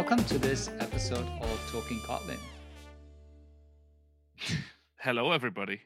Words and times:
welcome 0.00 0.24
to 0.24 0.38
this 0.38 0.70
episode 0.80 1.26
of 1.42 1.70
Talking 1.70 1.98
Kotlin. 1.98 2.38
Hello, 4.98 5.30
everybody. 5.30 5.82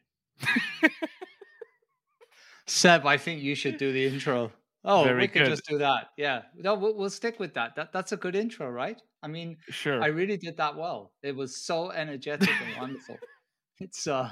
Seb, 2.68 3.04
I 3.06 3.16
think 3.16 3.42
you 3.42 3.56
should 3.56 3.76
do 3.76 3.90
the 3.92 4.06
intro. 4.06 4.52
Oh, 4.84 5.02
Very 5.02 5.22
we 5.22 5.26
can 5.26 5.42
good. 5.42 5.50
just 5.50 5.66
do 5.68 5.78
that. 5.78 6.10
Yeah, 6.16 6.42
no, 6.54 6.76
we'll, 6.76 6.96
we'll 6.96 7.10
stick 7.10 7.40
with 7.40 7.54
that. 7.54 7.74
That 7.74 7.92
that's 7.92 8.12
a 8.12 8.16
good 8.16 8.36
intro, 8.36 8.70
right? 8.70 9.02
I 9.20 9.26
mean, 9.26 9.56
Sure. 9.70 10.00
I 10.00 10.06
really 10.06 10.36
did 10.36 10.56
that 10.58 10.76
well. 10.76 11.10
It 11.24 11.34
was 11.34 11.64
so 11.64 11.90
energetic 11.90 12.48
and 12.48 12.76
wonderful. 12.80 13.18
It's 13.80 14.06
uh 14.06 14.30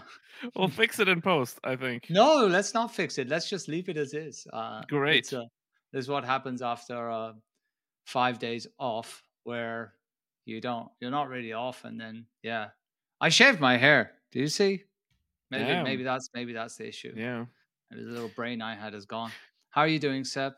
We'll 0.54 0.68
fix 0.68 1.00
it 1.00 1.08
in 1.08 1.20
post, 1.20 1.58
I 1.64 1.74
think. 1.74 2.06
no, 2.08 2.46
let's 2.46 2.72
not 2.72 2.94
fix 2.94 3.18
it. 3.18 3.28
Let's 3.28 3.50
just 3.50 3.66
leave 3.66 3.88
it 3.88 3.96
as 3.96 4.14
is. 4.14 4.46
Uh, 4.52 4.82
Great. 4.88 5.24
It's, 5.24 5.32
uh, 5.32 5.42
this 5.92 6.04
is 6.04 6.08
what 6.08 6.24
happens 6.24 6.62
after 6.62 7.10
uh, 7.10 7.32
five 8.06 8.38
days 8.38 8.68
off, 8.78 9.20
where 9.44 9.94
you 10.44 10.60
don't, 10.60 10.88
you're 11.00 11.10
not 11.10 11.28
really 11.28 11.52
off, 11.52 11.84
and 11.84 12.00
then 12.00 12.26
yeah, 12.42 12.68
I 13.20 13.28
shaved 13.28 13.60
my 13.60 13.76
hair. 13.76 14.12
Do 14.32 14.40
you 14.40 14.48
see? 14.48 14.84
Maybe 15.50 15.82
maybe 15.82 16.02
that's 16.02 16.30
maybe 16.34 16.52
that's 16.52 16.76
the 16.76 16.88
issue. 16.88 17.12
Yeah. 17.14 17.44
Maybe 17.90 18.04
the 18.04 18.10
little 18.10 18.30
brain 18.34 18.62
I 18.62 18.74
had 18.74 18.94
is 18.94 19.04
gone. 19.04 19.30
How 19.70 19.82
are 19.82 19.88
you 19.88 19.98
doing, 19.98 20.24
Seb? 20.24 20.54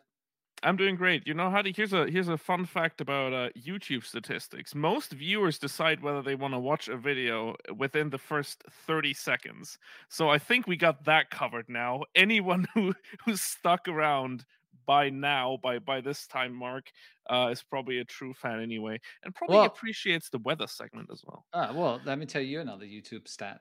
I'm 0.63 0.77
doing 0.77 0.97
great. 0.97 1.27
You 1.27 1.35
know, 1.35 1.51
Hadi, 1.51 1.73
here's 1.77 1.93
a 1.93 2.07
here's 2.07 2.29
a 2.29 2.39
fun 2.39 2.65
fact 2.65 3.01
about 3.01 3.33
uh, 3.33 3.49
YouTube 3.51 4.05
statistics. 4.05 4.75
Most 4.75 5.13
viewers 5.13 5.59
decide 5.59 6.03
whether 6.03 6.23
they 6.23 6.37
want 6.37 6.55
to 6.55 6.59
watch 6.59 6.89
a 6.89 6.97
video 6.97 7.57
within 7.77 8.11
the 8.11 8.19
first 8.19 8.65
30 8.87 9.13
seconds. 9.15 9.79
So 10.09 10.31
I 10.31 10.39
think 10.39 10.67
we 10.67 10.77
got 10.77 11.05
that 11.05 11.31
covered 11.31 11.69
now. 11.69 12.05
Anyone 12.15 12.67
who 12.75 12.95
who's 13.25 13.43
stuck 13.43 13.89
around 13.89 14.45
by 14.87 15.11
now, 15.11 15.59
by 15.63 15.79
by 15.79 16.01
this 16.01 16.27
time 16.27 16.55
mark, 16.55 16.91
uh, 17.31 17.49
is 17.53 17.63
probably 17.63 17.99
a 17.99 18.05
true 18.05 18.35
fan 18.35 18.61
anyway, 18.61 19.01
and 19.23 19.35
probably 19.35 19.57
Well- 19.57 19.67
appreciates 19.67 20.29
the 20.31 20.39
weather 20.39 20.67
segment 20.67 21.09
as 21.13 21.23
well. 21.27 21.47
Ah, 21.53 21.73
well, 21.73 22.01
let 22.05 22.19
me 22.19 22.27
tell 22.27 22.43
you 22.43 22.61
another 22.61 22.87
YouTube 22.87 23.27
stat, 23.29 23.61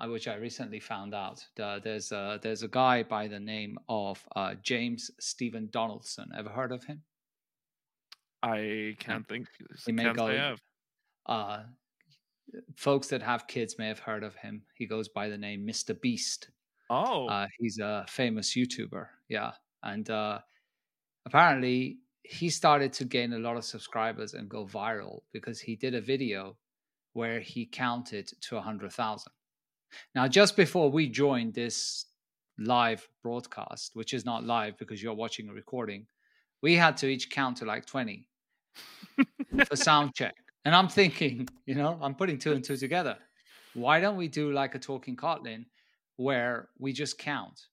uh, 0.00 0.08
which 0.08 0.28
I 0.28 0.34
recently 0.36 0.80
found 0.80 1.14
out. 1.14 1.44
Uh, 1.58 1.78
there's 1.78 2.12
a 2.12 2.38
there's 2.42 2.62
a 2.62 2.68
guy 2.68 3.02
by 3.02 3.28
the 3.28 3.40
name 3.40 3.78
of 3.88 4.26
uh, 4.36 4.54
James 4.56 5.10
Stephen 5.20 5.68
Donaldson. 5.70 6.30
Ever 6.36 6.50
heard 6.50 6.72
of 6.72 6.84
him? 6.84 7.02
I 8.42 8.96
can't 8.98 9.26
think. 9.28 9.46
He 9.86 9.92
may 9.92 10.12
go- 10.12 10.26
I 10.26 10.34
have. 10.34 10.60
Uh, 11.26 11.62
folks 12.76 13.06
that 13.08 13.22
have 13.22 13.46
kids 13.46 13.78
may 13.78 13.86
have 13.88 14.00
heard 14.00 14.24
of 14.24 14.34
him. 14.34 14.62
He 14.74 14.86
goes 14.86 15.08
by 15.08 15.28
the 15.28 15.38
name 15.38 15.64
Mr. 15.66 15.98
Beast. 16.00 16.50
Oh, 16.90 17.26
Uh, 17.28 17.46
he's 17.58 17.78
a 17.78 18.04
famous 18.08 18.54
YouTuber. 18.54 19.08
Yeah. 19.28 19.52
And 19.82 20.08
uh, 20.10 20.40
apparently, 21.26 21.98
he 22.22 22.50
started 22.50 22.92
to 22.94 23.04
gain 23.04 23.32
a 23.32 23.38
lot 23.38 23.56
of 23.56 23.64
subscribers 23.64 24.34
and 24.34 24.48
go 24.48 24.64
viral 24.64 25.22
because 25.32 25.60
he 25.60 25.76
did 25.76 25.94
a 25.94 26.00
video 26.00 26.56
where 27.12 27.40
he 27.40 27.66
counted 27.66 28.28
to 28.40 28.54
100,000. 28.54 29.32
Now, 30.14 30.28
just 30.28 30.56
before 30.56 30.90
we 30.90 31.08
joined 31.08 31.54
this 31.54 32.06
live 32.58 33.06
broadcast, 33.22 33.90
which 33.94 34.14
is 34.14 34.24
not 34.24 34.44
live 34.44 34.78
because 34.78 35.02
you're 35.02 35.14
watching 35.14 35.48
a 35.48 35.52
recording, 35.52 36.06
we 36.62 36.74
had 36.76 36.96
to 36.98 37.08
each 37.08 37.28
count 37.30 37.58
to 37.58 37.64
like 37.64 37.86
20 37.86 38.26
for 39.68 39.76
sound 39.76 40.14
check. 40.14 40.34
And 40.64 40.74
I'm 40.74 40.88
thinking, 40.88 41.48
you 41.66 41.74
know, 41.74 41.98
I'm 42.00 42.14
putting 42.14 42.38
two 42.38 42.52
and 42.52 42.64
two 42.64 42.76
together. 42.76 43.18
Why 43.74 44.00
don't 44.00 44.16
we 44.16 44.28
do 44.28 44.52
like 44.52 44.74
a 44.74 44.78
talking 44.78 45.16
Kotlin 45.16 45.64
where 46.16 46.68
we 46.78 46.92
just 46.92 47.18
count 47.18 47.66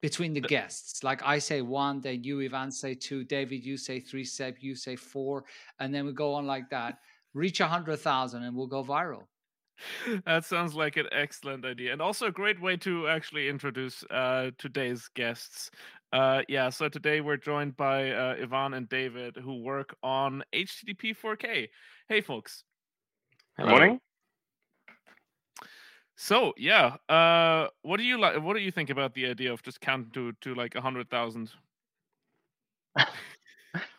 between 0.00 0.32
the 0.32 0.40
guests? 0.40 1.02
Like 1.02 1.22
I 1.24 1.38
say 1.38 1.62
one, 1.62 2.00
then 2.00 2.24
you, 2.24 2.40
Ivan, 2.42 2.70
say 2.70 2.94
two, 2.94 3.24
David, 3.24 3.64
you 3.64 3.76
say 3.76 4.00
three, 4.00 4.24
Seb, 4.24 4.56
you 4.60 4.74
say 4.74 4.96
four, 4.96 5.44
and 5.80 5.94
then 5.94 6.06
we 6.06 6.12
go 6.12 6.34
on 6.34 6.46
like 6.46 6.70
that. 6.70 6.98
Reach 7.34 7.60
a 7.60 7.66
hundred 7.66 7.98
thousand 7.98 8.44
and 8.44 8.56
we'll 8.56 8.66
go 8.66 8.82
viral. 8.82 9.24
that 10.26 10.44
sounds 10.44 10.74
like 10.74 10.96
an 10.96 11.06
excellent 11.12 11.64
idea, 11.64 11.92
and 11.92 12.02
also 12.02 12.26
a 12.26 12.32
great 12.32 12.60
way 12.60 12.76
to 12.76 13.08
actually 13.08 13.48
introduce 13.48 14.02
uh, 14.10 14.50
today's 14.58 15.08
guests. 15.14 15.70
Uh, 16.12 16.42
yeah, 16.48 16.70
so 16.70 16.88
today 16.88 17.20
we're 17.20 17.36
joined 17.36 17.76
by 17.76 18.10
uh, 18.10 18.36
Ivan 18.42 18.74
and 18.74 18.88
David, 18.88 19.36
who 19.36 19.62
work 19.62 19.94
on 20.02 20.42
HTTP 20.54 21.14
4K. 21.16 21.68
Hey, 22.08 22.20
folks. 22.20 22.64
Good 23.58 23.68
morning. 23.68 24.00
So 26.20 26.52
yeah, 26.58 26.96
uh, 27.08 27.68
what 27.82 27.96
do 27.96 28.02
you 28.02 28.18
like? 28.18 28.42
What 28.42 28.54
do 28.54 28.60
you 28.60 28.70
think 28.72 28.90
about 28.90 29.14
the 29.14 29.24
idea 29.26 29.52
of 29.52 29.62
just 29.62 29.80
counting 29.80 30.10
to 30.12 30.32
to 30.40 30.54
like 30.54 30.74
a 30.74 30.80
hundred 30.82 31.08
thousand? 31.08 31.52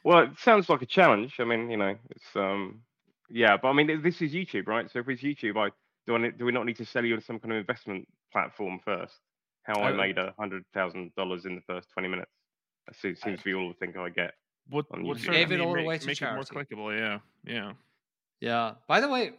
Well, 0.03 0.23
it 0.23 0.39
sounds 0.39 0.69
like 0.69 0.81
a 0.81 0.85
challenge. 0.85 1.35
I 1.39 1.43
mean, 1.43 1.69
you 1.69 1.77
know, 1.77 1.95
it's 2.11 2.35
um, 2.35 2.81
yeah, 3.29 3.57
but 3.61 3.69
I 3.69 3.73
mean, 3.73 4.01
this 4.01 4.21
is 4.21 4.33
YouTube, 4.33 4.67
right? 4.67 4.89
So 4.89 4.99
if 4.99 5.09
it's 5.09 5.21
YouTube, 5.21 5.57
I 5.57 5.71
do 6.07 6.15
I 6.15 6.29
do 6.29 6.45
we 6.45 6.51
not 6.51 6.65
need 6.65 6.77
to 6.77 6.85
sell 6.85 7.05
you 7.05 7.15
on 7.15 7.21
some 7.21 7.39
kind 7.39 7.51
of 7.53 7.57
investment 7.57 8.07
platform 8.31 8.79
first? 8.83 9.19
How 9.63 9.81
I 9.81 9.91
Oh. 9.91 9.97
made 9.97 10.17
a 10.17 10.33
hundred 10.39 10.65
thousand 10.73 11.13
dollars 11.15 11.45
in 11.45 11.55
the 11.55 11.61
first 11.61 11.89
twenty 11.91 12.07
minutes. 12.07 12.31
That 12.87 12.95
seems, 12.95 13.21
seems 13.21 13.39
to 13.39 13.45
be 13.45 13.53
all 13.53 13.67
the 13.69 13.75
thing 13.75 13.95
I 13.97 14.09
get. 14.09 14.33
Would 14.71 14.85
On 14.91 15.03
would 15.05 15.17
YouTube. 15.17 15.31
Gave 15.31 15.51
it 15.51 15.59
all 15.61 15.75
make, 15.75 15.85
away 15.85 15.97
to 15.99 16.07
make 16.07 16.21
it 16.21 16.33
more 16.33 16.43
clickable. 16.43 16.97
Yeah, 16.97 17.19
yeah. 17.43 17.73
Yeah. 18.39 18.75
By 18.87 18.99
the 19.01 19.09
way, 19.09 19.33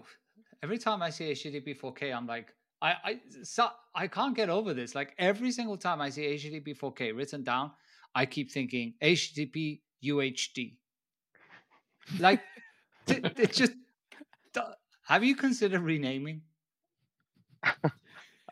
every 0.62 0.78
time 0.78 1.02
I 1.02 1.10
see 1.10 1.30
a 1.30 1.32
HTTP 1.32 1.74
4K, 1.74 2.14
I'm 2.14 2.26
like, 2.26 2.54
I 2.82 2.94
I 3.04 3.20
so 3.42 3.68
I 3.94 4.06
can't 4.08 4.34
get 4.34 4.48
over 4.48 4.74
this. 4.74 4.94
Like 4.94 5.14
every 5.18 5.52
single 5.52 5.76
time 5.76 6.00
I 6.00 6.10
see 6.10 6.22
HTTP 6.22 6.76
4K 6.78 7.16
written 7.16 7.42
down, 7.42 7.72
I 8.14 8.26
keep 8.26 8.50
thinking 8.50 8.94
HTTP 9.02 9.80
UHD. 10.04 10.76
Like 12.18 12.40
th- 13.06 13.24
it 13.24 13.52
just. 13.52 13.72
th- 14.54 14.66
Have 15.04 15.24
you 15.24 15.36
considered 15.36 15.80
renaming? 15.80 16.42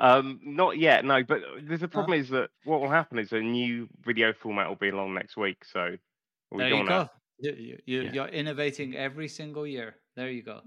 Um, 0.01 0.41
not 0.45 0.79
yet, 0.79 1.05
no. 1.05 1.23
But 1.25 1.41
there's 1.63 1.83
a 1.83 1.89
problem 1.89 2.21
is 2.21 2.29
that 2.29 2.51
what 2.65 2.81
will 2.81 2.89
happen 2.91 3.19
is 3.19 3.33
a 3.33 3.41
new 3.41 3.89
video 4.05 4.33
format 4.33 4.69
will 4.69 4.77
be 4.77 4.91
along 4.91 5.15
next 5.15 5.37
week. 5.37 5.65
So 5.65 5.97
we 6.53 6.59
there 6.59 6.71
don't 6.71 6.79
you 6.79 6.85
know. 6.85 7.05
go. 7.05 7.11
You, 7.41 7.53
you, 7.53 7.79
you, 7.85 8.03
Yeah. 8.03 8.13
You're 8.13 8.29
innovating 8.29 8.97
every 8.97 9.29
single 9.29 9.67
year. 9.67 9.97
There 10.17 10.31
you 10.31 10.43
go. 10.43 10.61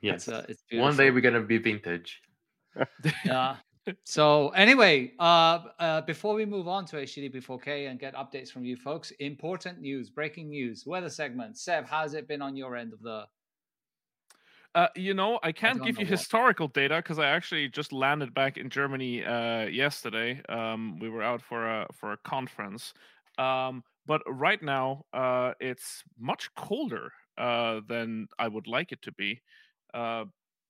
Yes. 0.00 0.26
It's, 0.26 0.28
uh, 0.28 0.46
it's 0.48 0.62
One 0.72 0.96
day 0.96 1.10
we're 1.10 1.20
gonna 1.20 1.42
be 1.42 1.58
vintage. 1.58 2.20
Yeah. 3.24 3.56
So 4.04 4.50
anyway, 4.50 5.12
uh, 5.18 5.58
uh, 5.78 6.00
before 6.02 6.34
we 6.34 6.46
move 6.46 6.68
on 6.68 6.84
to 6.86 6.96
HTTP 6.96 7.44
4K 7.44 7.90
and 7.90 7.98
get 7.98 8.14
updates 8.14 8.50
from 8.50 8.64
you 8.64 8.76
folks, 8.76 9.10
important 9.18 9.80
news, 9.80 10.08
breaking 10.08 10.50
news, 10.50 10.84
weather 10.86 11.08
segment. 11.08 11.58
Seb, 11.58 11.86
how's 11.86 12.14
it 12.14 12.28
been 12.28 12.42
on 12.42 12.56
your 12.56 12.76
end 12.76 12.92
of 12.92 13.02
the? 13.02 13.24
Uh, 14.74 14.86
you 14.96 15.14
know, 15.14 15.38
I 15.42 15.52
can't 15.52 15.78
don't 15.78 15.86
give 15.86 15.98
you 15.98 16.06
what. 16.06 16.10
historical 16.10 16.68
data 16.68 16.96
because 16.96 17.18
I 17.18 17.26
actually 17.26 17.68
just 17.68 17.92
landed 17.92 18.32
back 18.32 18.56
in 18.56 18.70
Germany 18.70 19.24
uh, 19.24 19.66
yesterday. 19.66 20.40
Um, 20.48 20.98
we 20.98 21.10
were 21.10 21.22
out 21.22 21.42
for 21.42 21.66
a 21.66 21.86
for 21.92 22.12
a 22.12 22.16
conference, 22.18 22.94
um, 23.36 23.84
but 24.06 24.22
right 24.26 24.62
now 24.62 25.04
uh, 25.12 25.52
it's 25.60 26.02
much 26.18 26.54
colder 26.54 27.12
uh, 27.36 27.80
than 27.86 28.28
I 28.38 28.48
would 28.48 28.66
like 28.66 28.92
it 28.92 29.02
to 29.02 29.12
be. 29.12 29.42
Uh, 29.92 30.24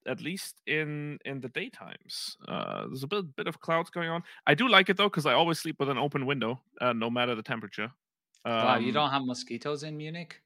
at 0.06 0.20
least 0.20 0.60
in 0.66 1.18
in 1.24 1.40
the 1.40 1.48
daytimes, 1.48 2.36
uh, 2.48 2.86
there's 2.86 3.02
a 3.04 3.06
bit 3.06 3.36
bit 3.36 3.46
of 3.48 3.60
clouds 3.60 3.90
going 3.90 4.08
on. 4.10 4.22
I 4.46 4.54
do 4.54 4.68
like 4.68 4.88
it 4.90 4.96
though 4.96 5.08
because 5.08 5.26
I 5.26 5.34
always 5.34 5.58
sleep 5.60 5.76
with 5.80 5.88
an 5.88 5.98
open 5.98 6.26
window, 6.26 6.60
uh, 6.80 6.92
no 6.92 7.10
matter 7.10 7.34
the 7.34 7.42
temperature. 7.42 7.90
wow, 8.44 8.78
you 8.78 8.88
Um, 8.88 8.92
don't 8.94 9.10
have 9.10 9.24
mosquitoes 9.24 9.82
in 9.84 9.96
Munich? 9.96 10.42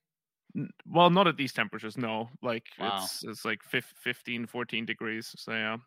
N- 0.56 0.70
well 0.86 1.10
not 1.10 1.26
at 1.26 1.36
these 1.36 1.52
temperatures 1.52 1.96
no 1.98 2.30
like 2.42 2.66
Wow. 2.78 2.96
it's 3.02 3.24
it's 3.24 3.44
like 3.44 3.62
fif- 3.64 3.94
15 3.96 4.46
14 4.46 4.86
degrees 4.86 5.34
so 5.38 5.52
yeah 5.52 5.78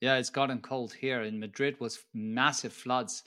Yeah, 0.00 0.18
it's 0.18 0.30
gotten 0.30 0.60
cold 0.60 0.92
here 0.92 1.22
in 1.22 1.38
Madrid. 1.38 1.80
Was 1.80 2.04
massive 2.14 2.72
floods 2.74 3.22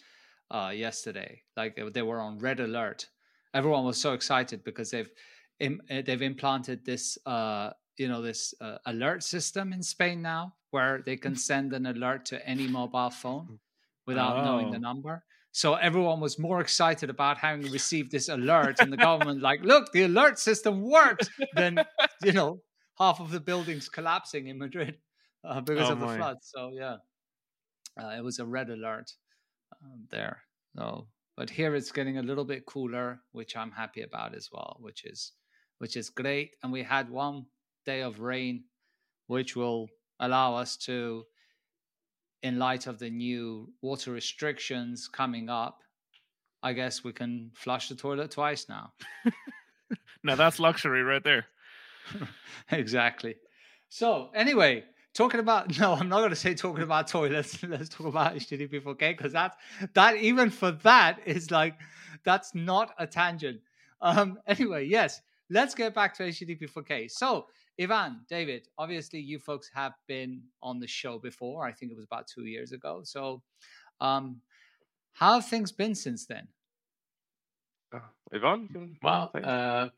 uh, 0.51 0.71
yesterday. 0.75 1.41
Like 1.57 1.75
they- 1.93 2.01
were 2.03 2.21
on 2.21 2.37
red 2.39 2.59
alert. 2.59 3.09
Everyone 3.53 3.85
was 3.85 3.97
so 4.01 4.13
excited 4.13 4.63
because 4.63 4.91
they've 4.91 5.11
im- 5.59 5.81
uh, 5.89 6.01
they've 6.05 6.21
implanted 6.21 6.85
this 6.85 7.17
uh, 7.25 7.71
you 7.99 8.07
know 8.07 8.21
this 8.21 8.53
uh, 8.61 8.77
alert 8.85 9.23
system 9.23 9.73
in 9.73 9.83
Spain 9.83 10.21
now, 10.21 10.55
where 10.71 11.01
they 11.01 11.17
can 11.17 11.35
send 11.49 11.73
an 11.73 11.85
alert 11.85 12.25
to 12.27 12.47
any 12.47 12.67
mobile 12.67 13.09
phone 13.09 13.59
without 14.05 14.41
knowing 14.41 14.69
the 14.69 14.79
Oh. 14.79 14.79
number. 14.79 15.25
So 15.51 15.75
everyone 15.75 16.19
was 16.21 16.37
more 16.39 16.61
excited 16.61 17.09
about 17.09 17.37
having 17.39 17.69
received 17.69 18.11
this 18.11 18.29
alert, 18.29 18.81
and 18.81 18.93
the 18.93 18.97
government 18.97 19.41
like, 19.41 19.61
look, 19.63 19.91
the 19.91 20.03
alert 20.03 20.39
system 20.39 20.81
works. 20.81 21.29
Than 21.51 21.87
you 22.21 22.33
know 22.33 22.63
half 22.99 23.19
of 23.19 23.31
the 23.31 23.39
buildings 23.39 23.89
collapsing 23.89 24.47
in 24.47 24.57
Madrid 24.59 24.99
uh, 25.43 25.61
because 25.61 25.89
Oh 25.89 25.91
of 25.91 25.99
the 25.99 26.07
floods. 26.07 26.51
So 26.53 26.71
yeah, 26.73 26.97
uh, 28.01 28.09
it 28.17 28.23
was 28.23 28.39
a 28.39 28.45
red 28.45 28.69
alert 28.69 29.11
um, 29.83 30.07
there. 30.09 30.43
So, 30.77 31.09
but 31.37 31.49
here 31.51 31.75
it's 31.75 31.91
getting 31.91 32.17
a 32.17 32.23
little 32.23 32.45
bit 32.45 32.65
cooler, 32.65 33.21
which 33.31 33.57
I'm 33.57 33.71
happy 33.71 34.01
about 34.03 34.35
as 34.35 34.49
well, 34.51 34.77
which 34.79 35.05
is 35.05 35.33
which 35.79 35.97
is 35.97 36.09
great. 36.09 36.55
And 36.63 36.71
we 36.71 36.83
had 36.83 37.09
one 37.09 37.47
day 37.89 38.01
of 38.01 38.19
rain, 38.19 38.63
which 39.27 39.55
will 39.55 39.89
allow 40.19 40.55
us 40.55 40.77
to, 40.77 41.25
in 42.43 42.59
light 42.59 42.87
of 42.87 42.99
the 42.99 43.09
new 43.09 43.71
water 43.81 44.11
restrictions 44.11 45.07
coming 45.07 45.49
up, 45.49 45.79
I 46.61 46.73
guess 46.73 47.03
we 47.03 47.13
can 47.13 47.51
flush 47.55 47.89
the 47.89 47.95
toilet 47.95 48.31
twice 48.31 48.67
now. 48.69 48.93
now 50.23 50.35
that's 50.35 50.59
luxury 50.59 51.03
right 51.03 51.23
there 51.23 51.45
exactly. 52.71 53.35
So 53.89 54.29
anyway, 54.33 54.83
talking 55.13 55.39
about 55.39 55.79
no, 55.79 55.93
I'm 55.93 56.09
not 56.09 56.19
going 56.19 56.29
to 56.29 56.35
say 56.35 56.53
talking 56.53 56.83
about 56.83 57.07
toilets. 57.07 57.63
Let's 57.63 57.89
talk 57.89 58.07
about 58.07 58.35
HTTP 58.35 58.81
4K 58.81 59.17
because 59.17 59.33
that's 59.33 59.55
that 59.93 60.17
even 60.17 60.49
for 60.49 60.71
that 60.83 61.19
is 61.25 61.51
like 61.51 61.75
that's 62.23 62.53
not 62.53 62.93
a 62.97 63.07
tangent. 63.07 63.61
Um, 64.01 64.39
anyway, 64.47 64.85
yes, 64.85 65.21
let's 65.49 65.75
get 65.75 65.93
back 65.93 66.15
to 66.15 66.23
HTTP 66.23 66.69
4K. 66.69 67.11
So 67.11 67.47
Ivan, 67.79 68.21
David, 68.29 68.67
obviously 68.77 69.19
you 69.19 69.39
folks 69.39 69.69
have 69.73 69.93
been 70.07 70.41
on 70.61 70.79
the 70.79 70.87
show 70.87 71.17
before. 71.17 71.65
I 71.65 71.71
think 71.71 71.91
it 71.91 71.95
was 71.95 72.05
about 72.05 72.27
two 72.27 72.45
years 72.45 72.73
ago. 72.73 73.01
So, 73.03 73.41
um, 74.01 74.41
how 75.13 75.35
have 75.35 75.47
things 75.47 75.71
been 75.71 75.95
since 75.95 76.25
then? 76.25 76.47
Uh, 77.93 77.99
Ivan? 78.33 78.97
Well, 79.01 79.31
uh, 79.43 79.89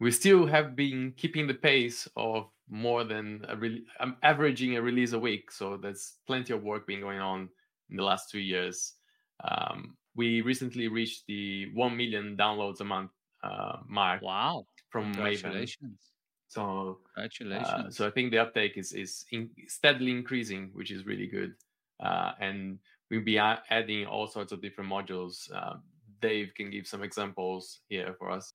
we 0.00 0.10
still 0.10 0.46
have 0.46 0.74
been 0.76 1.12
keeping 1.16 1.46
the 1.46 1.54
pace 1.54 2.08
of 2.16 2.48
more 2.68 3.04
than 3.04 3.44
a 3.48 3.56
re- 3.56 3.84
I'm 4.00 4.16
averaging 4.22 4.76
a 4.76 4.82
release 4.82 5.12
a 5.12 5.18
week. 5.18 5.50
So 5.50 5.76
there's 5.76 6.14
plenty 6.26 6.52
of 6.52 6.62
work 6.62 6.86
being 6.86 7.00
going 7.00 7.20
on 7.20 7.48
in 7.90 7.96
the 7.96 8.02
last 8.02 8.30
two 8.30 8.40
years. 8.40 8.94
Um, 9.42 9.96
we 10.14 10.42
recently 10.42 10.88
reached 10.88 11.26
the 11.26 11.70
1 11.74 11.96
million 11.96 12.36
downloads 12.36 12.80
a 12.80 12.84
month 12.84 13.10
uh, 13.42 13.76
mark. 13.86 14.22
Wow. 14.22 14.66
From 14.90 15.14
Congratulations. 15.14 15.78
Maven. 15.82 16.17
So, 16.48 16.98
Congratulations. 17.14 17.68
uh, 17.68 17.90
so 17.90 18.06
I 18.06 18.10
think 18.10 18.30
the 18.30 18.38
uptake 18.38 18.76
is 18.76 18.92
is 18.92 19.24
in, 19.32 19.50
steadily 19.66 20.10
increasing, 20.10 20.70
which 20.72 20.90
is 20.90 21.06
really 21.06 21.26
good. 21.26 21.54
Uh, 22.00 22.32
and 22.40 22.78
we'll 23.10 23.24
be 23.24 23.36
a- 23.36 23.62
adding 23.70 24.06
all 24.06 24.26
sorts 24.26 24.52
of 24.52 24.62
different 24.62 24.90
modules. 24.90 25.52
Um, 25.54 25.82
Dave 26.20 26.52
can 26.56 26.70
give 26.70 26.86
some 26.86 27.02
examples 27.02 27.80
here 27.88 28.14
for 28.18 28.30
us. 28.30 28.52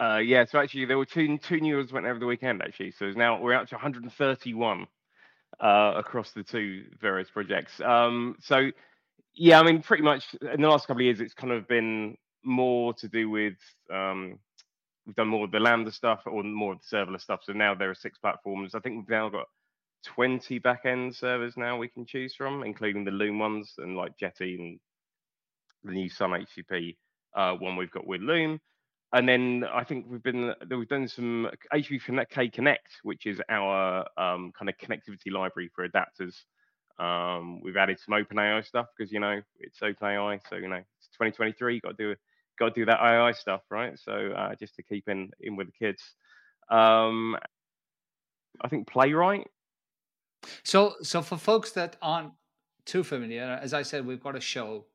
Uh, 0.00 0.18
yeah, 0.18 0.44
so 0.44 0.58
actually 0.58 0.84
there 0.84 0.98
were 0.98 1.06
two 1.06 1.38
two 1.38 1.60
new 1.60 1.76
ones 1.76 1.92
went 1.92 2.06
over 2.06 2.18
the 2.18 2.26
weekend 2.26 2.62
actually. 2.62 2.92
So 2.92 3.06
it's 3.06 3.16
now 3.16 3.40
we're 3.40 3.54
up 3.54 3.68
to 3.68 3.74
131 3.74 4.86
uh, 5.60 5.92
across 5.96 6.32
the 6.32 6.42
two 6.42 6.84
various 7.00 7.30
projects. 7.30 7.80
Um, 7.80 8.36
so 8.40 8.70
yeah, 9.34 9.60
I 9.60 9.62
mean 9.64 9.82
pretty 9.82 10.02
much 10.02 10.24
in 10.40 10.60
the 10.60 10.68
last 10.68 10.86
couple 10.86 11.00
of 11.00 11.04
years 11.04 11.20
it's 11.20 11.34
kind 11.34 11.52
of 11.52 11.66
been 11.68 12.16
more 12.44 12.94
to 12.94 13.08
do 13.08 13.30
with 13.30 13.54
um, 13.92 14.38
we've 15.06 15.16
done 15.16 15.28
more 15.28 15.44
of 15.44 15.50
the 15.50 15.60
Lambda 15.60 15.92
stuff 15.92 16.20
or 16.26 16.42
more 16.42 16.72
of 16.72 16.78
the 16.80 16.96
serverless 16.96 17.22
stuff. 17.22 17.40
So 17.44 17.52
now 17.52 17.74
there 17.74 17.90
are 17.90 17.94
six 17.94 18.18
platforms. 18.18 18.74
I 18.74 18.80
think 18.80 18.96
we've 18.96 19.08
now 19.08 19.28
got 19.28 19.46
20 20.04 20.60
backend 20.60 21.14
servers 21.16 21.56
now 21.56 21.76
we 21.76 21.88
can 21.88 22.06
choose 22.06 22.34
from, 22.34 22.64
including 22.64 23.04
the 23.04 23.10
Loom 23.10 23.38
ones 23.38 23.74
and 23.78 23.96
like 23.96 24.18
Jetty 24.18 24.56
and 24.56 24.80
the 25.84 25.92
new 25.92 26.08
Sun 26.08 26.30
HTTP 26.30 26.96
uh, 27.34 27.54
one 27.54 27.76
we've 27.76 27.90
got 27.90 28.06
with 28.06 28.20
Loom. 28.20 28.60
And 29.14 29.28
then 29.28 29.64
I 29.70 29.84
think 29.84 30.06
we've 30.08 30.22
been 30.22 30.54
we've 30.70 30.88
done 30.88 31.06
some 31.06 31.50
HTTP 31.72 32.52
Connect, 32.52 32.88
which 33.02 33.26
is 33.26 33.40
our 33.50 34.06
um, 34.16 34.52
kind 34.58 34.70
of 34.70 34.74
connectivity 34.78 35.30
library 35.30 35.70
for 35.74 35.86
adapters. 35.86 36.34
Um, 36.98 37.60
we've 37.62 37.76
added 37.76 37.98
some 38.00 38.14
OpenAI 38.14 38.64
stuff 38.64 38.86
because 38.96 39.12
you 39.12 39.20
know 39.20 39.40
it's 39.60 39.80
OpenAI, 39.80 40.40
so 40.48 40.56
you 40.56 40.68
know 40.68 40.76
it's 40.76 41.08
2023. 41.18 41.74
You 41.74 41.80
Got 41.82 41.98
to 41.98 42.04
do 42.04 42.16
got 42.62 42.74
to 42.74 42.80
do 42.80 42.86
that 42.86 43.00
AI 43.00 43.32
stuff, 43.32 43.62
right? 43.70 43.98
So 43.98 44.12
uh, 44.12 44.54
just 44.54 44.76
to 44.76 44.82
keep 44.82 45.08
in 45.08 45.30
in 45.40 45.56
with 45.56 45.68
the 45.68 45.72
kids. 45.72 46.02
Um, 46.68 47.36
I 48.60 48.68
think 48.68 48.86
Playwright. 48.86 49.48
So, 50.64 50.94
so 51.02 51.22
for 51.22 51.36
folks 51.36 51.72
that 51.72 51.96
aren't 52.02 52.32
too 52.84 53.04
familiar, 53.04 53.58
as 53.62 53.74
I 53.74 53.82
said, 53.82 54.06
we've 54.06 54.22
got 54.22 54.36
a 54.36 54.40
show 54.40 54.86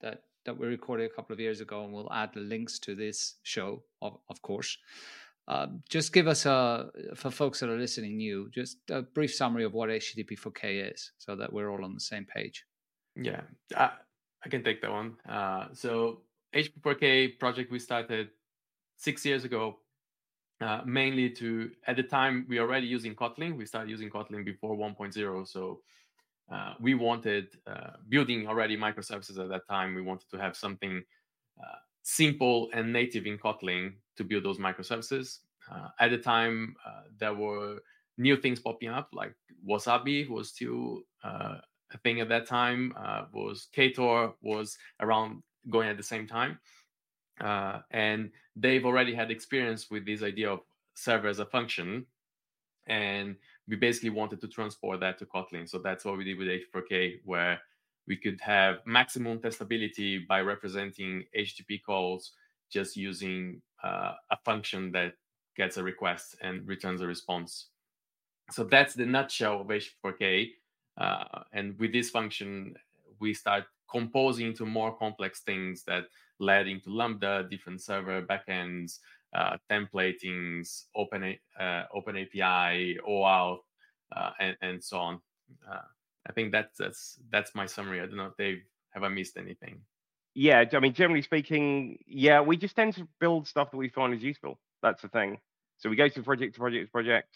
that 0.00 0.22
that 0.44 0.58
we 0.58 0.66
recorded 0.66 1.10
a 1.10 1.14
couple 1.14 1.32
of 1.32 1.40
years 1.40 1.60
ago, 1.62 1.84
and 1.84 1.92
we'll 1.92 2.12
add 2.12 2.30
the 2.34 2.40
links 2.40 2.78
to 2.78 2.94
this 2.94 3.36
show, 3.42 3.82
of, 4.02 4.18
of 4.28 4.42
course. 4.42 4.76
Um, 5.48 5.82
just 5.88 6.12
give 6.12 6.26
us 6.26 6.44
a 6.46 6.90
for 7.14 7.30
folks 7.30 7.60
that 7.60 7.70
are 7.70 7.78
listening 7.78 8.16
new, 8.16 8.50
just 8.50 8.78
a 8.90 9.02
brief 9.02 9.34
summary 9.34 9.64
of 9.64 9.72
what 9.72 9.88
HTTP 9.88 10.38
4K 10.38 10.92
is, 10.92 11.12
so 11.18 11.36
that 11.36 11.52
we're 11.52 11.70
all 11.70 11.84
on 11.84 11.94
the 11.94 12.00
same 12.00 12.26
page. 12.26 12.64
Yeah, 13.16 13.42
I, 13.76 13.90
I 14.44 14.48
can 14.48 14.62
take 14.64 14.82
that 14.82 14.90
one. 14.90 15.16
Uh, 15.28 15.68
so 15.72 16.20
HTTP4K 16.54 17.38
project 17.38 17.70
we 17.70 17.78
started 17.78 18.30
six 18.96 19.26
years 19.26 19.44
ago, 19.44 19.78
uh, 20.60 20.82
mainly 20.86 21.28
to 21.30 21.70
at 21.86 21.96
the 21.96 22.02
time 22.02 22.46
we 22.48 22.58
already 22.60 22.86
using 22.86 23.14
Kotlin. 23.14 23.56
We 23.56 23.66
started 23.66 23.90
using 23.90 24.08
Kotlin 24.08 24.44
before 24.44 24.76
1.0, 24.76 25.48
so 25.48 25.80
uh, 26.52 26.74
we 26.80 26.94
wanted 26.94 27.48
uh, 27.66 27.92
building 28.08 28.46
already 28.46 28.76
microservices 28.76 29.38
at 29.38 29.48
that 29.48 29.66
time. 29.68 29.94
We 29.94 30.02
wanted 30.02 30.30
to 30.30 30.38
have 30.38 30.56
something 30.56 31.02
uh, 31.60 31.76
simple 32.02 32.68
and 32.72 32.92
native 32.92 33.26
in 33.26 33.38
Kotlin 33.38 33.94
to 34.16 34.24
build 34.24 34.44
those 34.44 34.58
microservices. 34.58 35.40
Uh, 35.70 35.88
at 35.98 36.10
the 36.10 36.18
time, 36.18 36.76
uh, 36.86 37.02
there 37.18 37.34
were 37.34 37.78
new 38.18 38.36
things 38.36 38.60
popping 38.60 38.90
up, 38.90 39.08
like 39.12 39.34
Wasabi 39.68 40.28
was 40.28 40.50
still 40.50 41.00
a 41.24 41.62
thing 42.04 42.20
at 42.20 42.28
that 42.28 42.46
time. 42.46 42.92
was 43.32 43.68
Ktor 43.74 44.34
was 44.40 44.78
around 45.00 45.42
going 45.70 45.88
at 45.88 45.96
the 45.96 46.02
same 46.02 46.26
time, 46.26 46.58
and 47.40 48.30
they've 48.56 48.84
already 48.84 49.14
had 49.14 49.30
experience 49.30 49.90
with 49.90 50.06
this 50.06 50.22
idea 50.22 50.50
of 50.50 50.60
server 50.94 51.28
as 51.28 51.38
a 51.38 51.46
function, 51.46 52.06
and 52.86 53.36
we 53.66 53.76
basically 53.76 54.10
wanted 54.10 54.40
to 54.40 54.48
transport 54.48 55.00
that 55.00 55.18
to 55.18 55.26
Kotlin. 55.26 55.68
So 55.68 55.78
that's 55.78 56.04
what 56.04 56.18
we 56.18 56.24
did 56.24 56.38
with 56.38 56.48
H4K, 56.48 57.20
where 57.24 57.60
we 58.06 58.16
could 58.16 58.40
have 58.42 58.76
maximum 58.84 59.38
testability 59.38 60.26
by 60.26 60.40
representing 60.40 61.24
HTTP 61.36 61.82
calls 61.84 62.32
just 62.70 62.96
using 62.96 63.62
uh, 63.82 64.12
a 64.30 64.36
function 64.44 64.92
that 64.92 65.14
gets 65.56 65.76
a 65.76 65.82
request 65.82 66.36
and 66.42 66.66
returns 66.66 67.00
a 67.00 67.06
response. 67.06 67.68
So 68.50 68.64
that's 68.64 68.94
the 68.94 69.06
nutshell 69.06 69.62
of 69.62 69.68
HTTP4K. 69.68 70.50
Uh, 70.98 71.24
and 71.52 71.78
with 71.78 71.92
this 71.92 72.10
function, 72.10 72.74
we 73.20 73.32
start 73.32 73.64
composing 73.90 74.48
into 74.48 74.66
more 74.66 74.96
complex 74.96 75.40
things 75.40 75.84
that 75.84 76.04
led 76.38 76.66
into 76.66 76.90
Lambda, 76.90 77.46
different 77.50 77.82
server 77.82 78.22
backends, 78.22 78.98
uh, 79.34 79.56
templatings, 79.70 80.84
open 80.94 81.36
uh, 81.58 81.82
open 81.92 82.16
API, 82.16 82.98
OAuth, 83.08 83.58
uh, 84.16 84.30
and, 84.40 84.56
and 84.62 84.84
so 84.84 84.98
on. 84.98 85.20
Uh, 85.70 85.80
I 86.28 86.32
think 86.32 86.52
that's 86.52 86.78
that's 86.78 87.18
that's 87.30 87.54
my 87.54 87.66
summary. 87.66 88.00
I 88.00 88.06
don't 88.06 88.16
know 88.16 88.26
if 88.26 88.36
they 88.36 88.62
have 88.90 89.02
I 89.02 89.08
missed 89.08 89.36
anything. 89.36 89.80
Yeah, 90.34 90.64
I 90.72 90.80
mean, 90.80 90.94
generally 90.94 91.22
speaking, 91.22 91.98
yeah, 92.06 92.40
we 92.40 92.56
just 92.56 92.74
tend 92.74 92.94
to 92.94 93.06
build 93.20 93.46
stuff 93.46 93.70
that 93.70 93.76
we 93.76 93.88
find 93.88 94.12
is 94.14 94.22
useful. 94.22 94.58
That's 94.82 95.02
the 95.02 95.08
thing. 95.08 95.38
So 95.78 95.88
we 95.88 95.96
go 95.96 96.08
to 96.08 96.22
project 96.22 96.54
to 96.54 96.60
project 96.60 96.86
to 96.86 96.90
project. 96.90 97.28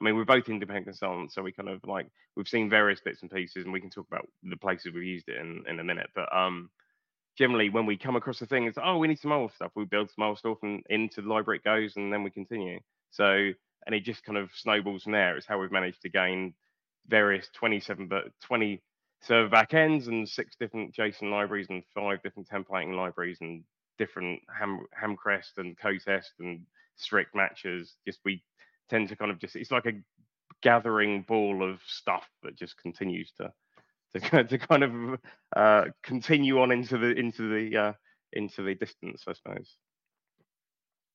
I 0.00 0.04
mean, 0.04 0.16
we're 0.16 0.24
both 0.24 0.48
independent 0.48 0.86
consultants, 0.86 1.34
so 1.34 1.42
we 1.42 1.52
kind 1.52 1.68
of 1.68 1.80
like 1.84 2.06
we've 2.36 2.48
seen 2.48 2.68
various 2.68 3.00
bits 3.00 3.22
and 3.22 3.30
pieces, 3.30 3.64
and 3.64 3.72
we 3.72 3.80
can 3.80 3.90
talk 3.90 4.06
about 4.10 4.28
the 4.42 4.56
places 4.56 4.92
we've 4.92 5.04
used 5.04 5.28
it 5.28 5.38
in 5.38 5.64
in 5.68 5.80
a 5.80 5.84
minute. 5.84 6.10
But 6.14 6.34
um, 6.36 6.70
generally 7.36 7.70
when 7.70 7.86
we 7.86 7.96
come 7.96 8.16
across 8.16 8.40
a 8.42 8.46
thing, 8.46 8.64
it's 8.64 8.78
oh 8.82 8.98
we 8.98 9.08
need 9.08 9.18
some 9.18 9.30
more 9.30 9.50
stuff. 9.50 9.72
We 9.74 9.84
build 9.84 10.10
some 10.10 10.24
more 10.24 10.36
stuff 10.36 10.58
and 10.62 10.82
into 10.90 11.22
the 11.22 11.28
library 11.28 11.58
it 11.58 11.64
goes, 11.64 11.96
and 11.96 12.12
then 12.12 12.22
we 12.22 12.30
continue. 12.30 12.80
So 13.10 13.52
and 13.86 13.94
it 13.94 14.04
just 14.04 14.24
kind 14.24 14.38
of 14.38 14.50
snowballs 14.54 15.04
from 15.04 15.12
there. 15.12 15.36
It's 15.36 15.46
how 15.46 15.60
we've 15.60 15.72
managed 15.72 16.02
to 16.02 16.08
gain 16.08 16.54
various 17.08 17.48
27 17.54 18.08
but 18.08 18.24
20 18.44 18.82
server 19.22 19.48
backends 19.48 20.08
and 20.08 20.28
six 20.28 20.56
different 20.56 20.94
JSON 20.94 21.30
libraries 21.30 21.68
and 21.70 21.82
five 21.94 22.22
different 22.22 22.48
templating 22.48 22.94
libraries 22.96 23.38
and 23.40 23.62
different 23.96 24.40
ham, 24.58 24.80
Hamcrest 25.00 25.58
and 25.58 25.78
Kotest 25.78 26.30
and 26.40 26.60
strict 26.96 27.34
matches. 27.34 27.94
Just 28.06 28.18
we 28.24 28.42
tend 28.88 29.08
to 29.08 29.16
kind 29.16 29.30
of 29.30 29.38
just 29.38 29.56
it's 29.56 29.70
like 29.70 29.86
a 29.86 29.92
gathering 30.62 31.22
ball 31.22 31.68
of 31.68 31.80
stuff 31.86 32.28
that 32.42 32.56
just 32.56 32.76
continues 32.78 33.32
to 33.32 33.52
to, 34.14 34.44
to 34.44 34.58
kind 34.58 34.84
of 34.84 35.20
uh, 35.54 35.84
continue 36.02 36.60
on 36.60 36.72
into 36.72 36.98
the 36.98 37.12
into 37.12 37.48
the 37.52 37.76
uh, 37.76 37.92
into 38.32 38.62
the 38.62 38.74
distance, 38.74 39.24
I 39.26 39.32
suppose. 39.32 39.76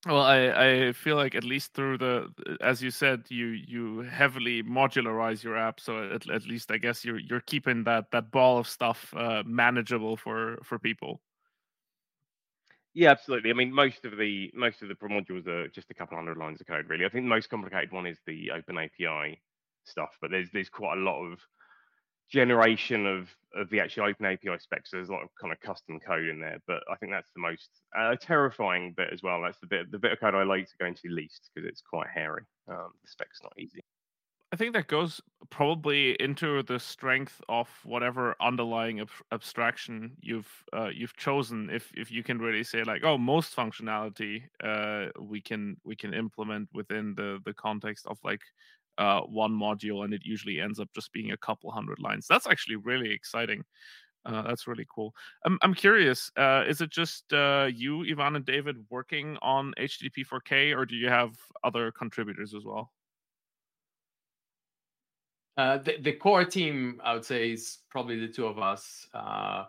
Well, 0.07 0.23
I, 0.23 0.87
I 0.87 0.93
feel 0.93 1.15
like 1.15 1.35
at 1.35 1.43
least 1.43 1.73
through 1.75 1.99
the 1.99 2.29
as 2.59 2.81
you 2.81 2.89
said, 2.89 3.25
you 3.29 3.47
you 3.47 3.99
heavily 3.99 4.63
modularize 4.63 5.43
your 5.43 5.55
app, 5.55 5.79
so 5.79 6.11
at, 6.11 6.27
at 6.27 6.47
least 6.47 6.71
I 6.71 6.77
guess 6.77 7.05
you're 7.05 7.19
you're 7.19 7.41
keeping 7.41 7.83
that 7.83 8.05
that 8.11 8.31
ball 8.31 8.57
of 8.57 8.67
stuff 8.67 9.13
uh, 9.15 9.43
manageable 9.45 10.17
for 10.17 10.57
for 10.63 10.79
people. 10.79 11.21
Yeah, 12.93 13.11
absolutely. 13.11 13.51
I 13.51 13.53
mean, 13.53 13.73
most 13.73 14.03
of 14.05 14.17
the 14.17 14.51
most 14.53 14.81
of 14.81 14.89
the 14.89 14.95
modules 14.95 15.47
are 15.47 15.67
just 15.69 15.91
a 15.91 15.93
couple 15.93 16.17
hundred 16.17 16.37
lines 16.37 16.59
of 16.59 16.67
code, 16.67 16.89
really. 16.89 17.05
I 17.05 17.09
think 17.09 17.25
the 17.25 17.29
most 17.29 17.49
complicated 17.49 17.91
one 17.91 18.05
is 18.05 18.17
the 18.25 18.51
Open 18.51 18.77
API 18.77 19.41
stuff, 19.85 20.17
but 20.21 20.29
there's 20.31 20.49
there's 20.51 20.69
quite 20.69 20.97
a 20.97 21.01
lot 21.01 21.23
of 21.25 21.39
generation 22.31 23.05
of 23.07 23.29
of 23.55 23.69
the 23.69 23.79
actual 23.81 24.05
open 24.05 24.25
API 24.25 24.57
specs. 24.59 24.91
So 24.91 24.97
there's 24.97 25.09
a 25.09 25.13
lot 25.13 25.23
of 25.23 25.29
kind 25.39 25.53
of 25.53 25.59
custom 25.61 25.99
code 25.99 26.27
in 26.29 26.39
there, 26.41 26.59
but 26.67 26.83
I 26.91 26.95
think 26.97 27.11
that's 27.11 27.31
the 27.35 27.41
most 27.41 27.69
uh, 27.97 28.15
terrifying 28.21 28.93
bit 28.97 29.09
as 29.13 29.23
well. 29.23 29.41
That's 29.41 29.59
the 29.59 29.67
bit 29.67 29.91
the 29.91 29.99
bit 29.99 30.13
of 30.13 30.19
code 30.19 30.35
I 30.35 30.43
like 30.43 30.67
to 30.67 30.77
go 30.79 30.87
into 30.87 31.09
least 31.09 31.51
because 31.55 31.69
it's 31.69 31.81
quite 31.81 32.07
hairy. 32.13 32.43
Um, 32.69 32.91
the 33.03 33.09
spec's 33.09 33.41
not 33.43 33.53
easy. 33.59 33.80
I 34.53 34.57
think 34.57 34.73
that 34.73 34.87
goes 34.87 35.21
probably 35.49 36.11
into 36.21 36.61
the 36.63 36.77
strength 36.77 37.41
of 37.47 37.69
whatever 37.85 38.35
underlying 38.41 38.99
ab- 38.99 39.09
abstraction 39.31 40.17
you've 40.19 40.49
uh, 40.73 40.89
you've 40.93 41.15
chosen. 41.15 41.69
If 41.69 41.89
if 41.95 42.11
you 42.11 42.21
can 42.21 42.37
really 42.39 42.63
say 42.63 42.83
like, 42.83 43.03
oh, 43.05 43.17
most 43.17 43.55
functionality 43.55 44.43
uh, 44.61 45.07
we 45.21 45.39
can 45.41 45.77
we 45.85 45.95
can 45.95 46.13
implement 46.13 46.67
within 46.73 47.15
the 47.15 47.39
the 47.45 47.53
context 47.53 48.05
of 48.07 48.19
like 48.25 48.41
uh, 48.97 49.21
one 49.21 49.53
module, 49.53 50.03
and 50.03 50.13
it 50.13 50.21
usually 50.25 50.59
ends 50.59 50.79
up 50.81 50.89
just 50.93 51.13
being 51.13 51.31
a 51.31 51.37
couple 51.37 51.71
hundred 51.71 51.99
lines. 51.99 52.27
That's 52.27 52.47
actually 52.47 52.75
really 52.75 53.11
exciting. 53.11 53.63
Uh, 54.25 54.43
that's 54.43 54.67
really 54.67 54.87
cool. 54.93 55.13
I'm 55.45 55.59
I'm 55.61 55.73
curious. 55.75 56.31
Uh, 56.37 56.63
is 56.67 56.81
it 56.81 56.91
just 56.91 57.33
uh, 57.33 57.69
you, 57.73 58.05
Ivan, 58.11 58.35
and 58.37 58.45
David 58.45 58.77
working 58.89 59.37
on 59.41 59.73
HTTP 59.77 60.25
4K, 60.25 60.73
or 60.75 60.85
do 60.85 60.95
you 60.95 61.09
have 61.09 61.33
other 61.63 61.91
contributors 61.91 62.53
as 62.53 62.65
well? 62.65 62.91
Uh, 65.57 65.77
the, 65.77 65.97
the 66.01 66.13
core 66.13 66.45
team, 66.45 67.01
I 67.03 67.13
would 67.13 67.25
say, 67.25 67.51
is 67.51 67.79
probably 67.89 68.19
the 68.19 68.31
two 68.31 68.45
of 68.45 68.57
us. 68.57 69.07
Uh, 69.13 69.65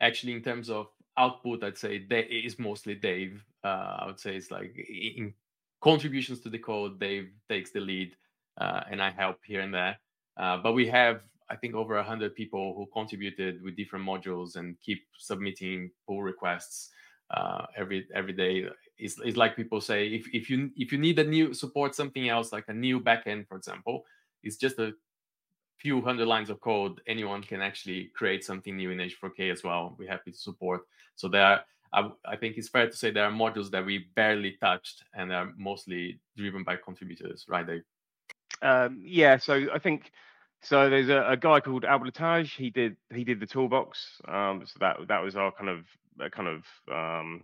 actually, 0.00 0.32
in 0.32 0.42
terms 0.42 0.70
of 0.70 0.88
output, 1.18 1.62
I'd 1.62 1.78
say 1.78 1.96
it 1.96 2.30
is 2.30 2.58
mostly 2.58 2.94
Dave. 2.94 3.44
Uh, 3.62 3.96
I 4.00 4.06
would 4.06 4.20
say 4.20 4.36
it's 4.36 4.50
like 4.50 4.74
in 4.88 5.34
contributions 5.82 6.40
to 6.40 6.48
the 6.48 6.58
code, 6.58 6.98
Dave 6.98 7.28
takes 7.48 7.70
the 7.70 7.80
lead, 7.80 8.16
uh, 8.58 8.80
and 8.90 9.02
I 9.02 9.10
help 9.10 9.38
here 9.44 9.60
and 9.60 9.72
there. 9.72 9.98
Uh, 10.36 10.56
but 10.58 10.72
we 10.72 10.86
have, 10.88 11.20
I 11.50 11.56
think, 11.56 11.74
over 11.74 12.02
hundred 12.02 12.34
people 12.34 12.74
who 12.74 12.86
contributed 12.92 13.62
with 13.62 13.76
different 13.76 14.06
modules 14.06 14.56
and 14.56 14.80
keep 14.80 15.02
submitting 15.18 15.90
pull 16.06 16.22
requests 16.22 16.90
every 17.76 18.06
every 18.14 18.32
day. 18.32 18.68
It's, 18.98 19.18
it's 19.22 19.36
like 19.36 19.56
people 19.56 19.80
say, 19.80 20.08
if 20.08 20.26
if 20.32 20.48
you 20.48 20.70
if 20.76 20.92
you 20.92 20.98
need 20.98 21.18
a 21.18 21.24
new 21.24 21.52
support 21.52 21.94
something 21.94 22.28
else, 22.28 22.52
like 22.52 22.68
a 22.68 22.74
new 22.74 23.00
backend, 23.00 23.48
for 23.48 23.56
example, 23.56 24.04
it's 24.42 24.56
just 24.56 24.78
a 24.78 24.92
few 25.78 26.00
hundred 26.00 26.26
lines 26.26 26.50
of 26.50 26.60
code, 26.60 27.00
anyone 27.06 27.42
can 27.42 27.60
actually 27.60 28.10
create 28.14 28.44
something 28.44 28.76
new 28.76 28.90
in 28.90 28.98
H4K 28.98 29.52
as 29.52 29.62
well. 29.62 29.94
We're 29.98 30.10
happy 30.10 30.32
to 30.32 30.38
support. 30.38 30.82
So 31.16 31.28
there, 31.28 31.42
are, 31.42 31.64
I, 31.92 32.10
I, 32.24 32.36
think 32.36 32.56
it's 32.56 32.68
fair 32.68 32.86
to 32.86 32.96
say 32.96 33.10
there 33.10 33.24
are 33.24 33.32
modules 33.32 33.70
that 33.70 33.84
we 33.84 34.06
barely 34.14 34.56
touched 34.60 35.04
and 35.14 35.32
are 35.32 35.52
mostly 35.56 36.18
driven 36.36 36.62
by 36.64 36.76
contributors, 36.76 37.44
right, 37.48 37.66
Dave? 37.66 37.82
Um, 38.62 39.02
yeah. 39.04 39.36
So 39.36 39.66
I 39.72 39.78
think 39.78 40.10
so. 40.62 40.88
There's 40.88 41.08
a, 41.08 41.24
a 41.28 41.36
guy 41.36 41.60
called 41.60 41.84
Alblatage. 41.84 42.56
He 42.56 42.70
did 42.70 42.96
he 43.14 43.24
did 43.24 43.40
the 43.40 43.46
toolbox. 43.46 44.20
Um, 44.26 44.62
so 44.64 44.78
that 44.80 44.96
that 45.08 45.22
was 45.22 45.36
our 45.36 45.52
kind 45.52 45.68
of 45.68 46.32
kind 46.32 46.48
of 46.48 46.64
um, 46.90 47.42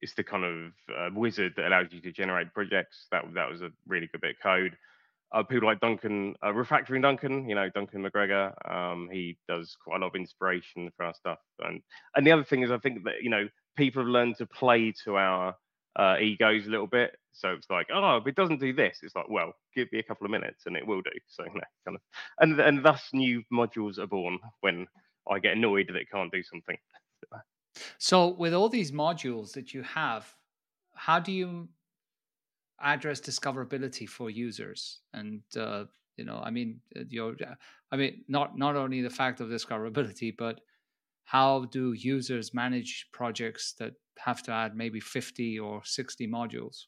it's 0.00 0.14
the 0.14 0.24
kind 0.24 0.44
of 0.44 0.72
uh, 0.96 1.10
wizard 1.14 1.54
that 1.56 1.66
allows 1.66 1.86
you 1.92 2.00
to 2.00 2.12
generate 2.12 2.52
projects. 2.52 3.06
That 3.12 3.22
that 3.34 3.48
was 3.48 3.62
a 3.62 3.70
really 3.86 4.08
good 4.08 4.20
bit 4.20 4.36
of 4.36 4.42
code 4.42 4.76
uh, 5.32 5.42
people 5.42 5.68
like 5.68 5.80
Duncan, 5.80 6.34
uh, 6.42 6.48
refactoring 6.48 7.02
Duncan, 7.02 7.48
you 7.48 7.54
know, 7.54 7.68
Duncan 7.68 8.02
McGregor, 8.02 8.52
um, 8.70 9.08
he 9.12 9.38
does 9.48 9.76
quite 9.82 9.96
a 9.96 10.00
lot 10.00 10.08
of 10.08 10.14
inspiration 10.14 10.90
for 10.96 11.04
our 11.04 11.14
stuff. 11.14 11.38
And 11.60 11.82
and 12.16 12.26
the 12.26 12.32
other 12.32 12.44
thing 12.44 12.62
is, 12.62 12.70
I 12.70 12.78
think 12.78 13.04
that 13.04 13.22
you 13.22 13.30
know 13.30 13.48
people 13.76 14.02
have 14.02 14.08
learned 14.08 14.36
to 14.36 14.46
play 14.46 14.92
to 15.04 15.16
our 15.16 15.54
uh, 15.96 16.16
egos 16.20 16.66
a 16.66 16.70
little 16.70 16.86
bit. 16.86 17.16
So 17.32 17.50
it's 17.50 17.70
like, 17.70 17.86
oh, 17.92 18.16
if 18.16 18.26
it 18.26 18.34
doesn't 18.34 18.60
do 18.60 18.72
this, 18.72 18.98
it's 19.02 19.14
like, 19.14 19.28
well, 19.28 19.52
give 19.74 19.92
me 19.92 19.98
a 19.98 20.02
couple 20.02 20.24
of 20.24 20.30
minutes 20.30 20.64
and 20.66 20.76
it 20.76 20.86
will 20.86 21.02
do. 21.02 21.10
So 21.26 21.44
you 21.44 21.54
know, 21.54 21.60
kind 21.84 21.96
of, 21.96 22.02
and 22.40 22.60
and 22.60 22.84
thus 22.84 23.10
new 23.12 23.42
modules 23.52 23.98
are 23.98 24.06
born 24.06 24.38
when 24.60 24.86
I 25.30 25.38
get 25.38 25.56
annoyed 25.56 25.88
that 25.88 25.96
it 25.96 26.10
can't 26.10 26.32
do 26.32 26.42
something. 26.42 26.76
So 27.98 28.28
with 28.28 28.54
all 28.54 28.68
these 28.68 28.92
modules 28.92 29.52
that 29.52 29.72
you 29.72 29.82
have, 29.82 30.34
how 30.94 31.20
do 31.20 31.32
you 31.32 31.68
address 32.80 33.20
discoverability 33.20 34.08
for 34.08 34.30
users 34.30 35.00
and 35.12 35.42
uh, 35.56 35.84
you 36.16 36.24
know 36.24 36.40
i 36.44 36.50
mean 36.50 36.80
uh, 36.96 37.02
your 37.08 37.34
i 37.92 37.96
mean 37.96 38.24
not 38.28 38.56
not 38.58 38.76
only 38.76 39.00
the 39.00 39.10
fact 39.10 39.40
of 39.40 39.48
discoverability 39.48 40.34
but 40.38 40.60
how 41.24 41.66
do 41.66 41.92
users 41.92 42.54
manage 42.54 43.06
projects 43.12 43.74
that 43.78 43.92
have 44.18 44.42
to 44.42 44.50
add 44.50 44.74
maybe 44.74 45.00
50 45.00 45.58
or 45.58 45.82
60 45.84 46.26
modules 46.28 46.86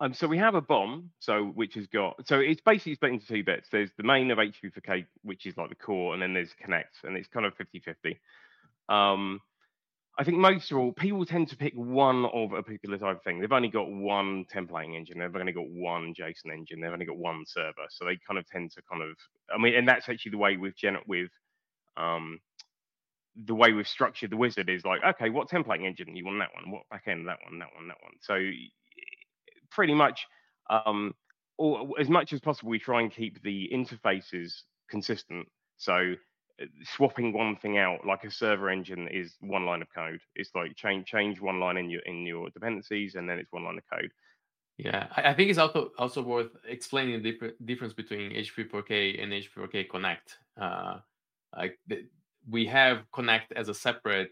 um, 0.00 0.12
so 0.12 0.26
we 0.26 0.38
have 0.38 0.56
a 0.56 0.60
BOM, 0.60 1.10
so 1.20 1.44
which 1.54 1.74
has 1.74 1.86
got 1.86 2.26
so 2.26 2.40
it's 2.40 2.60
basically 2.60 2.96
split 2.96 3.12
into 3.12 3.26
two 3.26 3.44
bits. 3.44 3.68
There's 3.70 3.90
the 3.96 4.02
main 4.02 4.30
of 4.32 4.38
HTTP4K, 4.38 5.06
which 5.22 5.46
is 5.46 5.56
like 5.56 5.68
the 5.68 5.76
core, 5.76 6.14
and 6.14 6.20
then 6.20 6.34
there's 6.34 6.52
Connect, 6.60 6.96
and 7.04 7.16
it's 7.16 7.28
kind 7.28 7.46
of 7.46 7.54
50-50. 7.56 8.18
Um, 8.92 9.40
I 10.16 10.22
think 10.22 10.38
most 10.38 10.70
of 10.70 10.78
all, 10.78 10.92
people 10.92 11.26
tend 11.26 11.48
to 11.48 11.56
pick 11.56 11.74
one 11.74 12.26
of 12.26 12.52
a 12.52 12.62
particular 12.62 12.98
type 12.98 13.16
of 13.16 13.22
thing. 13.24 13.40
They've 13.40 13.50
only 13.50 13.68
got 13.68 13.90
one 13.90 14.44
templating 14.52 14.96
engine. 14.96 15.18
They've 15.18 15.34
only 15.34 15.52
got 15.52 15.68
one 15.68 16.14
JSON 16.14 16.52
engine. 16.52 16.80
They've 16.80 16.92
only 16.92 17.06
got 17.06 17.16
one 17.16 17.42
server. 17.46 17.86
So 17.90 18.04
they 18.04 18.18
kind 18.26 18.38
of 18.38 18.46
tend 18.46 18.70
to 18.72 18.82
kind 18.88 19.02
of, 19.02 19.16
I 19.52 19.60
mean, 19.60 19.74
and 19.74 19.88
that's 19.88 20.08
actually 20.08 20.30
the 20.30 20.38
way 20.38 20.56
we've 20.56 20.76
Gen 20.76 20.98
with, 21.08 21.30
um, 21.96 22.38
the 23.46 23.54
way 23.56 23.72
we've 23.72 23.88
structured 23.88 24.30
the 24.30 24.36
wizard 24.36 24.68
is 24.68 24.84
like, 24.84 25.02
okay, 25.02 25.30
what 25.30 25.48
templating 25.48 25.84
engine 25.84 26.14
you 26.14 26.24
want 26.24 26.38
that 26.38 26.54
one? 26.54 26.70
What 26.70 26.82
backend 26.92 27.26
that 27.26 27.38
one? 27.44 27.58
That 27.58 27.74
one? 27.74 27.88
That 27.88 27.98
one? 28.00 28.12
So 28.20 28.38
pretty 29.72 29.94
much, 29.94 30.26
um, 30.70 31.12
or 31.58 31.88
as 31.98 32.08
much 32.08 32.32
as 32.32 32.40
possible, 32.40 32.70
we 32.70 32.78
try 32.78 33.00
and 33.00 33.10
keep 33.10 33.42
the 33.42 33.68
interfaces 33.74 34.52
consistent. 34.88 35.48
So 35.76 36.14
swapping 36.84 37.32
one 37.32 37.56
thing 37.56 37.78
out 37.78 38.06
like 38.06 38.24
a 38.24 38.30
server 38.30 38.70
engine 38.70 39.08
is 39.08 39.34
one 39.40 39.66
line 39.66 39.82
of 39.82 39.88
code. 39.94 40.20
It's 40.36 40.54
like 40.54 40.76
change 40.76 41.06
change 41.06 41.40
one 41.40 41.60
line 41.60 41.76
in 41.76 41.90
your 41.90 42.02
in 42.02 42.26
your 42.26 42.50
dependencies 42.50 43.16
and 43.16 43.28
then 43.28 43.38
it's 43.38 43.52
one 43.52 43.64
line 43.64 43.78
of 43.78 43.84
code. 43.92 44.10
Yeah 44.76 45.06
i, 45.16 45.32
think 45.32 45.50
it's 45.50 45.58
also 45.58 45.92
also 45.98 46.20
worth 46.20 46.50
explaining 46.66 47.22
the 47.22 47.52
difference 47.64 47.92
between 47.92 48.32
http4k 48.32 49.22
and 49.22 49.32
http4k 49.32 49.88
connect. 49.88 50.38
Uh 50.60 50.98
like 51.56 51.78
the, 51.86 52.06
we 52.48 52.66
have 52.66 53.04
connect 53.12 53.52
as 53.52 53.68
a 53.68 53.74
separate 53.74 54.30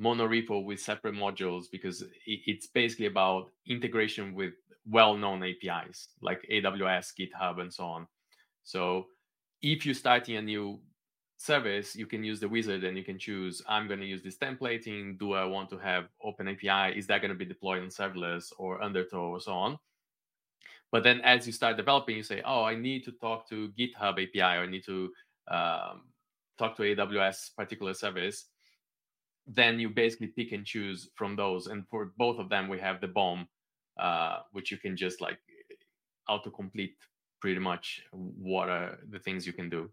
monorepo 0.00 0.64
with 0.64 0.80
separate 0.80 1.14
modules 1.14 1.64
because 1.70 2.04
it's 2.26 2.66
basically 2.66 3.06
about 3.06 3.50
integration 3.66 4.34
with 4.34 4.54
well-known 4.88 5.42
apis 5.42 6.08
like 6.20 6.46
aws 6.50 7.12
github 7.18 7.60
and 7.60 7.72
so 7.72 7.84
on. 7.84 8.06
So 8.62 9.06
if 9.62 9.86
you're 9.86 9.94
starting 9.94 10.36
a 10.36 10.42
new 10.42 10.80
service, 11.36 11.94
you 11.94 12.06
can 12.06 12.24
use 12.24 12.40
the 12.40 12.48
wizard 12.48 12.84
and 12.84 12.96
you 12.96 13.04
can 13.04 13.18
choose, 13.18 13.62
I'm 13.68 13.86
going 13.86 14.00
to 14.00 14.06
use 14.06 14.22
this 14.22 14.38
templating. 14.38 15.18
Do 15.18 15.34
I 15.34 15.44
want 15.44 15.68
to 15.70 15.78
have 15.78 16.06
open 16.22 16.48
API? 16.48 16.98
Is 16.98 17.06
that 17.08 17.20
going 17.20 17.30
to 17.30 17.36
be 17.36 17.44
deployed 17.44 17.82
on 17.82 17.88
serverless 17.88 18.52
or 18.58 18.82
Undertow 18.82 19.32
or 19.32 19.40
so 19.40 19.52
on? 19.52 19.78
But 20.92 21.02
then 21.02 21.20
as 21.22 21.46
you 21.46 21.52
start 21.52 21.76
developing, 21.76 22.16
you 22.16 22.22
say, 22.22 22.42
oh, 22.44 22.64
I 22.64 22.74
need 22.74 23.04
to 23.04 23.12
talk 23.12 23.48
to 23.50 23.72
GitHub 23.78 24.12
API 24.12 24.58
or 24.58 24.62
I 24.62 24.66
need 24.66 24.84
to 24.86 25.12
um, 25.48 26.02
talk 26.58 26.76
to 26.76 26.82
AWS 26.82 27.54
particular 27.56 27.92
service. 27.92 28.46
Then 29.46 29.78
you 29.78 29.90
basically 29.90 30.28
pick 30.28 30.52
and 30.52 30.64
choose 30.64 31.10
from 31.14 31.36
those. 31.36 31.66
And 31.66 31.86
for 31.88 32.12
both 32.16 32.38
of 32.38 32.48
them, 32.48 32.68
we 32.68 32.78
have 32.78 33.00
the 33.00 33.08
bomb, 33.08 33.46
uh, 33.98 34.38
which 34.52 34.70
you 34.70 34.78
can 34.78 34.96
just 34.96 35.20
like 35.20 35.38
autocomplete 36.28 36.94
pretty 37.40 37.60
much 37.60 38.02
what 38.12 38.68
are 38.68 38.98
the 39.10 39.18
things 39.18 39.46
you 39.46 39.52
can 39.52 39.68
do. 39.68 39.90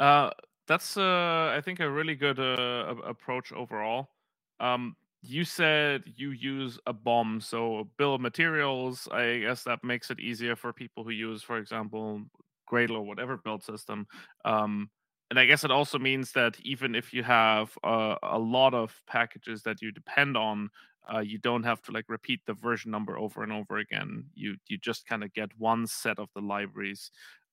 Uh, 0.00 0.30
that's 0.68 0.96
uh, 0.96 1.52
I 1.56 1.60
think 1.64 1.80
a 1.80 1.90
really 1.90 2.16
good 2.16 2.40
uh, 2.40 2.94
approach 3.04 3.52
overall. 3.52 4.08
Um, 4.60 4.96
you 5.22 5.44
said 5.44 6.04
you 6.16 6.30
use 6.30 6.78
a 6.86 6.92
bomb, 6.92 7.40
so 7.40 7.88
bill 7.98 8.14
of 8.14 8.20
materials. 8.20 9.08
I 9.12 9.40
guess 9.40 9.64
that 9.64 9.84
makes 9.84 10.10
it 10.10 10.20
easier 10.20 10.56
for 10.56 10.72
people 10.72 11.04
who 11.04 11.10
use, 11.10 11.42
for 11.42 11.58
example, 11.58 12.22
Gradle 12.70 12.96
or 12.96 13.02
whatever 13.02 13.36
build 13.36 13.62
system. 13.62 14.06
Um, 14.44 14.90
and 15.30 15.38
I 15.38 15.46
guess 15.46 15.64
it 15.64 15.70
also 15.70 15.98
means 15.98 16.32
that 16.32 16.58
even 16.60 16.94
if 16.94 17.12
you 17.12 17.22
have 17.22 17.76
a 17.84 18.38
lot 18.38 18.74
of 18.74 19.00
packages 19.06 19.62
that 19.62 19.82
you 19.82 19.92
depend 19.92 20.36
on, 20.36 20.70
uh, 21.12 21.20
you 21.20 21.38
don't 21.38 21.62
have 21.64 21.82
to 21.82 21.92
like 21.92 22.06
repeat 22.08 22.40
the 22.46 22.54
version 22.54 22.90
number 22.90 23.18
over 23.18 23.42
and 23.42 23.52
over 23.52 23.78
again. 23.78 24.24
You 24.34 24.56
you 24.68 24.78
just 24.78 25.06
kind 25.06 25.24
of 25.24 25.32
get 25.34 25.50
one 25.58 25.86
set 25.86 26.18
of 26.18 26.28
the 26.34 26.40
libraries 26.42 27.10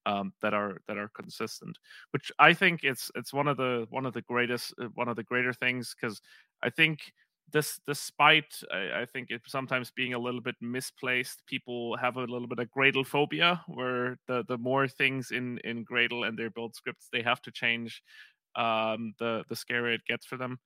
um, 0.07 0.33
that 0.41 0.53
are 0.53 0.77
that 0.87 0.97
are 0.97 1.09
consistent 1.15 1.77
which 2.11 2.31
i 2.39 2.53
think 2.53 2.79
it's 2.83 3.11
it's 3.15 3.33
one 3.33 3.47
of 3.47 3.57
the 3.57 3.85
one 3.89 4.05
of 4.05 4.13
the 4.13 4.21
greatest 4.23 4.73
uh, 4.81 4.87
one 4.95 5.07
of 5.07 5.15
the 5.15 5.23
greater 5.23 5.53
things 5.53 5.93
because 5.99 6.21
i 6.63 6.69
think 6.69 6.99
this 7.53 7.79
despite 7.87 8.61
I, 8.73 9.01
I, 9.01 9.05
think 9.05 9.29
it 9.29 9.41
sometimes 9.47 9.89
being 9.91 10.13
a 10.13 10.19
little 10.19 10.41
bit 10.41 10.55
misplaced 10.59 11.43
people 11.47 11.95
have 11.95 12.17
a 12.17 12.21
little 12.21 12.47
bit 12.47 12.59
of 12.59 12.69
gradle 12.69 13.05
phobia 13.05 13.61
where 13.67 14.17
the 14.27 14.43
the 14.47 14.57
more 14.57 14.87
things 14.87 15.31
in 15.31 15.57
in 15.59 15.85
gradle 15.85 16.27
and 16.27 16.37
their 16.37 16.49
build 16.49 16.75
scripts 16.75 17.07
they 17.11 17.21
have 17.21 17.41
to 17.43 17.51
change 17.51 18.01
um 18.55 19.13
the 19.19 19.43
the 19.49 19.55
scarier 19.55 19.93
it 19.93 20.05
gets 20.05 20.25
for 20.25 20.37
them. 20.37 20.59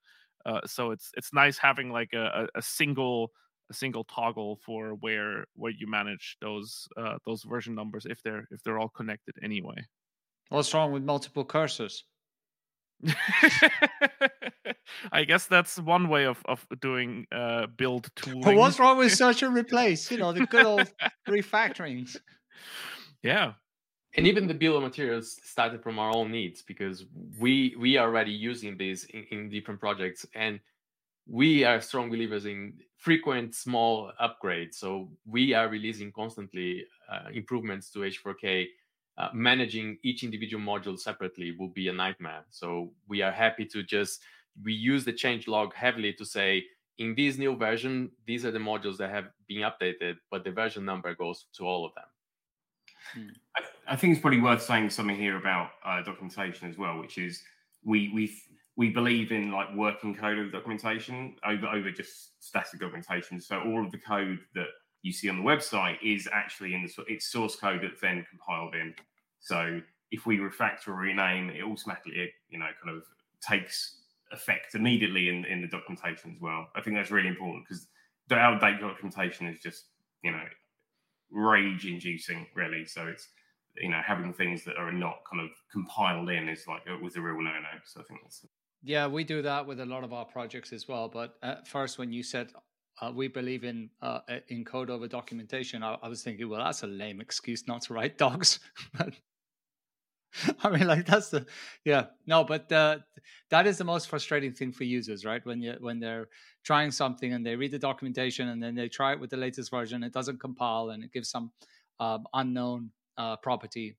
Uh, 0.45 0.61
so 0.65 0.91
it's 0.91 1.11
it's 1.15 1.33
nice 1.33 1.57
having 1.57 1.91
like 1.91 2.13
a, 2.13 2.47
a 2.55 2.61
single 2.61 3.31
a 3.71 3.73
single 3.73 4.03
toggle 4.03 4.59
for 4.65 4.93
where 4.95 5.45
where 5.55 5.71
you 5.71 5.87
manage 5.87 6.37
those 6.41 6.87
uh, 6.97 7.17
those 7.25 7.43
version 7.43 7.73
numbers 7.73 8.05
if 8.05 8.21
they're 8.21 8.45
if 8.51 8.61
they're 8.63 8.77
all 8.77 8.89
connected 8.89 9.35
anyway. 9.41 9.81
What's 10.49 10.73
wrong 10.73 10.91
with 10.91 11.03
multiple 11.03 11.45
cursors? 11.45 12.01
I 15.11 15.23
guess 15.23 15.47
that's 15.47 15.79
one 15.79 16.09
way 16.09 16.25
of, 16.25 16.41
of 16.45 16.67
doing 16.81 17.25
uh, 17.31 17.67
build 17.77 18.09
tooling. 18.15 18.41
But 18.43 18.55
what's 18.55 18.77
wrong 18.79 18.97
with 18.97 19.13
search 19.13 19.41
and 19.43 19.55
replace? 19.63 20.11
You 20.11 20.17
know, 20.17 20.33
the 20.33 20.45
good 20.45 20.65
old 20.65 20.91
refactorings. 21.27 22.17
yeah. 23.23 23.53
And 24.17 24.27
even 24.27 24.45
the 24.45 24.53
bill 24.53 24.75
of 24.75 24.83
materials 24.83 25.39
started 25.41 25.81
from 25.81 25.97
our 25.97 26.13
own 26.13 26.31
needs 26.31 26.61
because 26.61 27.05
we 27.39 27.75
we 27.79 27.95
are 27.95 28.07
already 28.07 28.33
using 28.33 28.77
this 28.77 29.05
in, 29.05 29.23
in 29.31 29.49
different 29.49 29.79
projects 29.79 30.25
and 30.35 30.59
we 31.27 31.63
are 31.63 31.79
strong 31.79 32.09
believers 32.09 32.45
in 32.45 32.73
frequent 33.01 33.55
small 33.55 34.11
upgrades. 34.21 34.75
So 34.75 35.09
we 35.25 35.55
are 35.55 35.67
releasing 35.67 36.11
constantly 36.11 36.85
uh, 37.11 37.29
improvements 37.33 37.89
to 37.91 37.99
H4K. 37.99 38.67
Uh, 39.17 39.29
managing 39.33 39.97
each 40.03 40.23
individual 40.23 40.63
module 40.63 40.97
separately 40.97 41.55
will 41.57 41.69
be 41.69 41.87
a 41.87 41.93
nightmare. 41.93 42.45
So 42.51 42.93
we 43.07 43.23
are 43.23 43.31
happy 43.31 43.65
to 43.65 43.81
just 43.81 44.21
we 44.63 44.73
use 44.73 45.03
the 45.03 45.13
change 45.13 45.47
log 45.47 45.73
heavily 45.73 46.13
to 46.13 46.25
say 46.25 46.63
in 46.99 47.15
this 47.15 47.39
new 47.39 47.55
version, 47.55 48.11
these 48.27 48.45
are 48.45 48.51
the 48.51 48.59
modules 48.59 48.97
that 48.97 49.09
have 49.09 49.29
been 49.47 49.63
updated, 49.69 50.17
but 50.29 50.43
the 50.43 50.51
version 50.51 50.85
number 50.85 51.15
goes 51.15 51.45
to 51.57 51.65
all 51.65 51.83
of 51.85 51.93
them. 51.95 52.03
Hmm. 53.15 53.29
I, 53.57 53.93
I, 53.93 53.95
think 53.95 54.13
it's 54.13 54.21
probably 54.21 54.41
worth 54.41 54.61
saying 54.61 54.91
something 54.91 55.15
here 55.15 55.37
about 55.37 55.71
uh, 55.83 56.03
documentation 56.03 56.69
as 56.69 56.77
well, 56.77 56.99
which 56.99 57.17
is 57.17 57.41
we 57.83 58.11
we 58.13 58.31
we 58.81 58.89
believe 58.89 59.31
in 59.31 59.51
like 59.51 59.67
working 59.75 60.15
code 60.15 60.39
of 60.39 60.51
documentation 60.51 61.35
over 61.45 61.67
over 61.67 61.91
just 61.91 62.43
static 62.43 62.79
documentation. 62.79 63.39
So 63.39 63.61
all 63.61 63.85
of 63.85 63.91
the 63.91 63.99
code 63.99 64.39
that 64.55 64.69
you 65.03 65.13
see 65.13 65.29
on 65.29 65.37
the 65.37 65.43
website 65.43 65.97
is 66.03 66.27
actually 66.33 66.73
in 66.73 66.81
the 66.81 67.03
it's 67.07 67.31
source 67.31 67.55
code 67.55 67.81
that's 67.83 68.01
then 68.01 68.25
compiled 68.27 68.73
in. 68.73 68.95
So 69.39 69.79
if 70.09 70.25
we 70.25 70.39
refactor 70.39 70.87
or 70.87 70.95
rename, 70.95 71.51
it 71.51 71.63
automatically 71.63 72.33
you 72.49 72.57
know 72.57 72.69
kind 72.83 72.97
of 72.97 73.03
takes 73.47 73.97
effect 74.31 74.73
immediately 74.73 75.29
in 75.29 75.45
in 75.45 75.61
the 75.61 75.67
documentation 75.67 76.31
as 76.31 76.41
well. 76.41 76.65
I 76.75 76.81
think 76.81 76.95
that's 76.95 77.11
really 77.11 77.29
important 77.29 77.65
because 77.69 77.85
the 78.29 78.35
out 78.37 78.61
date 78.61 78.81
documentation 78.81 79.45
is 79.45 79.59
just 79.59 79.89
you 80.23 80.31
know 80.31 80.47
rage 81.29 81.85
inducing 81.85 82.47
really. 82.55 82.85
So 82.85 83.05
it's 83.05 83.27
you 83.77 83.89
know 83.89 84.01
having 84.03 84.33
things 84.33 84.63
that 84.65 84.77
are 84.77 84.91
not 84.91 85.19
kind 85.31 85.43
of 85.43 85.51
compiled 85.71 86.31
in 86.31 86.49
is 86.49 86.65
like 86.67 86.81
it 86.87 86.99
was 86.99 87.15
a 87.15 87.21
real 87.21 87.35
no 87.35 87.51
no. 87.51 87.77
So 87.85 88.01
I 88.01 88.03
think 88.05 88.21
that's 88.23 88.43
yeah, 88.83 89.07
we 89.07 89.23
do 89.23 89.41
that 89.43 89.67
with 89.67 89.79
a 89.79 89.85
lot 89.85 90.03
of 90.03 90.13
our 90.13 90.25
projects 90.25 90.73
as 90.73 90.87
well. 90.87 91.07
But 91.07 91.35
at 91.43 91.67
first, 91.67 91.97
when 91.99 92.11
you 92.11 92.23
said 92.23 92.51
uh, 93.01 93.11
we 93.13 93.27
believe 93.27 93.63
in 93.63 93.89
uh, 94.01 94.19
in 94.47 94.65
code 94.65 94.89
over 94.89 95.07
documentation, 95.07 95.83
I, 95.83 95.97
I, 96.01 96.07
was 96.07 96.23
thinking, 96.23 96.49
well, 96.49 96.63
that's 96.63 96.83
a 96.83 96.87
lame 96.87 97.21
excuse 97.21 97.67
not 97.67 97.83
to 97.83 97.93
write 97.93 98.17
docs. 98.19 98.59
I 100.63 100.69
mean, 100.69 100.87
like 100.87 101.05
that's 101.05 101.29
the 101.29 101.45
yeah 101.83 102.05
no, 102.25 102.43
but 102.43 102.71
uh, 102.71 102.99
that 103.49 103.67
is 103.67 103.77
the 103.77 103.83
most 103.83 104.07
frustrating 104.07 104.53
thing 104.53 104.71
for 104.71 104.83
users, 104.83 105.25
right? 105.25 105.45
When 105.45 105.61
you 105.61 105.75
when 105.79 105.99
they're 105.99 106.29
trying 106.63 106.91
something 106.91 107.33
and 107.33 107.45
they 107.45 107.55
read 107.55 107.71
the 107.71 107.79
documentation 107.79 108.49
and 108.49 108.61
then 108.61 108.75
they 108.75 108.87
try 108.87 109.13
it 109.13 109.19
with 109.19 109.29
the 109.29 109.37
latest 109.37 109.69
version, 109.71 110.03
it 110.03 110.13
doesn't 110.13 110.39
compile 110.39 110.89
and 110.89 111.03
it 111.03 111.11
gives 111.11 111.29
some 111.29 111.51
um, 111.99 112.25
unknown 112.33 112.91
uh, 113.17 113.35
property 113.37 113.97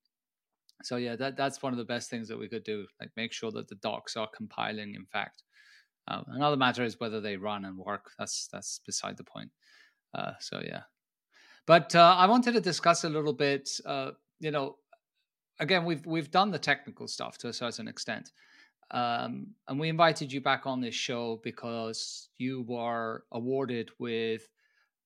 so 0.82 0.96
yeah, 0.96 1.16
that 1.16 1.36
that's 1.36 1.62
one 1.62 1.72
of 1.72 1.78
the 1.78 1.84
best 1.84 2.10
things 2.10 2.28
that 2.28 2.38
we 2.38 2.48
could 2.48 2.64
do. 2.64 2.86
Like 3.00 3.10
make 3.16 3.32
sure 3.32 3.50
that 3.52 3.68
the 3.68 3.76
docs 3.76 4.16
are 4.16 4.28
compiling. 4.34 4.94
In 4.94 5.06
fact, 5.06 5.42
um, 6.08 6.24
another 6.28 6.56
matter 6.56 6.84
is 6.84 6.98
whether 6.98 7.20
they 7.20 7.36
run 7.36 7.64
and 7.64 7.76
work. 7.76 8.10
That's 8.18 8.48
that's 8.52 8.80
beside 8.84 9.16
the 9.16 9.24
point. 9.24 9.50
Uh, 10.14 10.32
so 10.40 10.60
yeah, 10.64 10.82
but 11.66 11.94
uh, 11.94 12.16
I 12.18 12.26
wanted 12.26 12.52
to 12.52 12.60
discuss 12.60 13.04
a 13.04 13.08
little 13.08 13.32
bit. 13.32 13.70
Uh, 13.84 14.12
you 14.40 14.50
know, 14.50 14.76
again, 15.60 15.84
we've 15.84 16.04
we've 16.06 16.30
done 16.30 16.50
the 16.50 16.58
technical 16.58 17.06
stuff 17.06 17.38
to 17.38 17.48
a 17.48 17.52
certain 17.52 17.88
extent, 17.88 18.32
um, 18.90 19.48
and 19.68 19.78
we 19.78 19.88
invited 19.88 20.32
you 20.32 20.40
back 20.40 20.66
on 20.66 20.80
this 20.80 20.94
show 20.94 21.40
because 21.42 22.28
you 22.38 22.62
were 22.68 23.24
awarded 23.32 23.90
with 23.98 24.48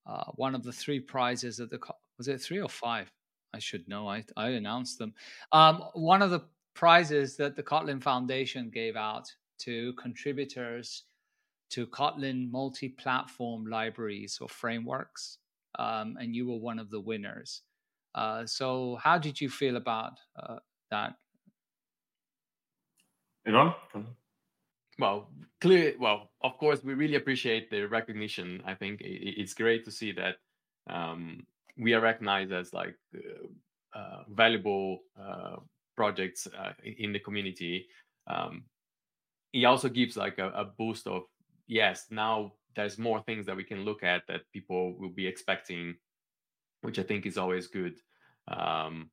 uh, 0.07 0.25
one 0.35 0.55
of 0.55 0.63
the 0.63 0.73
three 0.73 1.01
prizes 1.01 1.61
at 1.61 1.71
the 1.71 1.79
was 2.19 2.29
it 2.29 2.41
three 2.41 2.61
or 2.61 2.69
five? 2.69 3.11
I 3.57 3.59
should 3.59 3.89
know. 3.89 4.07
I 4.09 4.23
I 4.37 4.51
announced 4.51 4.99
them. 4.99 5.15
Um, 5.53 5.83
one 5.95 6.23
of 6.23 6.31
the 6.31 6.43
prizes 6.75 7.37
that 7.39 7.57
the 7.57 7.63
Kotlin 7.63 8.03
Foundation 8.03 8.71
gave 8.71 8.97
out 8.97 9.27
to 9.61 9.95
contributors 9.95 11.05
to 11.71 11.87
Kotlin 11.87 12.51
multi-platform 12.51 13.67
libraries 13.67 14.39
or 14.41 14.49
frameworks, 14.49 15.39
um, 15.79 16.17
and 16.21 16.37
you 16.37 16.47
were 16.47 16.59
one 16.59 16.79
of 16.79 16.91
the 16.91 17.01
winners. 17.01 17.63
Uh, 18.15 18.47
so, 18.47 18.99
how 19.03 19.19
did 19.19 19.41
you 19.41 19.49
feel 19.49 19.77
about 19.77 20.13
uh, 20.39 20.57
that? 20.91 21.15
Ivan? 23.47 23.75
Well, 24.99 25.31
clear. 25.61 25.95
Well, 25.99 26.31
of 26.43 26.57
course, 26.59 26.83
we 26.85 26.95
really 26.95 27.17
appreciate 27.17 27.71
the 27.71 27.85
recognition. 27.85 28.63
I 28.67 28.75
think 28.75 29.01
it's 29.03 29.55
great 29.55 29.85
to 29.85 29.91
see 29.91 30.13
that 30.13 30.37
um, 30.89 31.47
we 31.79 31.95
are 31.95 32.01
recognized 32.01 32.53
as 32.53 32.73
like 32.73 32.97
uh, 33.15 33.99
uh, 33.99 34.23
valuable 34.29 35.01
uh, 35.21 35.57
projects 35.97 36.47
uh, 36.47 36.73
in 36.85 37.13
the 37.13 37.19
community. 37.19 37.87
Um, 38.27 38.65
it 39.53 39.65
also 39.65 39.89
gives 39.89 40.17
like 40.17 40.39
a, 40.39 40.49
a, 40.51 40.65
boost 40.65 41.07
of 41.07 41.23
yes, 41.67 42.07
now 42.11 42.53
there's 42.75 42.99
more 42.99 43.23
things 43.23 43.47
that 43.47 43.57
we 43.57 43.65
can 43.65 43.85
look 43.85 44.03
at 44.03 44.23
that 44.29 44.43
people 44.53 44.95
will 44.99 45.11
be 45.11 45.27
expecting, 45.27 45.95
which 46.83 46.99
I 46.99 47.03
think 47.03 47.25
is 47.25 47.39
always 47.39 47.69
good. 47.69 47.95
Um, 48.49 49.11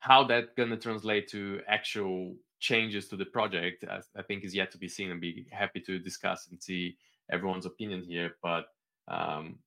how 0.00 0.24
that 0.24 0.56
gonna 0.56 0.76
translate 0.76 1.28
to 1.28 1.60
actual 1.68 2.34
changes 2.60 3.08
to 3.08 3.16
the 3.16 3.26
project, 3.26 3.84
I, 3.88 4.00
I 4.16 4.22
think 4.22 4.44
is 4.44 4.54
yet 4.54 4.70
to 4.72 4.78
be 4.78 4.88
seen, 4.88 5.10
and 5.10 5.20
be 5.20 5.46
happy 5.50 5.80
to 5.80 5.98
discuss 5.98 6.48
and 6.50 6.62
see 6.62 6.96
everyone's 7.30 7.66
opinion 7.66 8.02
here. 8.02 8.36
But 8.42 8.66
um, 9.08 9.58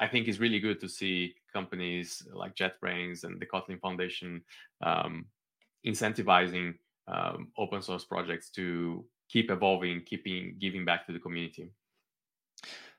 I 0.00 0.06
think 0.06 0.28
it's 0.28 0.38
really 0.38 0.60
good 0.60 0.80
to 0.80 0.88
see 0.88 1.34
companies 1.52 2.26
like 2.32 2.54
JetBrains 2.54 3.24
and 3.24 3.40
the 3.40 3.46
Kotlin 3.46 3.80
Foundation 3.80 4.42
um, 4.80 5.26
incentivizing 5.86 6.74
um, 7.08 7.48
open 7.56 7.82
source 7.82 8.04
projects 8.04 8.50
to 8.50 9.04
keep 9.28 9.50
evolving, 9.50 10.02
keeping 10.02 10.56
giving 10.58 10.84
back 10.84 11.06
to 11.06 11.12
the 11.12 11.18
community. 11.18 11.70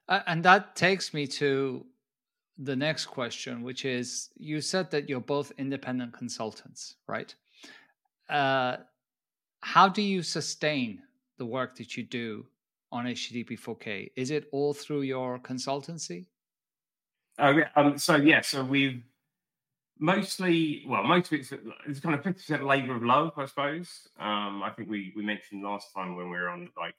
Uh, 0.07 0.21
and 0.27 0.43
that 0.43 0.75
takes 0.75 1.13
me 1.13 1.27
to 1.27 1.85
the 2.57 2.75
next 2.75 3.05
question, 3.05 3.62
which 3.62 3.85
is 3.85 4.29
you 4.38 4.59
said 4.59 4.91
that 4.91 5.07
you're 5.07 5.21
both 5.21 5.51
independent 5.57 6.12
consultants, 6.13 6.95
right? 7.07 7.33
Uh, 8.29 8.77
how 9.62 9.88
do 9.88 10.01
you 10.01 10.21
sustain 10.21 11.01
the 11.38 11.45
work 11.45 11.75
that 11.77 11.95
you 11.95 12.03
do 12.03 12.45
on 12.91 13.05
HTTP4K? 13.05 14.12
Is 14.15 14.31
it 14.31 14.47
all 14.51 14.73
through 14.73 15.01
your 15.01 15.39
consultancy? 15.39 16.25
Yeah. 17.39 17.69
Um, 17.75 17.97
so 17.97 18.15
yeah, 18.15 18.41
so 18.41 18.63
we've 18.63 19.02
mostly, 19.99 20.84
well, 20.88 21.04
most 21.04 21.32
of 21.32 21.39
it's, 21.39 21.52
it's 21.88 21.99
kind 21.99 22.15
of 22.15 22.23
fifty 22.23 22.39
percent 22.41 22.65
labour 22.65 22.95
of 22.95 23.04
love, 23.04 23.32
I 23.38 23.45
suppose. 23.45 24.08
Um, 24.19 24.63
I 24.63 24.71
think 24.75 24.89
we 24.89 25.13
we 25.15 25.23
mentioned 25.23 25.63
last 25.63 25.93
time 25.93 26.15
when 26.15 26.30
we 26.30 26.38
were 26.38 26.49
on 26.49 26.69
like 26.78 26.95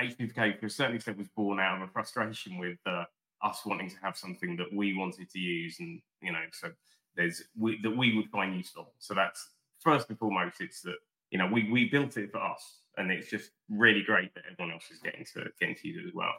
HTTP 0.00 0.58
to 0.60 0.66
a 0.66 0.70
certain 0.70 0.96
extent 0.96 1.18
was 1.18 1.28
born 1.28 1.60
out 1.60 1.76
of 1.80 1.88
a 1.88 1.92
frustration 1.92 2.58
with 2.58 2.78
uh, 2.86 3.04
us 3.42 3.64
wanting 3.64 3.90
to 3.90 3.96
have 4.02 4.16
something 4.16 4.56
that 4.56 4.72
we 4.72 4.96
wanted 4.96 5.30
to 5.30 5.38
use, 5.38 5.78
and 5.80 6.00
you 6.22 6.32
know, 6.32 6.42
so 6.52 6.70
there's 7.16 7.44
we, 7.58 7.80
that 7.82 7.96
we 7.96 8.16
would 8.16 8.30
find 8.30 8.56
useful. 8.56 8.92
So 8.98 9.14
that's 9.14 9.50
first 9.80 10.08
and 10.08 10.18
foremost, 10.18 10.60
it's 10.60 10.80
that 10.82 10.96
you 11.30 11.38
know 11.38 11.46
we 11.46 11.70
we 11.70 11.88
built 11.88 12.16
it 12.16 12.32
for 12.32 12.42
us, 12.42 12.80
and 12.96 13.10
it's 13.10 13.30
just 13.30 13.50
really 13.68 14.02
great 14.02 14.34
that 14.34 14.44
everyone 14.50 14.74
else 14.74 14.90
is 14.90 14.98
getting 14.98 15.24
to 15.34 15.46
getting 15.60 15.76
to 15.76 15.88
use 15.88 16.04
it 16.04 16.08
as 16.08 16.14
well. 16.14 16.34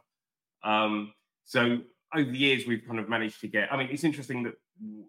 Um, 0.64 1.14
so 1.46 1.80
over 2.18 2.32
the 2.32 2.38
years 2.38 2.66
we've 2.66 2.86
kind 2.86 3.00
of 3.00 3.10
managed 3.10 3.42
to 3.42 3.48
get. 3.48 3.72
I 3.72 3.78
mean, 3.78 3.90
it's 3.92 4.04
interesting 4.04 4.44
that 4.44 4.54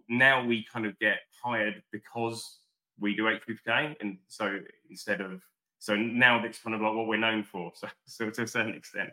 now 0.08 0.44
we 0.44 0.64
kind 0.72 0.86
of 0.86 0.98
get 0.98 1.18
hired 1.42 1.82
because 1.92 2.58
we 2.98 3.14
do 3.14 3.24
HTTP, 3.24 3.96
and 4.00 4.18
so 4.28 4.58
instead 4.90 5.20
of 5.20 5.42
so 5.78 5.94
now 5.94 6.40
that's 6.42 6.58
kind 6.58 6.74
of 6.74 6.80
like 6.80 6.94
what 6.94 7.06
we're 7.06 7.18
known 7.18 7.42
for. 7.42 7.72
So, 7.80 7.88
so 8.06 8.30
to 8.30 8.42
a 8.42 8.46
certain 8.46 8.74
extent, 8.74 9.10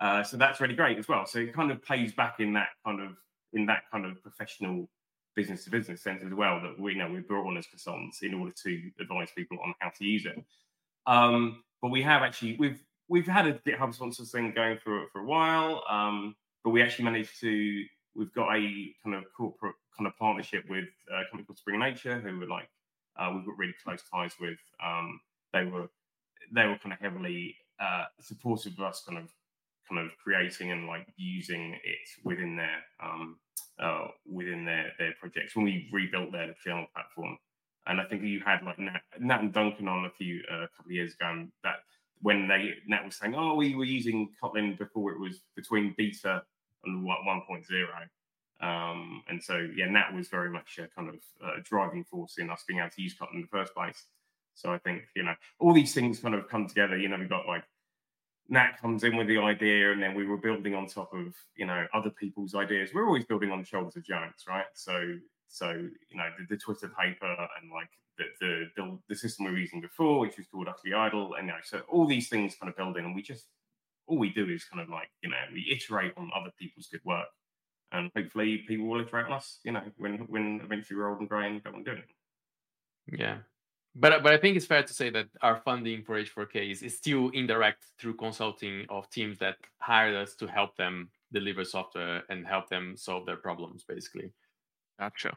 uh, 0.00 0.22
so 0.22 0.36
that's 0.36 0.60
really 0.60 0.74
great 0.74 0.98
as 0.98 1.08
well. 1.08 1.26
So 1.26 1.38
it 1.40 1.54
kind 1.54 1.70
of 1.70 1.82
pays 1.82 2.12
back 2.12 2.40
in 2.40 2.52
that 2.54 2.68
kind 2.84 3.00
of 3.00 3.16
in 3.52 3.66
that 3.66 3.82
kind 3.90 4.04
of 4.04 4.22
professional 4.22 4.88
business 5.34 5.64
to 5.64 5.70
business 5.70 6.02
sense 6.02 6.22
as 6.24 6.32
well 6.32 6.60
that 6.62 6.78
we 6.80 6.92
you 6.92 6.98
know 6.98 7.10
we 7.10 7.20
brought 7.20 7.46
on 7.46 7.56
as 7.56 7.66
consultants 7.66 8.22
in 8.22 8.34
order 8.34 8.52
to 8.64 8.90
advise 9.00 9.28
people 9.36 9.58
on 9.64 9.74
how 9.80 9.90
to 9.90 10.04
use 10.04 10.26
it. 10.26 10.42
Um, 11.06 11.62
but 11.82 11.90
we 11.90 12.02
have 12.02 12.22
actually 12.22 12.56
we've 12.58 12.82
we've 13.08 13.26
had 13.26 13.46
a 13.46 13.54
GitHub 13.54 13.94
sponsors 13.94 14.32
thing 14.32 14.52
going 14.54 14.78
for 14.82 15.06
for 15.12 15.20
a 15.20 15.24
while. 15.24 15.84
Um, 15.88 16.34
but 16.66 16.72
we 16.72 16.82
actually 16.82 17.04
managed 17.04 17.40
to 17.40 17.84
we've 18.16 18.34
got 18.34 18.52
a 18.56 18.92
kind 19.04 19.14
of 19.14 19.22
corporate 19.36 19.76
kind 19.96 20.08
of 20.08 20.18
partnership 20.18 20.64
with 20.68 20.88
a 21.08 21.22
company 21.30 21.44
called 21.44 21.58
Springer 21.58 21.78
Nature, 21.78 22.18
who 22.18 22.40
were 22.40 22.46
like 22.46 22.68
uh, 23.16 23.30
we've 23.32 23.46
got 23.46 23.56
really 23.56 23.74
close 23.84 24.02
ties 24.12 24.32
with. 24.40 24.58
Um, 24.84 25.20
they 25.52 25.64
were 25.64 25.88
they 26.52 26.66
were 26.66 26.76
kind 26.78 26.92
of 26.92 26.98
heavily 26.98 27.54
uh, 27.78 28.06
supportive 28.20 28.72
of 28.72 28.80
us, 28.80 29.04
kind 29.06 29.16
of 29.16 29.30
kind 29.88 30.04
of 30.04 30.10
creating 30.18 30.72
and 30.72 30.88
like 30.88 31.06
using 31.16 31.74
it 31.84 32.08
within 32.24 32.56
their 32.56 32.82
um, 33.00 33.38
uh, 33.78 34.08
within 34.28 34.64
their 34.64 34.90
their 34.98 35.14
projects 35.20 35.54
when 35.54 35.66
we 35.66 35.88
rebuilt 35.92 36.32
their 36.32 36.52
channel 36.64 36.86
platform. 36.92 37.38
And 37.86 38.00
I 38.00 38.06
think 38.06 38.24
you 38.24 38.40
had 38.44 38.64
like 38.64 38.80
Nat, 38.80 39.02
Nat 39.20 39.40
and 39.40 39.52
Duncan 39.52 39.86
on 39.86 40.06
a 40.06 40.10
few 40.10 40.42
uh, 40.50 40.64
a 40.64 40.68
couple 40.76 40.86
of 40.86 40.96
years 40.96 41.14
ago, 41.14 41.30
and 41.30 41.52
that 41.62 41.76
when 42.22 42.48
they 42.48 42.72
Nat 42.88 43.04
was 43.04 43.14
saying, 43.14 43.36
"Oh, 43.36 43.54
we 43.54 43.76
were 43.76 43.84
using 43.84 44.30
Kotlin 44.42 44.76
before 44.76 45.12
it 45.12 45.20
was 45.20 45.42
between 45.54 45.94
beta 45.96 46.42
1.0. 46.86 47.86
Um, 48.58 49.22
and 49.28 49.42
so, 49.42 49.68
yeah, 49.76 49.86
Nat 49.86 50.14
was 50.14 50.28
very 50.28 50.50
much 50.50 50.78
a 50.78 50.88
kind 50.88 51.08
of 51.08 51.16
uh, 51.44 51.60
driving 51.62 52.04
force 52.04 52.38
in 52.38 52.50
us 52.50 52.64
being 52.66 52.80
able 52.80 52.90
to 52.90 53.02
use 53.02 53.14
Kotlin 53.14 53.34
in 53.34 53.40
the 53.42 53.48
first 53.48 53.74
place. 53.74 54.04
So 54.54 54.72
I 54.72 54.78
think, 54.78 55.02
you 55.14 55.22
know, 55.22 55.34
all 55.58 55.74
these 55.74 55.92
things 55.92 56.18
kind 56.18 56.34
of 56.34 56.48
come 56.48 56.66
together. 56.66 56.96
You 56.96 57.08
know, 57.08 57.18
we've 57.18 57.28
got 57.28 57.46
like 57.46 57.64
Nat 58.48 58.80
comes 58.80 59.04
in 59.04 59.16
with 59.16 59.26
the 59.26 59.38
idea, 59.38 59.92
and 59.92 60.02
then 60.02 60.14
we 60.14 60.26
were 60.26 60.38
building 60.38 60.74
on 60.74 60.86
top 60.86 61.12
of, 61.12 61.34
you 61.56 61.66
know, 61.66 61.86
other 61.92 62.10
people's 62.10 62.54
ideas. 62.54 62.90
We're 62.94 63.06
always 63.06 63.26
building 63.26 63.50
on 63.50 63.60
the 63.60 63.66
shoulders 63.66 63.96
of 63.96 64.04
giants, 64.04 64.44
right? 64.48 64.66
So, 64.74 65.16
so 65.48 65.70
you 65.72 66.16
know, 66.16 66.28
the, 66.38 66.46
the 66.48 66.56
Twitter 66.56 66.90
paper 66.98 67.36
and 67.60 67.70
like 67.70 67.90
the, 68.16 68.24
the, 68.40 68.66
the 68.76 68.98
the 69.08 69.14
system 69.14 69.44
we 69.44 69.52
were 69.52 69.58
using 69.58 69.80
before, 69.80 70.20
which 70.20 70.38
was 70.38 70.46
called 70.46 70.68
Utterly 70.68 70.94
Idle, 70.94 71.34
and 71.34 71.48
you 71.48 71.52
know, 71.52 71.58
so 71.62 71.80
all 71.90 72.06
these 72.06 72.28
things 72.28 72.56
kind 72.58 72.70
of 72.70 72.76
build 72.76 72.96
in, 72.96 73.04
and 73.04 73.14
we 73.14 73.22
just 73.22 73.46
all 74.06 74.18
we 74.18 74.30
do 74.30 74.48
is 74.48 74.64
kind 74.64 74.82
of 74.82 74.88
like 74.88 75.10
you 75.22 75.30
know 75.30 75.36
we 75.52 75.66
iterate 75.70 76.12
on 76.16 76.30
other 76.34 76.52
people's 76.58 76.88
good 76.90 77.00
work, 77.04 77.26
and 77.92 78.10
hopefully 78.16 78.64
people 78.68 78.86
will 78.86 79.00
iterate 79.00 79.26
on 79.26 79.32
us. 79.32 79.60
You 79.64 79.72
know, 79.72 79.82
when 79.96 80.18
when 80.28 80.60
eventually 80.64 80.98
we're 80.98 81.10
old 81.10 81.20
and 81.20 81.28
grey 81.28 81.46
and 81.46 81.62
don't 81.62 81.74
want 81.74 81.84
to 81.86 81.94
do 81.94 81.98
it. 81.98 83.18
Yeah. 83.18 83.38
But, 83.98 84.22
but 84.22 84.34
I 84.34 84.36
think 84.36 84.58
it's 84.58 84.66
fair 84.66 84.82
to 84.82 84.92
say 84.92 85.08
that 85.10 85.28
our 85.40 85.56
funding 85.56 86.02
for 86.02 86.22
H4K 86.22 86.70
is, 86.70 86.82
is 86.82 86.94
still 86.94 87.30
indirect 87.30 87.86
through 87.98 88.16
consulting 88.16 88.84
of 88.90 89.08
teams 89.08 89.38
that 89.38 89.56
hired 89.78 90.14
us 90.14 90.34
to 90.36 90.46
help 90.46 90.76
them 90.76 91.08
deliver 91.32 91.64
software 91.64 92.22
and 92.28 92.46
help 92.46 92.68
them 92.68 92.94
solve 92.96 93.24
their 93.24 93.38
problems, 93.38 93.84
basically. 93.84 94.32
Gotcha. 95.00 95.34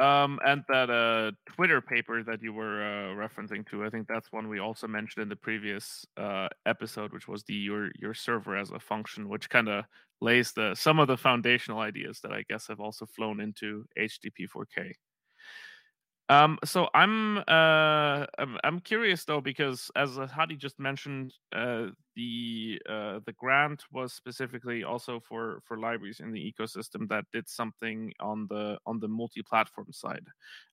Um, 0.00 0.38
and 0.44 0.62
that 0.68 0.90
uh, 0.90 1.32
Twitter 1.46 1.80
paper 1.80 2.22
that 2.22 2.42
you 2.42 2.52
were 2.52 2.82
uh, 2.82 3.14
referencing 3.14 3.66
to, 3.70 3.84
I 3.84 3.88
think 3.88 4.06
that's 4.06 4.30
one 4.30 4.48
we 4.48 4.58
also 4.58 4.86
mentioned 4.86 5.22
in 5.22 5.28
the 5.30 5.36
previous 5.36 6.04
uh, 6.18 6.48
episode, 6.66 7.12
which 7.14 7.28
was 7.28 7.44
the 7.44 7.54
your 7.54 7.90
your 7.98 8.12
server 8.12 8.56
as 8.56 8.70
a 8.70 8.78
function, 8.78 9.28
which 9.28 9.48
kind 9.48 9.68
of 9.70 9.84
lays 10.20 10.52
the 10.52 10.74
some 10.74 10.98
of 10.98 11.08
the 11.08 11.16
foundational 11.16 11.80
ideas 11.80 12.20
that 12.22 12.32
I 12.32 12.44
guess 12.48 12.66
have 12.66 12.80
also 12.80 13.06
flown 13.06 13.40
into 13.40 13.86
HTTP 13.98 14.46
4K. 14.54 14.92
Um, 16.28 16.58
so 16.64 16.88
I'm 16.92 17.38
uh 17.38 18.26
I'm, 18.64 18.80
curious 18.80 19.24
though 19.24 19.40
because 19.40 19.92
as 19.94 20.18
uh, 20.18 20.26
Hadi 20.26 20.56
just 20.56 20.78
mentioned, 20.80 21.32
uh, 21.54 21.88
the 22.16 22.82
uh, 22.88 23.20
the 23.24 23.32
grant 23.32 23.84
was 23.92 24.12
specifically 24.12 24.82
also 24.82 25.20
for 25.20 25.60
for 25.64 25.78
libraries 25.78 26.18
in 26.18 26.32
the 26.32 26.52
ecosystem 26.52 27.08
that 27.10 27.26
did 27.32 27.48
something 27.48 28.12
on 28.18 28.48
the 28.50 28.76
on 28.86 28.98
the 28.98 29.06
multi-platform 29.08 29.92
side. 29.92 30.26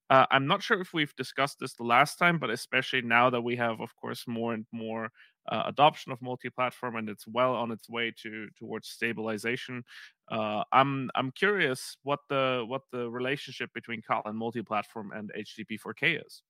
Uh, 0.10 0.26
I'm 0.32 0.48
not 0.48 0.64
sure 0.64 0.82
if 0.82 0.94
we've 0.94 1.16
discussed 1.16 1.60
this 1.60 1.74
the 1.74 1.84
last 1.84 2.18
time, 2.18 2.40
but 2.40 2.50
especially 2.50 3.02
now 3.04 3.30
that 3.30 3.42
we 3.42 3.56
have, 3.58 3.80
of 3.80 3.96
course, 3.96 4.26
more 4.28 4.54
and 4.54 4.66
more 4.72 5.10
uh, 5.50 5.64
adoption 5.66 6.12
of 6.12 6.22
multi-platform 6.22 6.96
and 6.96 7.10
it's 7.10 7.28
well 7.28 7.54
on 7.56 7.72
its 7.72 7.90
way 7.90 8.14
to 8.24 8.48
towards 8.58 8.88
stabilization. 8.90 9.84
Uh, 10.32 10.64
I'm 10.72 11.10
I'm 11.16 11.32
curious 11.32 11.98
what 12.04 12.20
the 12.30 12.64
what 12.68 12.84
the 12.92 13.10
relationship 13.10 13.70
between 13.74 14.02
Kotlin 14.02 14.36
multi-platform 14.36 15.12
and 15.12 15.32
HTTP 15.38 15.80
4K 15.80 16.26
is. 16.26 16.42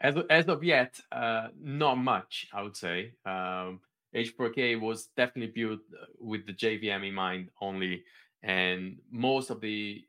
As 0.00 0.16
as 0.30 0.46
of 0.48 0.62
yet, 0.62 0.98
uh, 1.12 1.48
not 1.60 1.96
much, 1.96 2.48
I 2.52 2.62
would 2.62 2.76
say. 2.76 3.12
Um, 3.24 3.80
H4K 4.14 4.80
was 4.80 5.08
definitely 5.16 5.52
built 5.52 5.80
uh, 5.92 6.06
with 6.18 6.46
the 6.46 6.52
JVM 6.52 7.06
in 7.06 7.14
mind 7.14 7.50
only, 7.60 8.04
and 8.42 8.98
most 9.10 9.50
of 9.50 9.60
the 9.60 10.04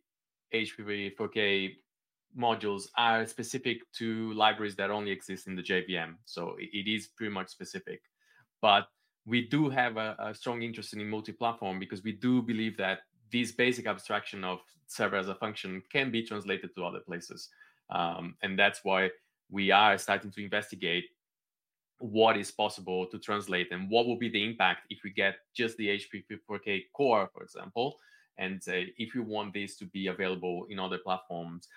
HTTP 0.53 1.15
4K 1.15 1.75
modules 2.37 2.87
are 2.97 3.25
specific 3.25 3.79
to 3.93 4.33
libraries 4.33 4.75
that 4.75 4.91
only 4.91 5.11
exist 5.11 5.47
in 5.47 5.55
the 5.55 5.63
JVM. 5.63 6.15
So 6.25 6.55
it 6.59 6.89
is 6.89 7.07
pretty 7.07 7.33
much 7.33 7.49
specific. 7.49 8.01
But 8.61 8.87
we 9.25 9.47
do 9.47 9.69
have 9.69 9.97
a, 9.97 10.15
a 10.19 10.33
strong 10.33 10.61
interest 10.61 10.93
in 10.93 11.07
multi-platform 11.07 11.79
because 11.79 12.03
we 12.03 12.13
do 12.13 12.41
believe 12.41 12.77
that 12.77 12.99
this 13.31 13.51
basic 13.51 13.87
abstraction 13.87 14.43
of 14.43 14.59
server 14.87 15.17
as 15.17 15.27
a 15.27 15.35
function 15.35 15.81
can 15.91 16.11
be 16.11 16.23
translated 16.23 16.69
to 16.75 16.85
other 16.85 17.01
places. 17.01 17.49
Um, 17.89 18.35
and 18.41 18.57
that's 18.57 18.81
why 18.83 19.09
we 19.49 19.71
are 19.71 19.97
starting 19.97 20.31
to 20.31 20.43
investigate 20.43 21.05
what 21.99 22.37
is 22.37 22.51
possible 22.51 23.07
to 23.07 23.17
translate 23.17 23.71
and 23.71 23.89
what 23.89 24.05
will 24.05 24.17
be 24.17 24.29
the 24.29 24.43
impact 24.43 24.81
if 24.89 24.99
we 25.03 25.11
get 25.11 25.35
just 25.55 25.75
the 25.77 25.87
HTTP4K 25.87 26.83
core, 26.93 27.29
for 27.33 27.43
example, 27.43 27.97
and 28.37 28.61
uh, 28.67 28.85
if 28.97 29.15
you 29.15 29.23
want 29.23 29.53
this 29.53 29.77
to 29.77 29.85
be 29.85 30.07
available 30.07 30.67
in 30.69 30.79
other 30.79 30.99
platforms, 30.99 31.67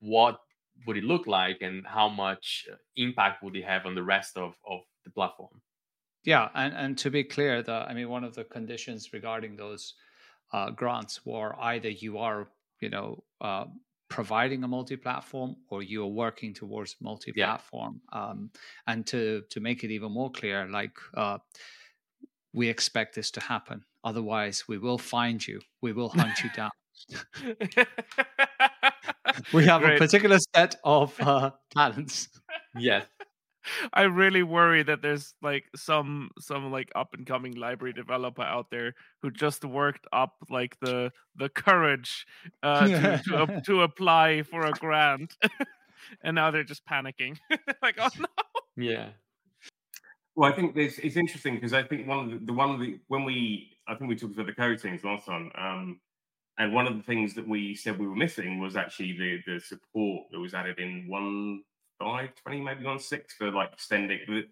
what 0.00 0.40
would 0.86 0.96
it 0.96 1.04
look 1.04 1.26
like 1.26 1.58
and 1.60 1.86
how 1.86 2.08
much 2.08 2.66
uh, 2.70 2.76
impact 2.96 3.42
would 3.42 3.56
it 3.56 3.64
have 3.64 3.86
on 3.86 3.94
the 3.94 4.02
rest 4.02 4.36
of, 4.36 4.54
of 4.66 4.80
the 5.04 5.10
platform? 5.10 5.60
Yeah 6.24 6.48
and, 6.54 6.74
and 6.74 6.98
to 6.98 7.10
be 7.10 7.24
clear 7.24 7.62
the 7.62 7.72
i 7.72 7.94
mean 7.94 8.08
one 8.08 8.24
of 8.24 8.34
the 8.34 8.44
conditions 8.44 9.12
regarding 9.12 9.56
those 9.56 9.94
uh, 10.52 10.70
grants 10.70 11.24
were 11.24 11.54
either 11.60 11.88
you 11.88 12.18
are 12.18 12.48
you 12.80 12.90
know 12.90 13.22
uh, 13.40 13.64
providing 14.08 14.64
a 14.64 14.68
multi-platform 14.68 15.56
or 15.68 15.82
you 15.82 16.02
are 16.02 16.08
working 16.08 16.52
towards 16.52 16.96
multi-platform. 17.00 18.00
Yeah. 18.12 18.20
um, 18.20 18.50
and 18.86 19.06
to 19.06 19.42
to 19.50 19.60
make 19.60 19.84
it 19.84 19.90
even 19.90 20.12
more 20.12 20.30
clear 20.30 20.66
like 20.68 20.96
uh, 21.14 21.38
we 22.52 22.68
expect 22.68 23.14
this 23.14 23.30
to 23.30 23.40
happen. 23.40 23.84
Otherwise 24.02 24.64
we 24.66 24.76
will 24.76 24.98
find 24.98 25.46
you. 25.46 25.60
We 25.80 25.92
will 25.92 26.08
hunt 26.08 26.42
you 26.42 26.50
down 26.56 26.70
we 29.52 29.66
have 29.66 29.82
a 29.82 29.96
particular 29.96 30.38
set 30.54 30.76
of 30.84 31.18
uh, 31.20 31.50
talents. 31.70 32.28
Yes. 32.76 33.06
I 33.92 34.02
really 34.02 34.42
worry 34.42 34.82
that 34.82 35.02
there's 35.02 35.34
like 35.42 35.64
some 35.76 36.30
some 36.38 36.70
like 36.72 36.90
up 36.94 37.12
and 37.12 37.26
coming 37.26 37.54
library 37.56 37.92
developer 37.92 38.42
out 38.42 38.70
there 38.70 38.94
who 39.20 39.30
just 39.30 39.64
worked 39.64 40.06
up 40.12 40.34
like 40.48 40.78
the 40.80 41.12
the 41.36 41.50
courage 41.50 42.26
uh, 42.62 42.86
to, 42.86 43.22
to, 43.28 43.62
to 43.66 43.82
apply 43.82 44.42
for 44.42 44.64
a 44.64 44.72
grant, 44.72 45.36
and 46.22 46.34
now 46.34 46.50
they're 46.50 46.64
just 46.64 46.86
panicking. 46.86 47.36
like, 47.82 47.96
oh 47.98 48.08
no. 48.18 48.26
Yeah. 48.76 49.10
Well, 50.36 50.50
I 50.50 50.56
think 50.56 50.74
this 50.74 50.98
it's 50.98 51.16
interesting 51.16 51.56
because 51.56 51.74
I 51.74 51.82
think 51.82 52.08
one 52.08 52.18
of 52.18 52.30
the, 52.30 52.46
the 52.46 52.52
one 52.54 52.70
of 52.70 52.80
the 52.80 52.98
when 53.08 53.24
we 53.24 53.76
I 53.86 53.94
think 53.94 54.08
we 54.08 54.16
talked 54.16 54.34
about 54.34 54.46
the 54.46 54.52
coroutines 54.52 55.04
last 55.04 55.26
time. 55.26 55.50
Um, 55.54 56.00
and 56.60 56.74
one 56.74 56.86
of 56.86 56.94
the 56.94 57.02
things 57.02 57.32
that 57.34 57.48
we 57.48 57.74
said 57.74 57.98
we 57.98 58.06
were 58.06 58.14
missing 58.14 58.60
was 58.60 58.76
actually 58.76 59.12
the 59.12 59.40
the 59.50 59.58
support 59.58 60.26
that 60.30 60.38
was 60.38 60.52
added 60.52 60.78
in 60.78 61.06
one 61.08 61.62
five 61.98 62.34
twenty, 62.34 62.60
maybe 62.60 62.84
one 62.84 62.98
six 62.98 63.32
for 63.34 63.50
like 63.50 63.72
extending. 63.72 64.20
The 64.28 64.46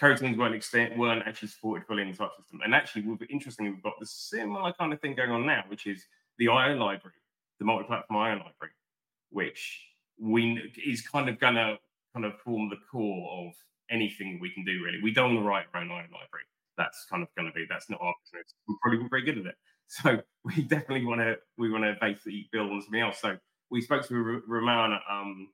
coroutines 0.00 0.38
weren't 0.38 0.54
extend 0.54 0.96
weren't 0.96 1.26
actually 1.26 1.48
supported 1.48 1.84
fully 1.84 2.02
in 2.02 2.12
the 2.12 2.16
type 2.16 2.30
system. 2.36 2.60
And 2.64 2.76
actually, 2.76 3.02
we've, 3.02 3.28
interestingly, 3.28 3.72
we've 3.72 3.82
got 3.82 3.98
the 3.98 4.06
similar 4.06 4.72
kind 4.72 4.92
of 4.92 5.00
thing 5.00 5.16
going 5.16 5.32
on 5.32 5.46
now, 5.46 5.64
which 5.66 5.88
is 5.88 6.06
the 6.38 6.46
IO 6.46 6.76
library, 6.76 7.16
the 7.58 7.64
multi-platform 7.64 8.20
IO 8.20 8.34
library, 8.36 8.72
which 9.30 9.84
we 10.16 10.72
is 10.86 11.02
kind 11.02 11.28
of 11.28 11.40
gonna 11.40 11.76
kind 12.14 12.24
of 12.24 12.38
form 12.38 12.68
the 12.68 12.78
core 12.88 13.46
of 13.48 13.52
anything 13.90 14.38
we 14.40 14.50
can 14.50 14.64
do. 14.64 14.84
Really, 14.84 15.02
we 15.02 15.10
don't 15.10 15.42
write 15.42 15.66
our 15.74 15.80
own 15.80 15.90
IO 15.90 16.02
library. 16.02 16.46
That's 16.76 17.04
kind 17.10 17.24
of 17.24 17.28
going 17.36 17.48
to 17.48 17.52
be 17.52 17.66
that's 17.68 17.90
not 17.90 18.00
our 18.00 18.14
business. 18.22 18.54
We're 18.68 18.76
probably 18.80 19.08
very 19.10 19.22
good 19.22 19.38
at 19.38 19.46
it. 19.46 19.56
So 20.02 20.18
we 20.44 20.62
definitely 20.64 21.06
want 21.06 21.20
to 21.20 21.36
we 21.56 21.70
want 21.70 21.84
to 21.84 21.96
basically 21.98 22.48
build 22.52 22.70
on 22.70 22.82
something 22.82 23.00
else. 23.00 23.20
So 23.20 23.36
we 23.70 23.80
spoke 23.80 24.06
to 24.06 24.14
R- 24.14 24.42
Roman 24.46 24.92
at 24.92 25.00
um, 25.10 25.48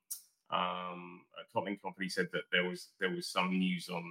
um, 0.50 1.20
a 1.38 1.56
Kotlin 1.56 1.80
company 1.80 2.08
said 2.08 2.28
that 2.32 2.42
there 2.50 2.64
was 2.64 2.88
there 2.98 3.10
was 3.10 3.28
some 3.28 3.56
news 3.56 3.88
on 3.88 4.02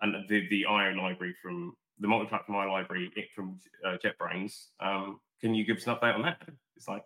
and 0.00 0.28
the 0.28 0.48
the 0.48 0.66
IO 0.66 0.94
library 0.94 1.34
from 1.40 1.74
the 2.00 2.08
multi-platform 2.08 2.58
IO 2.58 2.72
library 2.72 3.10
it, 3.14 3.26
from 3.34 3.58
uh, 3.86 3.96
JetBrains. 4.04 4.70
Um, 4.80 5.20
can 5.40 5.54
you 5.54 5.64
give 5.64 5.76
us 5.76 5.86
an 5.86 5.94
update 5.94 6.14
on 6.14 6.22
that? 6.22 6.42
It's 6.76 6.88
like 6.88 7.04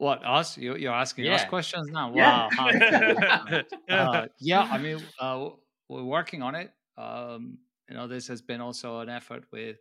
what 0.00 0.24
us? 0.24 0.56
You, 0.56 0.76
you're 0.76 0.94
asking 0.94 1.26
yeah. 1.26 1.34
us 1.34 1.44
questions 1.44 1.90
now? 1.90 2.10
Wow. 2.10 2.48
Yeah, 2.56 3.62
uh, 3.90 4.26
yeah 4.38 4.62
I 4.62 4.78
mean, 4.78 4.98
uh, 5.20 5.50
we're 5.90 6.04
working 6.04 6.40
on 6.40 6.54
it. 6.54 6.72
Um, 6.96 7.58
you 7.86 7.96
know, 7.96 8.08
this 8.08 8.26
has 8.28 8.40
been 8.40 8.62
also 8.62 9.00
an 9.00 9.10
effort 9.10 9.44
with 9.52 9.76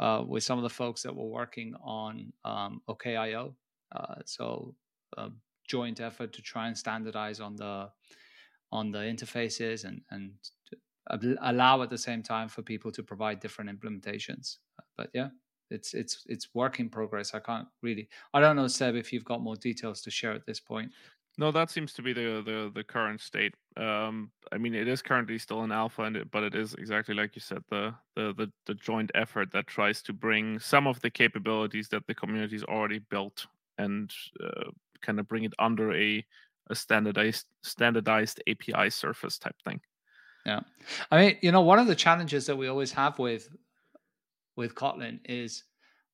uh, 0.00 0.22
with 0.26 0.42
some 0.42 0.58
of 0.58 0.62
the 0.62 0.70
folks 0.70 1.02
that 1.02 1.14
were 1.14 1.26
working 1.26 1.74
on 1.82 2.32
um, 2.44 2.80
OKIO. 2.88 3.54
Uh, 3.94 4.14
so 4.24 4.74
a 5.16 5.30
joint 5.68 6.00
effort 6.00 6.32
to 6.32 6.42
try 6.42 6.66
and 6.66 6.76
standardize 6.76 7.40
on 7.40 7.56
the 7.56 7.88
on 8.72 8.90
the 8.90 8.98
interfaces 8.98 9.84
and 9.84 10.00
and 10.10 10.32
allow 11.42 11.82
at 11.82 11.90
the 11.90 11.98
same 11.98 12.22
time 12.22 12.48
for 12.48 12.62
people 12.62 12.90
to 12.90 13.02
provide 13.02 13.40
different 13.40 13.70
implementations. 13.70 14.56
But 14.96 15.10
yeah, 15.12 15.28
it's 15.70 15.94
it's 15.94 16.24
it's 16.26 16.54
work 16.54 16.80
in 16.80 16.88
progress. 16.88 17.34
I 17.34 17.40
can't 17.40 17.68
really. 17.82 18.08
I 18.32 18.40
don't 18.40 18.56
know, 18.56 18.68
Seb, 18.68 18.96
if 18.96 19.12
you've 19.12 19.24
got 19.24 19.42
more 19.42 19.56
details 19.56 20.00
to 20.02 20.10
share 20.10 20.32
at 20.32 20.46
this 20.46 20.60
point. 20.60 20.92
No, 21.36 21.50
that 21.50 21.70
seems 21.70 21.92
to 21.94 22.02
be 22.02 22.12
the 22.12 22.42
the, 22.44 22.70
the 22.74 22.84
current 22.84 23.20
state. 23.20 23.54
Um, 23.76 24.30
I 24.52 24.58
mean, 24.58 24.74
it 24.74 24.86
is 24.86 25.02
currently 25.02 25.38
still 25.38 25.64
in 25.64 25.72
alpha, 25.72 26.02
and 26.02 26.16
it, 26.16 26.30
but 26.30 26.44
it 26.44 26.54
is 26.54 26.74
exactly 26.74 27.14
like 27.14 27.34
you 27.34 27.40
said, 27.40 27.64
the, 27.70 27.94
the 28.14 28.34
the 28.34 28.52
the 28.66 28.74
joint 28.74 29.10
effort 29.14 29.50
that 29.52 29.66
tries 29.66 30.00
to 30.02 30.12
bring 30.12 30.58
some 30.58 30.86
of 30.86 31.00
the 31.00 31.10
capabilities 31.10 31.88
that 31.88 32.06
the 32.06 32.14
community's 32.14 32.64
already 32.64 33.00
built 33.00 33.46
and 33.78 34.12
uh, 34.44 34.70
kind 35.02 35.18
of 35.18 35.26
bring 35.28 35.44
it 35.44 35.54
under 35.58 35.92
a 35.94 36.24
a 36.70 36.74
standardized 36.74 37.46
standardized 37.62 38.42
API 38.48 38.90
surface 38.90 39.38
type 39.38 39.56
thing. 39.64 39.80
Yeah, 40.46 40.60
I 41.10 41.18
mean, 41.18 41.38
you 41.40 41.52
know, 41.52 41.62
one 41.62 41.78
of 41.78 41.86
the 41.86 41.94
challenges 41.94 42.46
that 42.46 42.56
we 42.56 42.68
always 42.68 42.92
have 42.92 43.18
with 43.18 43.48
with 44.56 44.74
Kotlin 44.74 45.18
is 45.24 45.64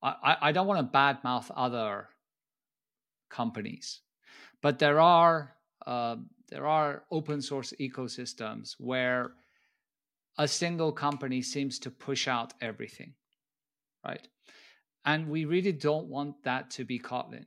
I, 0.02 0.36
I 0.40 0.52
don't 0.52 0.66
want 0.66 0.80
to 0.80 0.98
badmouth 0.98 1.50
other 1.54 2.08
companies, 3.28 4.00
but 4.62 4.78
there 4.78 5.00
are 5.00 5.54
uh, 5.86 6.16
there 6.48 6.66
are 6.66 7.04
open 7.10 7.40
source 7.40 7.72
ecosystems 7.80 8.74
where 8.78 9.32
a 10.38 10.48
single 10.48 10.92
company 10.92 11.42
seems 11.42 11.78
to 11.78 11.90
push 11.90 12.28
out 12.28 12.52
everything, 12.60 13.14
right? 14.06 14.26
And 15.04 15.28
we 15.28 15.44
really 15.44 15.72
don't 15.72 16.06
want 16.06 16.42
that 16.44 16.70
to 16.72 16.84
be 16.84 16.98
Kotlin. 16.98 17.46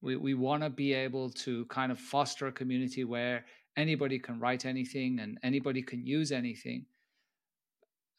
We, 0.00 0.16
we 0.16 0.34
want 0.34 0.62
to 0.62 0.70
be 0.70 0.92
able 0.92 1.30
to 1.30 1.64
kind 1.66 1.92
of 1.92 1.98
foster 1.98 2.46
a 2.46 2.52
community 2.52 3.04
where 3.04 3.44
anybody 3.76 4.18
can 4.18 4.38
write 4.40 4.64
anything 4.64 5.20
and 5.20 5.38
anybody 5.42 5.82
can 5.82 6.06
use 6.06 6.32
anything. 6.32 6.86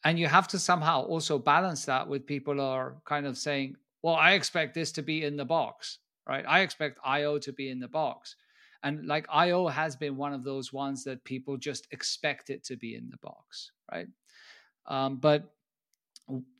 And 0.04 0.18
you 0.18 0.26
have 0.26 0.48
to 0.48 0.58
somehow 0.58 1.02
also 1.02 1.38
balance 1.38 1.84
that 1.84 2.08
with 2.08 2.26
people 2.26 2.60
are 2.60 2.96
kind 3.04 3.26
of 3.26 3.36
saying, 3.36 3.76
well, 4.02 4.14
I 4.14 4.32
expect 4.32 4.74
this 4.74 4.92
to 4.92 5.02
be 5.02 5.24
in 5.24 5.36
the 5.36 5.44
box, 5.44 5.98
right? 6.26 6.44
I 6.46 6.60
expect 6.60 6.98
IO 7.04 7.38
to 7.38 7.52
be 7.52 7.70
in 7.70 7.80
the 7.80 7.88
box. 7.88 8.36
And 8.82 9.06
like 9.06 9.26
IO 9.28 9.68
has 9.68 9.94
been 9.96 10.16
one 10.16 10.32
of 10.32 10.42
those 10.42 10.72
ones 10.72 11.04
that 11.04 11.22
people 11.24 11.56
just 11.58 11.86
expect 11.90 12.48
it 12.48 12.64
to 12.64 12.76
be 12.76 12.94
in 12.94 13.10
the 13.10 13.18
box, 13.18 13.72
right? 13.92 14.08
Um, 14.86 15.16
but 15.16 15.52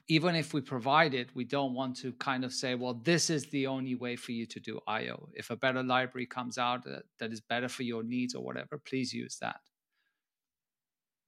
even 0.08 0.34
if 0.34 0.52
we 0.52 0.60
provide 0.60 1.14
it, 1.14 1.28
we 1.34 1.44
don't 1.44 1.72
want 1.72 1.96
to 1.96 2.12
kind 2.14 2.44
of 2.44 2.52
say, 2.52 2.74
well, 2.74 2.94
this 2.94 3.30
is 3.30 3.46
the 3.46 3.66
only 3.68 3.94
way 3.94 4.16
for 4.16 4.32
you 4.32 4.44
to 4.44 4.60
do 4.60 4.80
IO. 4.86 5.28
If 5.34 5.50
a 5.50 5.56
better 5.56 5.82
library 5.82 6.26
comes 6.26 6.58
out 6.58 6.84
that, 6.84 7.04
that 7.18 7.32
is 7.32 7.40
better 7.40 7.68
for 7.68 7.84
your 7.84 8.02
needs 8.02 8.34
or 8.34 8.42
whatever, 8.42 8.76
please 8.78 9.14
use 9.14 9.38
that. 9.40 9.60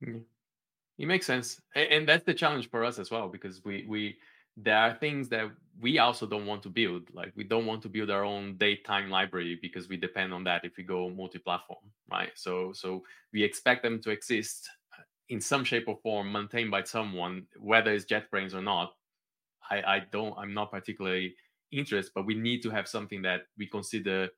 It 0.01 1.07
makes 1.07 1.25
sense. 1.25 1.61
And 1.75 2.07
that's 2.07 2.25
the 2.25 2.33
challenge 2.33 2.69
for 2.69 2.83
us 2.83 2.99
as 2.99 3.09
well, 3.09 3.29
because 3.29 3.63
we, 3.63 3.85
we, 3.87 4.17
there 4.57 4.77
are 4.77 4.93
things 4.93 5.29
that 5.29 5.49
we 5.81 5.99
also 5.99 6.25
don't 6.25 6.45
want 6.45 6.61
to 6.63 6.69
build. 6.69 7.03
Like 7.13 7.33
we 7.35 7.43
don't 7.43 7.65
want 7.65 7.81
to 7.83 7.89
build 7.89 8.09
our 8.09 8.23
own 8.23 8.55
datetime 8.55 9.09
library 9.09 9.57
because 9.61 9.89
we 9.89 9.97
depend 9.97 10.33
on 10.33 10.43
that 10.43 10.63
if 10.63 10.77
we 10.77 10.83
go 10.83 11.09
multi-platform, 11.09 11.83
right? 12.11 12.31
So, 12.35 12.71
so 12.73 13.03
we 13.31 13.43
expect 13.43 13.83
them 13.83 14.01
to 14.03 14.11
exist 14.11 14.69
uh, 14.97 15.03
in 15.29 15.41
some 15.41 15.63
shape 15.63 15.85
or 15.87 15.97
form 16.03 16.31
maintained 16.31 16.71
by 16.71 16.83
someone, 16.83 17.47
whether 17.59 17.91
it's 17.91 18.05
JetBrains 18.05 18.53
or 18.53 18.61
not, 18.61 18.93
I, 19.69 19.81
I 19.81 20.01
don't, 20.11 20.37
I'm 20.37 20.53
not 20.53 20.71
particularly 20.71 21.35
interested, 21.71 22.11
but 22.13 22.25
we 22.25 22.35
need 22.35 22.61
to 22.63 22.69
have 22.69 22.87
something 22.87 23.23
that 23.23 23.41
we 23.57 23.65
consider 23.67 24.29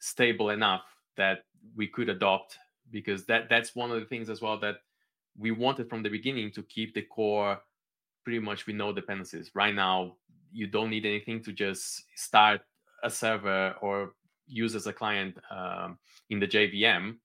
stable 0.00 0.50
enough 0.50 0.82
that 1.16 1.44
we 1.74 1.86
could 1.86 2.10
adopt 2.10 2.58
because 2.90 3.24
that 3.24 3.48
that's 3.48 3.74
one 3.74 3.90
of 3.90 3.98
the 3.98 4.06
things 4.06 4.28
as 4.28 4.42
well 4.42 4.58
that 4.60 4.76
we 5.38 5.50
wanted 5.50 5.88
from 5.88 6.02
the 6.02 6.08
beginning 6.10 6.50
to 6.52 6.62
keep 6.64 6.94
the 6.94 7.02
core 7.02 7.58
pretty 8.24 8.40
much 8.40 8.66
with 8.66 8.76
no 8.76 8.92
dependencies. 8.92 9.50
Right 9.54 9.74
now, 9.74 10.16
you 10.52 10.66
don't 10.66 10.90
need 10.90 11.06
anything 11.06 11.42
to 11.44 11.52
just 11.52 12.04
start 12.16 12.62
a 13.02 13.10
server 13.10 13.74
or 13.80 14.14
use 14.46 14.74
as 14.74 14.86
a 14.86 14.92
client 14.92 15.36
um, 15.50 15.98
in 16.30 16.40
the 16.40 16.46
JVM. 16.46 17.16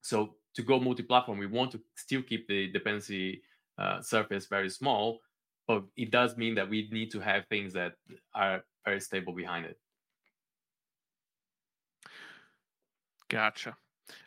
So 0.00 0.36
to 0.54 0.62
go 0.62 0.80
multi-platform, 0.80 1.38
we 1.38 1.46
want 1.46 1.70
to 1.72 1.80
still 1.96 2.22
keep 2.22 2.48
the 2.48 2.70
dependency 2.72 3.42
uh, 3.78 4.00
surface 4.00 4.46
very 4.46 4.70
small, 4.70 5.20
but 5.68 5.84
it 5.96 6.10
does 6.10 6.36
mean 6.36 6.54
that 6.54 6.68
we 6.68 6.88
need 6.90 7.10
to 7.10 7.20
have 7.20 7.46
things 7.46 7.72
that 7.74 7.94
are 8.34 8.64
very 8.84 9.00
stable 9.00 9.34
behind 9.34 9.66
it. 9.66 9.78
Gotcha. 13.28 13.76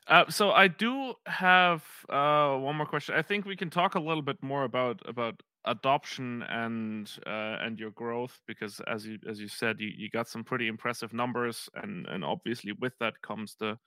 Uh, 0.08 0.30
so 0.30 0.52
I 0.52 0.68
do 0.68 1.14
have 1.26 1.84
uh, 2.10 2.58
one 2.58 2.76
more 2.76 2.86
question. 2.86 3.16
I 3.16 3.22
think 3.22 3.46
we 3.46 3.56
can 3.56 3.70
talk 3.70 3.96
a 3.96 4.00
little 4.00 4.22
bit 4.22 4.42
more 4.44 4.64
about 4.66 5.02
about 5.08 5.42
adoption 5.70 6.44
and 6.50 7.12
uh, 7.28 7.58
and 7.62 7.80
your 7.80 7.92
growth 7.92 8.42
because 8.48 8.82
as 8.88 9.06
you 9.06 9.18
as 9.30 9.40
you 9.40 9.48
said 9.48 9.80
you, 9.80 9.92
you 9.96 10.10
got 10.10 10.28
some 10.28 10.44
pretty 10.44 10.68
impressive 10.68 11.14
numbers 11.14 11.70
and 11.76 12.08
and 12.08 12.24
obviously 12.24 12.72
with 12.74 12.94
that 13.00 13.22
comes 13.22 13.56
the 13.60 13.78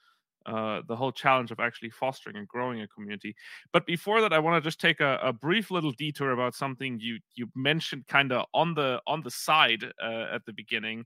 uh, 0.46 0.82
the 0.88 0.96
whole 0.96 1.12
challenge 1.12 1.50
of 1.50 1.60
actually 1.60 1.90
fostering 1.90 2.36
and 2.36 2.48
growing 2.48 2.80
a 2.80 2.88
community. 2.88 3.34
But 3.72 3.86
before 3.86 4.20
that, 4.20 4.32
I 4.32 4.40
want 4.40 4.62
to 4.62 4.66
just 4.66 4.80
take 4.80 5.00
a, 5.00 5.18
a, 5.22 5.32
brief 5.32 5.70
little 5.70 5.92
detour 5.92 6.32
about 6.32 6.56
something 6.56 6.98
you 7.00 7.18
you 7.34 7.48
mentioned 7.54 8.08
kind 8.08 8.32
of 8.32 8.46
on 8.52 8.74
the 8.74 9.00
on 9.06 9.22
the 9.22 9.30
side 9.30 9.84
uh, 10.02 10.26
at 10.32 10.44
the 10.44 10.52
beginning, 10.52 11.04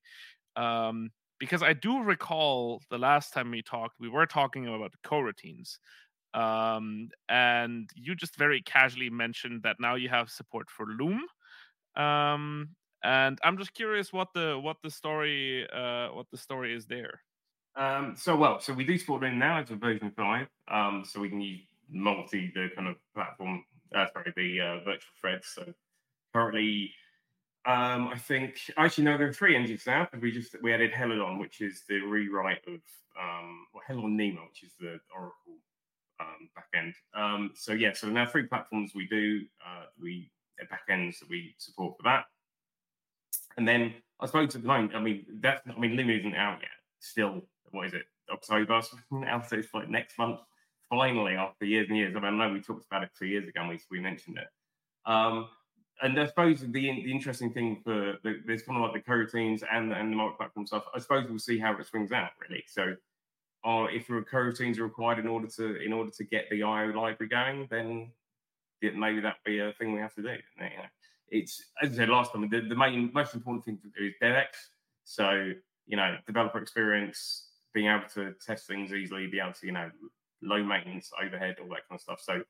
um, 0.56 1.10
because 1.38 1.62
I 1.62 1.74
do 1.74 2.02
recall 2.02 2.80
the 2.90 2.98
last 2.98 3.32
time 3.32 3.50
we 3.50 3.62
talked, 3.62 4.00
we 4.00 4.08
were 4.08 4.26
talking 4.26 4.66
about 4.66 4.94
coroutines. 5.04 5.78
Um, 6.37 7.09
and 7.31 7.88
you 7.94 8.14
just 8.14 8.37
very 8.37 8.61
casually 8.61 9.09
mentioned 9.09 9.62
that 9.62 9.77
now 9.81 9.94
you 9.94 10.11
have 10.11 10.29
support 10.29 10.68
for 10.70 10.87
Loom. 10.87 11.25
Um, 11.96 12.68
and 13.03 13.38
I'm 13.42 13.57
just 13.57 13.72
curious 13.72 14.12
what 14.12 14.29
the 14.35 14.59
what 14.59 14.77
the 14.83 14.90
story 14.90 15.66
uh, 15.72 16.09
what 16.09 16.27
the 16.31 16.37
story 16.37 16.75
is 16.75 16.87
there. 16.87 17.22
Um, 17.75 18.14
so 18.16 18.37
well, 18.37 18.61
so 18.61 18.75
we 18.75 18.85
do 18.85 18.99
support 18.99 19.22
Loom 19.22 19.38
now. 19.38 19.61
It's 19.61 19.70
a 19.70 19.77
version 19.77 20.12
five, 20.14 20.49
um, 20.68 21.05
so 21.07 21.20
we 21.20 21.31
can 21.31 21.40
use 21.40 21.62
multi 21.90 22.53
the 22.55 22.68
kind 22.77 22.88
of 22.88 22.96
platform. 23.14 23.64
Uh, 23.94 24.07
sorry, 24.12 24.33
the 24.37 24.61
uh, 24.61 24.85
virtual 24.85 25.14
threads. 25.18 25.46
So 25.55 25.72
currently, 26.35 26.92
um, 27.64 28.09
I 28.09 28.18
think 28.18 28.59
actually 28.77 29.05
no, 29.05 29.16
there 29.16 29.29
are 29.29 29.33
three 29.33 29.57
engines 29.57 29.85
now. 29.87 30.07
We 30.20 30.33
just 30.33 30.55
we 30.62 30.75
added 30.75 30.92
Helidon, 30.92 31.38
which 31.38 31.62
is 31.62 31.85
the 31.88 32.01
rewrite 32.01 32.66
of 32.66 32.81
um, 33.18 33.66
or 33.72 33.81
Helidon 33.88 34.18
Nima, 34.18 34.46
which 34.49 34.64
is 34.64 34.72
the 34.79 34.99
Oracle 35.14 35.57
um, 36.20 36.48
backend. 36.57 36.92
Um, 37.14 37.50
so 37.55 37.72
yeah, 37.72 37.92
so 37.92 38.09
now 38.09 38.26
three 38.26 38.44
platforms 38.44 38.92
we 38.94 39.07
do 39.07 39.42
uh, 39.64 39.87
we 40.00 40.31
backends 40.64 41.18
that 41.20 41.29
we 41.29 41.55
support 41.59 41.96
for 41.96 42.02
that. 42.05 42.24
And 43.57 43.66
then 43.66 43.94
I 44.20 44.26
suppose 44.26 44.55
at 44.55 44.62
the 44.62 44.68
moment, 44.68 44.94
I 44.94 45.00
mean 45.00 45.26
that's 45.40 45.62
I 45.66 45.79
mean 45.79 45.96
Loom 45.96 46.11
isn't 46.11 46.35
out 46.35 46.59
yet. 46.61 46.70
Still 47.00 47.42
what 47.70 47.87
is 47.87 47.94
it, 47.94 48.05
October? 48.31 48.81
Now 49.11 49.42
so 49.42 49.57
it's 49.57 49.72
like 49.74 49.88
next 49.88 50.18
month. 50.18 50.40
Finally, 50.88 51.35
after 51.35 51.64
years 51.64 51.88
and 51.88 51.96
years. 51.96 52.14
I 52.14 52.20
mean, 52.20 52.40
I 52.40 52.46
know 52.46 52.52
we 52.52 52.61
talked 52.61 52.87
about 52.87 53.02
it 53.02 53.11
two 53.18 53.26
years 53.26 53.48
ago 53.48 53.61
and 53.61 53.70
we, 53.70 53.81
we 53.90 53.98
mentioned 53.98 54.38
it. 54.38 54.46
Um, 55.05 55.48
and 56.02 56.18
I 56.20 56.26
suppose 56.26 56.61
the, 56.61 56.68
the 56.68 57.11
interesting 57.11 57.52
thing 57.52 57.81
for 57.83 58.18
the, 58.22 58.40
there's 58.46 58.62
kind 58.62 58.83
of 58.83 58.88
like 58.88 59.05
the 59.05 59.11
coroutines 59.11 59.62
and, 59.70 59.92
and 59.92 60.12
the 60.12 60.16
multi-platform 60.16 60.66
stuff. 60.66 60.85
I 60.94 60.98
suppose 60.98 61.26
we'll 61.29 61.38
see 61.38 61.59
how 61.59 61.76
it 61.76 61.87
swings 61.87 62.12
out 62.12 62.31
really. 62.40 62.64
So, 62.68 62.94
if 63.66 64.07
the 64.07 64.24
coroutines 64.31 64.79
are 64.79 64.85
required 64.85 65.18
in 65.18 65.26
order 65.26 65.48
to 65.48 65.83
in 65.83 65.92
order 65.92 66.11
to 66.11 66.24
get 66.24 66.48
the 66.50 66.62
IO 66.62 66.92
library 66.92 67.29
going, 67.29 67.66
then 67.70 68.12
maybe 68.83 69.20
that 69.20 69.37
be 69.44 69.59
a 69.59 69.72
thing 69.72 69.92
we 69.92 70.00
have 70.00 70.14
to 70.14 70.22
do. 70.22 70.29
You 70.29 70.62
know, 70.62 70.68
it's 71.29 71.64
as 71.83 71.92
I 71.92 71.96
said 71.96 72.09
last 72.09 72.33
time, 72.33 72.48
the, 72.48 72.61
the 72.61 72.76
main 72.76 73.11
most 73.12 73.35
important 73.35 73.64
thing 73.64 73.79
to 73.79 73.88
do 73.98 74.07
is 74.07 74.14
DevX. 74.22 74.46
So 75.05 75.52
you 75.87 75.96
know, 75.96 76.16
developer 76.26 76.59
experience, 76.59 77.48
being 77.72 77.88
able 77.88 78.09
to 78.14 78.35
test 78.44 78.66
things 78.66 78.92
easily, 78.92 79.26
be 79.26 79.38
able 79.38 79.52
to, 79.52 79.66
you 79.66 79.72
know, 79.72 79.90
low 80.42 80.62
maintenance 80.62 81.11
overhead, 81.22 81.57
all 81.61 81.68
that 81.68 81.88
kind 81.88 81.98
of 81.98 82.00
stuff. 82.00 82.20
So 82.20 82.42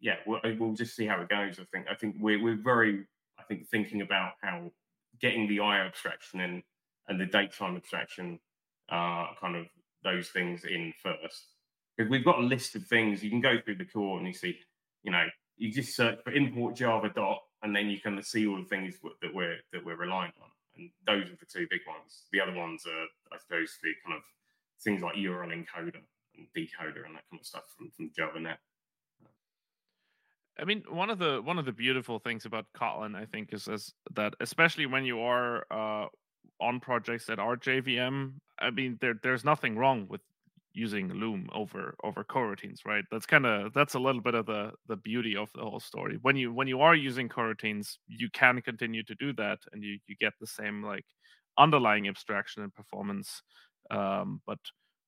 yeah, 0.00 0.16
we'll, 0.26 0.40
we'll 0.58 0.74
just 0.74 0.96
see 0.96 1.06
how 1.06 1.20
it 1.20 1.28
goes. 1.28 1.58
I 1.58 1.64
think 1.72 1.86
I 1.90 1.94
think 1.94 2.16
we're 2.18 2.42
we're 2.42 2.62
very 2.62 3.06
I 3.38 3.42
think 3.44 3.68
thinking 3.68 4.02
about 4.02 4.32
how 4.42 4.70
getting 5.20 5.48
the 5.48 5.60
IO 5.60 5.86
abstraction 5.86 6.40
and 6.40 6.62
and 7.08 7.20
the 7.20 7.26
datetime 7.26 7.76
abstraction, 7.76 8.38
uh, 8.88 9.26
kind 9.40 9.56
of 9.56 9.66
those 10.04 10.28
things 10.28 10.64
in 10.64 10.92
first. 11.02 11.46
Because 11.96 12.10
we've 12.10 12.24
got 12.24 12.38
a 12.38 12.42
list 12.42 12.74
of 12.74 12.84
things 12.86 13.22
you 13.22 13.30
can 13.30 13.40
go 13.40 13.58
through 13.64 13.76
the 13.76 13.84
core 13.84 14.18
and 14.18 14.26
you 14.26 14.32
see, 14.32 14.58
you 15.02 15.12
know, 15.12 15.26
you 15.56 15.72
just 15.72 15.96
search 15.96 16.18
for 16.24 16.32
import 16.32 16.76
Java 16.76 17.10
dot, 17.14 17.40
and 17.62 17.74
then 17.74 17.88
you 17.88 18.00
can 18.00 18.20
see 18.22 18.46
all 18.46 18.56
the 18.58 18.64
things 18.64 18.96
that 19.22 19.34
we're 19.34 19.58
that 19.72 19.84
we're 19.84 19.96
relying 19.96 20.32
on. 20.42 20.48
And 20.76 20.90
those 21.06 21.30
are 21.30 21.36
the 21.36 21.46
two 21.46 21.66
big 21.70 21.80
ones. 21.86 22.24
The 22.32 22.40
other 22.40 22.52
ones 22.52 22.84
are, 22.86 23.06
I 23.32 23.38
suppose, 23.38 23.78
the 23.82 23.92
kind 24.04 24.16
of 24.16 24.24
things 24.82 25.02
like 25.02 25.14
URL 25.14 25.52
encoder 25.52 26.00
and 26.36 26.46
decoder 26.56 27.06
and 27.06 27.14
that 27.14 27.24
kind 27.30 27.40
of 27.40 27.46
stuff 27.46 27.62
from, 27.76 27.90
from 27.96 28.10
JavaNet. 28.10 28.56
I 30.58 30.64
mean, 30.64 30.84
one 30.88 31.10
of 31.10 31.18
the 31.18 31.40
one 31.42 31.58
of 31.58 31.64
the 31.64 31.72
beautiful 31.72 32.18
things 32.18 32.44
about 32.44 32.66
Kotlin, 32.76 33.16
I 33.16 33.24
think, 33.24 33.52
is, 33.52 33.66
is 33.66 33.92
that 34.14 34.34
especially 34.40 34.86
when 34.86 35.04
you 35.04 35.20
are 35.20 35.64
uh, 35.70 36.06
on 36.60 36.80
projects 36.80 37.26
that 37.26 37.38
are 37.38 37.56
JVM, 37.56 38.34
I 38.58 38.70
mean, 38.70 38.98
there 39.00 39.14
there's 39.22 39.44
nothing 39.44 39.76
wrong 39.76 40.06
with 40.08 40.20
using 40.72 41.08
Loom 41.08 41.48
over 41.52 41.94
over 42.04 42.24
coroutines, 42.24 42.80
right? 42.86 43.04
That's 43.10 43.26
kind 43.26 43.46
of 43.46 43.72
that's 43.74 43.94
a 43.94 43.98
little 43.98 44.20
bit 44.22 44.34
of 44.34 44.46
the 44.46 44.72
the 44.88 44.96
beauty 44.96 45.36
of 45.36 45.50
the 45.54 45.62
whole 45.62 45.80
story. 45.80 46.18
When 46.22 46.36
you 46.36 46.52
when 46.52 46.68
you 46.68 46.80
are 46.80 46.94
using 46.94 47.28
coroutines, 47.28 47.96
you 48.06 48.28
can 48.30 48.60
continue 48.62 49.02
to 49.04 49.14
do 49.16 49.32
that, 49.34 49.60
and 49.72 49.82
you 49.82 49.98
you 50.06 50.16
get 50.20 50.34
the 50.40 50.46
same 50.46 50.82
like 50.84 51.06
underlying 51.58 52.08
abstraction 52.08 52.62
and 52.64 52.74
performance 52.74 53.40
um, 53.90 54.40
but 54.46 54.58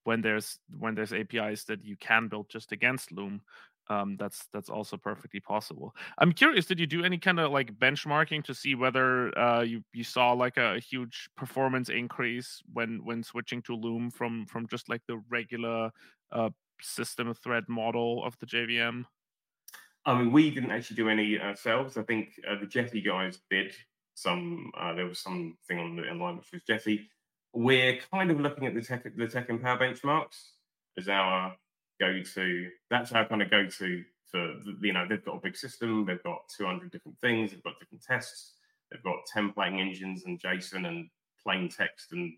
when 0.05 0.21
there's 0.21 0.59
when 0.79 0.95
there's 0.95 1.13
APIs 1.13 1.65
that 1.65 1.85
you 1.85 1.97
can 1.97 2.29
build 2.29 2.49
just 2.49 2.71
against 2.73 3.11
Loom, 3.11 3.41
um, 3.89 4.17
that's 4.17 4.47
that's 4.53 4.69
also 4.69 4.97
perfectly 4.97 5.41
possible. 5.41 5.95
I'm 6.19 6.33
curious, 6.33 6.67
did 6.67 6.81
you 6.81 6.87
do 6.87 7.05
any 7.05 7.19
kind 7.19 7.39
of 7.39 7.53
like 7.53 7.79
benchmarking 7.79 8.45
to 8.45 8.55
see 8.55 8.75
whether 8.75 9.37
uh, 9.39 9.63
you 9.63 9.83
you 9.93 10.05
saw 10.05 10.33
like 10.33 10.57
a, 10.57 10.75
a, 10.75 10.81
huge 10.81 11.29
performance 11.37 11.89
increase 11.89 12.63
when 12.73 13.05
when 13.05 13.23
switching 13.23 13.63
to 13.63 13.75
Loom 13.75 14.11
from 14.11 14.47
from 14.47 14.67
just 14.67 14.89
like 14.89 15.03
the 15.07 15.23
regular 15.31 15.91
uh, 16.33 16.51
system 16.81 17.33
thread 17.35 17.65
model 17.69 18.25
of 18.25 18.37
the 18.39 18.47
JVM? 18.47 19.05
I 20.05 20.19
mean, 20.19 20.33
we 20.33 20.51
didn't 20.51 20.71
actually 20.71 20.97
do 20.97 21.09
any 21.09 21.39
ourselves. 21.39 21.97
I 21.97 22.03
think 22.03 22.41
uh, 22.49 22.59
the 22.59 22.67
Jetty 22.67 23.01
guys 23.01 23.39
did. 23.51 23.73
some 24.15 24.71
uh, 24.79 24.95
there 24.95 25.07
was 25.07 25.21
something 25.21 25.79
on 25.79 25.97
the 25.97 26.03
online 26.09 26.39
which 26.39 26.53
was 26.53 26.63
Jesse. 26.63 27.09
We're 27.53 27.99
kind 28.13 28.31
of 28.31 28.41
looking 28.41 28.67
at 28.67 28.75
the 28.75 28.83
tech 28.83 29.05
the 29.05 29.27
TechEmpower 29.27 29.81
benchmarks 29.81 30.51
as 30.99 31.09
our 31.09 31.57
go 32.01 32.21
to. 32.35 32.69
That's 32.91 33.13
our 33.13 33.27
kind 33.27 33.43
of 33.43 33.51
go 33.51 33.67
to 33.67 34.05
for 34.31 34.55
you 34.81 34.93
know 34.93 35.07
they've 35.09 35.25
got 35.25 35.37
a 35.37 35.41
big 35.41 35.57
system. 35.57 36.05
They've 36.05 36.23
got 36.23 36.41
200 36.57 36.91
different 36.91 37.19
things. 37.21 37.51
They've 37.51 37.63
got 37.63 37.79
different 37.79 38.03
tests. 38.03 38.55
They've 38.91 39.03
got 39.03 39.17
templating 39.35 39.81
engines 39.81 40.25
and 40.27 40.41
JSON 40.41 40.87
and 40.87 41.09
plain 41.43 41.69
text 41.69 42.13
and 42.13 42.33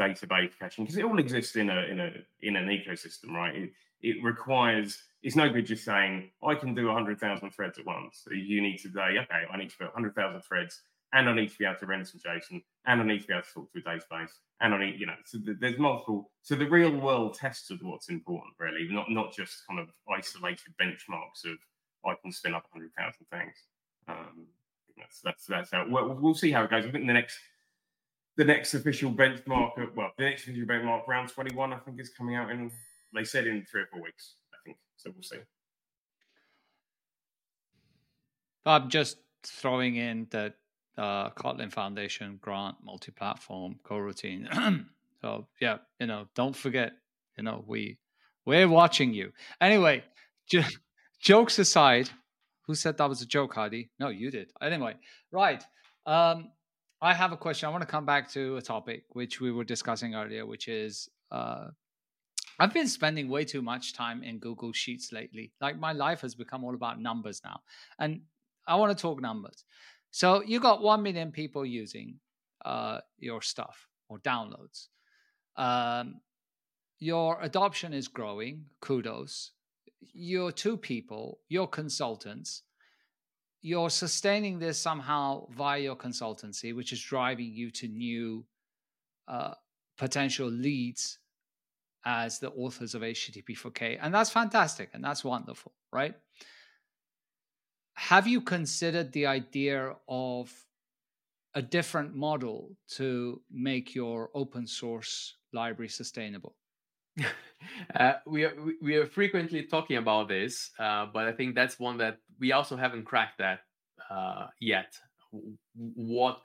database 0.00 0.58
caching 0.58 0.84
because 0.84 0.98
it 0.98 1.04
all 1.04 1.18
exists 1.18 1.56
in 1.56 1.70
a 1.70 1.82
in 1.82 2.00
a 2.00 2.10
in 2.42 2.56
an 2.56 2.68
ecosystem, 2.68 3.30
right? 3.30 3.54
It, 3.54 3.70
it 4.02 4.16
requires 4.22 5.02
it's 5.22 5.36
no 5.36 5.48
good 5.48 5.66
just 5.66 5.84
saying 5.84 6.30
I 6.46 6.54
can 6.54 6.74
do 6.74 6.86
100,000 6.86 7.50
threads 7.50 7.78
at 7.78 7.86
once. 7.86 8.26
You 8.30 8.60
need 8.60 8.76
to 8.78 8.90
say, 8.90 9.18
okay, 9.22 9.44
I 9.50 9.56
need 9.56 9.70
to 9.70 9.76
put 9.78 9.86
100,000 9.86 10.42
threads 10.42 10.82
and 11.14 11.28
I 11.28 11.34
need 11.34 11.50
to 11.50 11.58
be 11.58 11.64
able 11.64 11.76
to 11.78 11.86
render 11.86 12.04
some 12.04 12.20
JSON, 12.20 12.62
and 12.86 13.00
I 13.00 13.04
need 13.04 13.22
to 13.22 13.26
be 13.26 13.32
able 13.32 13.44
to 13.44 13.52
talk 13.54 13.72
to 13.72 13.78
a 13.78 13.82
database, 13.82 14.32
and 14.60 14.74
I 14.74 14.84
need, 14.84 15.00
you 15.00 15.06
know, 15.06 15.14
so 15.24 15.38
there's 15.60 15.78
multiple. 15.78 16.30
So 16.42 16.56
the 16.56 16.68
real 16.68 16.90
world 16.90 17.34
tests 17.34 17.70
of 17.70 17.78
what's 17.82 18.08
important, 18.08 18.54
really, 18.58 18.88
not 18.90 19.10
not 19.10 19.32
just 19.32 19.66
kind 19.68 19.80
of 19.80 19.88
isolated 20.12 20.74
benchmarks 20.80 21.44
of 21.46 21.56
I 22.04 22.14
can 22.20 22.32
spin 22.32 22.54
up 22.54 22.66
hundred 22.72 22.92
thousand 22.98 23.26
things. 23.30 23.54
Um, 24.08 24.46
that's 24.98 25.20
that's 25.22 25.46
that's 25.46 25.70
how. 25.70 25.86
We'll, 25.88 26.14
we'll 26.14 26.34
see 26.34 26.50
how 26.50 26.64
it 26.64 26.70
goes. 26.70 26.84
I 26.84 26.90
think 26.90 27.06
the 27.06 27.12
next 27.12 27.38
the 28.36 28.44
next 28.44 28.74
official 28.74 29.12
benchmark, 29.12 29.94
well, 29.94 30.10
the 30.18 30.24
next 30.24 30.42
official 30.42 30.66
benchmark 30.66 31.06
round 31.06 31.28
21, 31.28 31.72
I 31.72 31.78
think 31.78 32.00
is 32.00 32.10
coming 32.10 32.34
out 32.34 32.50
in. 32.50 32.70
They 33.14 33.22
said 33.22 33.46
in 33.46 33.64
three 33.70 33.82
or 33.82 33.86
four 33.86 34.02
weeks, 34.02 34.34
I 34.52 34.56
think. 34.64 34.78
So 34.96 35.12
we'll 35.14 35.22
see. 35.22 35.38
I'm 38.66 38.88
just 38.88 39.18
throwing 39.44 39.94
in 39.96 40.26
that 40.30 40.56
uh, 40.96 41.30
Kotlin 41.30 41.72
Foundation 41.72 42.38
grant 42.40 42.76
multi-platform 42.82 43.76
coroutine. 43.84 44.86
so 45.20 45.46
yeah, 45.60 45.78
you 46.00 46.06
know, 46.06 46.26
don't 46.34 46.56
forget, 46.56 46.92
you 47.36 47.44
know, 47.44 47.64
we 47.66 47.98
we're 48.44 48.68
watching 48.68 49.14
you. 49.14 49.32
Anyway, 49.60 50.04
jokes 51.20 51.58
aside, 51.58 52.10
who 52.66 52.74
said 52.74 52.98
that 52.98 53.08
was 53.08 53.22
a 53.22 53.26
joke, 53.26 53.54
Hadi? 53.54 53.90
No, 53.98 54.08
you 54.08 54.30
did. 54.30 54.52
Anyway, 54.60 54.94
right. 55.32 55.62
Um, 56.06 56.50
I 57.00 57.12
have 57.12 57.32
a 57.32 57.36
question. 57.36 57.68
I 57.68 57.72
want 57.72 57.82
to 57.82 57.86
come 57.86 58.06
back 58.06 58.30
to 58.32 58.56
a 58.56 58.62
topic 58.62 59.04
which 59.10 59.40
we 59.40 59.52
were 59.52 59.64
discussing 59.64 60.14
earlier, 60.14 60.46
which 60.46 60.68
is 60.68 61.08
uh, 61.30 61.68
I've 62.58 62.72
been 62.72 62.88
spending 62.88 63.28
way 63.28 63.44
too 63.44 63.62
much 63.62 63.94
time 63.94 64.22
in 64.22 64.38
Google 64.38 64.72
Sheets 64.72 65.12
lately. 65.12 65.52
Like 65.60 65.78
my 65.78 65.92
life 65.92 66.20
has 66.20 66.34
become 66.34 66.64
all 66.64 66.74
about 66.74 67.00
numbers 67.00 67.42
now, 67.44 67.60
and 67.98 68.22
I 68.66 68.76
want 68.76 68.96
to 68.96 69.00
talk 69.00 69.20
numbers. 69.20 69.64
So 70.14 70.44
you 70.44 70.60
got 70.60 70.80
1 70.80 71.02
million 71.02 71.32
people 71.32 71.66
using 71.66 72.20
uh, 72.64 73.00
your 73.18 73.42
stuff 73.42 73.88
or 74.08 74.20
downloads. 74.20 74.86
Um, 75.56 76.20
your 77.00 77.40
adoption 77.42 77.92
is 77.92 78.06
growing. 78.06 78.66
Kudos. 78.80 79.50
You're 80.12 80.52
two 80.52 80.76
people, 80.76 81.40
you're 81.48 81.66
consultants. 81.66 82.62
You're 83.60 83.90
sustaining 83.90 84.60
this 84.60 84.78
somehow 84.78 85.48
via 85.50 85.80
your 85.80 85.96
consultancy, 85.96 86.72
which 86.72 86.92
is 86.92 87.02
driving 87.02 87.50
you 87.52 87.72
to 87.72 87.88
new 87.88 88.46
uh, 89.26 89.54
potential 89.98 90.46
leads 90.48 91.18
as 92.04 92.38
the 92.38 92.50
authors 92.52 92.94
of 92.94 93.02
http4k. 93.02 93.98
And 94.00 94.14
that's 94.14 94.30
fantastic 94.30 94.90
and 94.94 95.02
that's 95.02 95.24
wonderful, 95.24 95.72
right? 95.92 96.14
Have 97.94 98.26
you 98.26 98.40
considered 98.40 99.12
the 99.12 99.26
idea 99.26 99.94
of 100.08 100.52
a 101.54 101.62
different 101.62 102.14
model 102.14 102.76
to 102.88 103.40
make 103.50 103.94
your 103.94 104.30
open 104.34 104.66
source 104.66 105.36
library 105.52 105.88
sustainable? 105.88 106.56
uh, 107.94 108.14
we 108.26 108.44
are 108.44 108.54
we 108.82 108.96
are 108.96 109.06
frequently 109.06 109.62
talking 109.62 109.96
about 109.96 110.28
this, 110.28 110.70
uh, 110.78 111.06
but 111.12 111.26
I 111.26 111.32
think 111.32 111.54
that's 111.54 111.78
one 111.78 111.96
that 111.98 112.18
we 112.40 112.52
also 112.52 112.76
haven't 112.76 113.04
cracked 113.04 113.38
that 113.38 113.60
uh, 114.10 114.48
yet. 114.60 114.92
What 115.74 116.40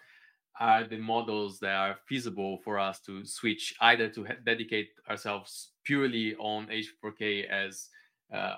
are 0.60 0.84
the 0.84 0.98
models 0.98 1.60
that 1.60 1.74
are 1.74 1.98
feasible 2.08 2.60
for 2.64 2.78
us 2.78 3.00
to 3.00 3.26
switch 3.26 3.74
either 3.82 4.10
to 4.10 4.28
dedicate 4.46 4.90
ourselves 5.10 5.72
purely 5.86 6.36
on 6.36 6.68
H4K 6.68 7.48
as 7.50 7.88
uh, 8.34 8.56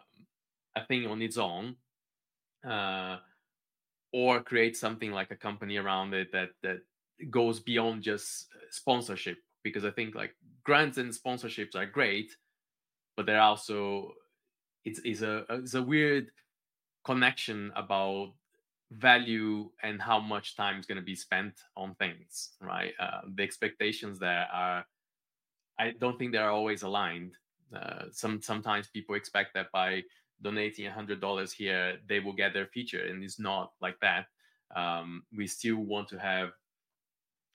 a 0.75 0.85
thing 0.85 1.05
on 1.05 1.21
its 1.21 1.37
own, 1.37 1.75
uh, 2.67 3.17
or 4.13 4.41
create 4.41 4.75
something 4.77 5.11
like 5.11 5.31
a 5.31 5.35
company 5.35 5.77
around 5.77 6.13
it 6.13 6.31
that 6.31 6.49
that 6.63 6.79
goes 7.29 7.59
beyond 7.59 8.01
just 8.01 8.47
sponsorship 8.71 9.37
because 9.63 9.85
i 9.85 9.91
think 9.91 10.15
like 10.15 10.35
grants 10.63 10.97
and 10.97 11.11
sponsorships 11.11 11.75
are 11.75 11.85
great 11.85 12.35
but 13.15 13.25
they're 13.25 13.41
also 13.41 14.13
it's, 14.83 14.99
it's 15.03 15.21
a 15.21 15.45
it's 15.49 15.75
a 15.75 15.81
weird 15.81 16.31
connection 17.05 17.71
about 17.75 18.33
value 18.91 19.69
and 19.83 20.01
how 20.01 20.19
much 20.19 20.55
time 20.55 20.79
is 20.79 20.85
going 20.85 20.97
to 20.97 21.03
be 21.03 21.15
spent 21.15 21.53
on 21.77 21.95
things 21.95 22.51
right? 22.59 22.93
Uh, 22.99 23.21
the 23.35 23.43
expectations 23.43 24.19
there 24.19 24.47
are 24.51 24.85
i 25.79 25.91
don't 25.99 26.17
think 26.19 26.31
they're 26.31 26.49
always 26.49 26.83
aligned. 26.83 27.33
Uh, 27.75 28.05
some 28.11 28.41
sometimes 28.41 28.87
people 28.87 29.15
expect 29.15 29.53
that 29.53 29.71
by 29.71 30.03
donating 30.41 30.89
$100 30.89 31.53
here, 31.53 31.97
they 32.07 32.19
will 32.19 32.33
get 32.33 32.53
their 32.53 32.67
feature. 32.67 33.05
And 33.05 33.23
it's 33.23 33.39
not 33.39 33.73
like 33.81 33.99
that. 34.01 34.25
Um, 34.75 35.23
we 35.35 35.47
still 35.47 35.77
want 35.77 36.07
to 36.09 36.17
have 36.17 36.49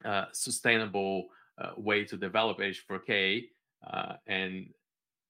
a 0.05 0.27
sustainable 0.33 1.27
uh, 1.59 1.71
way 1.77 2.05
to 2.05 2.17
develop 2.17 2.59
H4K. 2.59 3.45
Uh, 3.87 4.15
and 4.27 4.67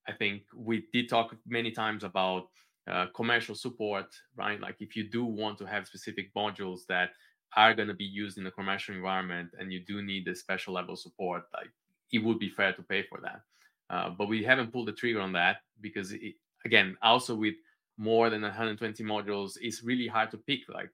I 0.08 0.12
think 0.12 0.42
we 0.54 0.84
did 0.92 1.08
talk 1.08 1.34
many 1.46 1.70
times 1.70 2.04
about 2.04 2.48
uh, 2.90 3.06
commercial 3.14 3.54
support, 3.54 4.06
right? 4.36 4.60
Like 4.60 4.76
if 4.80 4.96
you 4.96 5.08
do 5.08 5.24
want 5.24 5.58
to 5.58 5.66
have 5.66 5.86
specific 5.86 6.32
modules 6.34 6.80
that 6.88 7.10
are 7.56 7.74
going 7.74 7.88
to 7.88 7.94
be 7.94 8.04
used 8.04 8.38
in 8.38 8.46
a 8.46 8.50
commercial 8.50 8.94
environment 8.94 9.50
and 9.58 9.72
you 9.72 9.80
do 9.80 10.02
need 10.02 10.28
a 10.28 10.34
special 10.34 10.74
level 10.74 10.96
support, 10.96 11.44
like 11.54 11.70
it 12.12 12.22
would 12.22 12.38
be 12.38 12.48
fair 12.48 12.72
to 12.72 12.82
pay 12.82 13.02
for 13.02 13.20
that. 13.20 13.40
Uh, 13.88 14.10
but 14.10 14.28
we 14.28 14.42
haven't 14.42 14.72
pulled 14.72 14.88
the 14.88 14.92
trigger 14.92 15.20
on 15.20 15.32
that 15.32 15.58
because 15.80 16.12
it, 16.12 16.34
again 16.66 16.96
also 17.00 17.34
with 17.34 17.54
more 17.96 18.28
than 18.28 18.42
120 18.42 19.02
modules 19.04 19.56
it's 19.60 19.82
really 19.82 20.06
hard 20.06 20.30
to 20.30 20.36
pick 20.36 20.60
like 20.68 20.90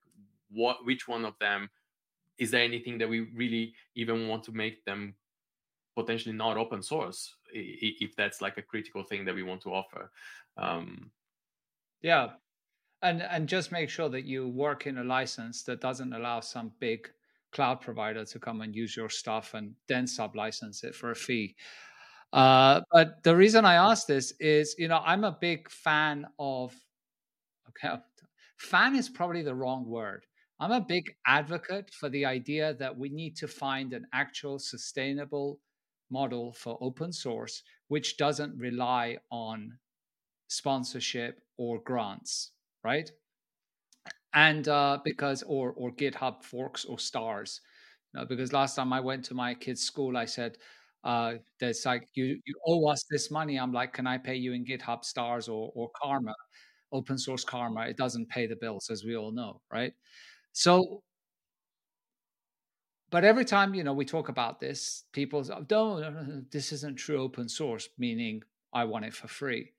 what 0.50 0.84
which 0.84 1.08
one 1.08 1.24
of 1.24 1.34
them 1.40 1.68
is 2.38 2.50
there 2.50 2.62
anything 2.62 2.98
that 2.98 3.08
we 3.08 3.20
really 3.34 3.74
even 3.94 4.28
want 4.28 4.42
to 4.44 4.52
make 4.52 4.84
them 4.84 5.14
potentially 5.94 6.34
not 6.34 6.56
open 6.56 6.82
source 6.82 7.34
if 7.52 8.16
that's 8.16 8.40
like 8.40 8.56
a 8.56 8.62
critical 8.62 9.04
thing 9.04 9.24
that 9.24 9.34
we 9.34 9.42
want 9.42 9.60
to 9.62 9.72
offer? 9.72 10.10
Um, 10.56 11.10
yeah. 12.00 12.30
And 13.02 13.22
and 13.22 13.48
just 13.48 13.72
make 13.72 13.90
sure 13.90 14.08
that 14.08 14.24
you 14.24 14.48
work 14.48 14.86
in 14.86 14.98
a 14.98 15.04
license 15.04 15.62
that 15.64 15.80
doesn't 15.80 16.12
allow 16.12 16.40
some 16.40 16.72
big 16.78 17.10
cloud 17.52 17.80
provider 17.80 18.24
to 18.24 18.38
come 18.38 18.60
and 18.60 18.74
use 18.74 18.96
your 18.96 19.10
stuff 19.10 19.54
and 19.54 19.74
then 19.86 20.06
sub 20.06 20.34
license 20.34 20.84
it 20.84 20.94
for 20.94 21.10
a 21.10 21.14
fee 21.14 21.54
uh, 22.32 22.80
but 22.90 23.22
the 23.22 23.36
reason 23.36 23.64
I 23.64 23.74
ask 23.74 24.06
this 24.06 24.32
is, 24.40 24.74
you 24.78 24.88
know, 24.88 25.02
I'm 25.04 25.24
a 25.24 25.36
big 25.40 25.70
fan 25.70 26.26
of. 26.38 26.74
Okay, 27.68 27.94
fan 28.58 28.96
is 28.96 29.08
probably 29.08 29.42
the 29.42 29.54
wrong 29.54 29.86
word. 29.86 30.24
I'm 30.60 30.72
a 30.72 30.80
big 30.80 31.14
advocate 31.26 31.92
for 31.92 32.08
the 32.08 32.24
idea 32.24 32.74
that 32.74 32.96
we 32.96 33.08
need 33.08 33.36
to 33.38 33.48
find 33.48 33.92
an 33.92 34.06
actual 34.12 34.58
sustainable 34.58 35.58
model 36.10 36.52
for 36.52 36.78
open 36.80 37.12
source, 37.12 37.62
which 37.88 38.16
doesn't 38.16 38.56
rely 38.56 39.18
on 39.30 39.76
sponsorship 40.48 41.42
or 41.56 41.80
grants, 41.80 42.52
right? 42.84 43.10
And 44.34 44.66
uh, 44.68 44.98
because 45.04 45.42
or 45.42 45.72
or 45.72 45.90
GitHub 45.92 46.42
forks 46.42 46.84
or 46.84 46.98
stars, 46.98 47.60
you 48.12 48.20
know, 48.20 48.26
because 48.26 48.52
last 48.52 48.76
time 48.76 48.92
I 48.92 49.00
went 49.00 49.24
to 49.26 49.34
my 49.34 49.54
kid's 49.54 49.82
school, 49.82 50.16
I 50.16 50.24
said, 50.24 50.56
uh, 51.04 51.34
that's 51.60 51.84
like 51.86 52.08
you 52.14 52.40
you 52.44 52.54
owe 52.66 52.86
us 52.88 53.04
this 53.10 53.30
money. 53.30 53.56
I'm 53.58 53.72
like, 53.72 53.92
can 53.92 54.06
I 54.06 54.18
pay 54.18 54.36
you 54.36 54.52
in 54.52 54.64
GitHub 54.64 55.04
stars 55.04 55.48
or 55.48 55.72
or 55.74 55.90
Karma, 56.00 56.34
open 56.92 57.18
source 57.18 57.44
Karma? 57.44 57.82
It 57.88 57.96
doesn't 57.96 58.28
pay 58.28 58.46
the 58.46 58.56
bills, 58.56 58.90
as 58.90 59.04
we 59.04 59.16
all 59.16 59.32
know, 59.32 59.60
right? 59.72 59.92
So, 60.52 61.02
but 63.10 63.24
every 63.24 63.44
time 63.44 63.74
you 63.74 63.84
know 63.84 63.92
we 63.92 64.04
talk 64.04 64.28
about 64.28 64.60
this, 64.60 65.04
people 65.12 65.44
say, 65.44 65.54
"Don't, 65.66 66.50
this 66.50 66.72
isn't 66.72 66.96
true 66.96 67.20
open 67.20 67.48
source," 67.48 67.88
meaning 67.98 68.42
I 68.72 68.84
want 68.84 69.04
it 69.04 69.14
for 69.14 69.28
free. 69.28 69.72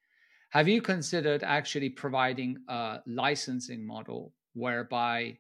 Have 0.51 0.67
you 0.67 0.82
considered 0.82 1.43
actually 1.43 1.89
providing 1.89 2.57
a 2.69 3.01
licensing 3.07 3.86
model 3.86 4.34
whereby 4.53 5.39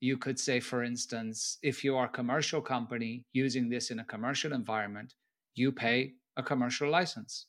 you 0.00 0.18
could 0.18 0.38
say, 0.40 0.60
for 0.60 0.82
instance, 0.84 1.58
if 1.62 1.84
you 1.84 1.96
are 1.96 2.06
a 2.06 2.10
commercial 2.20 2.60
company 2.62 3.24
using 3.32 3.68
this 3.68 3.90
in 3.90 4.00
a 4.00 4.04
commercial 4.04 4.52
environment, 4.52 5.14
you 5.54 5.72
pay 5.72 6.14
a 6.36 6.42
commercial 6.42 6.90
license 6.90 7.46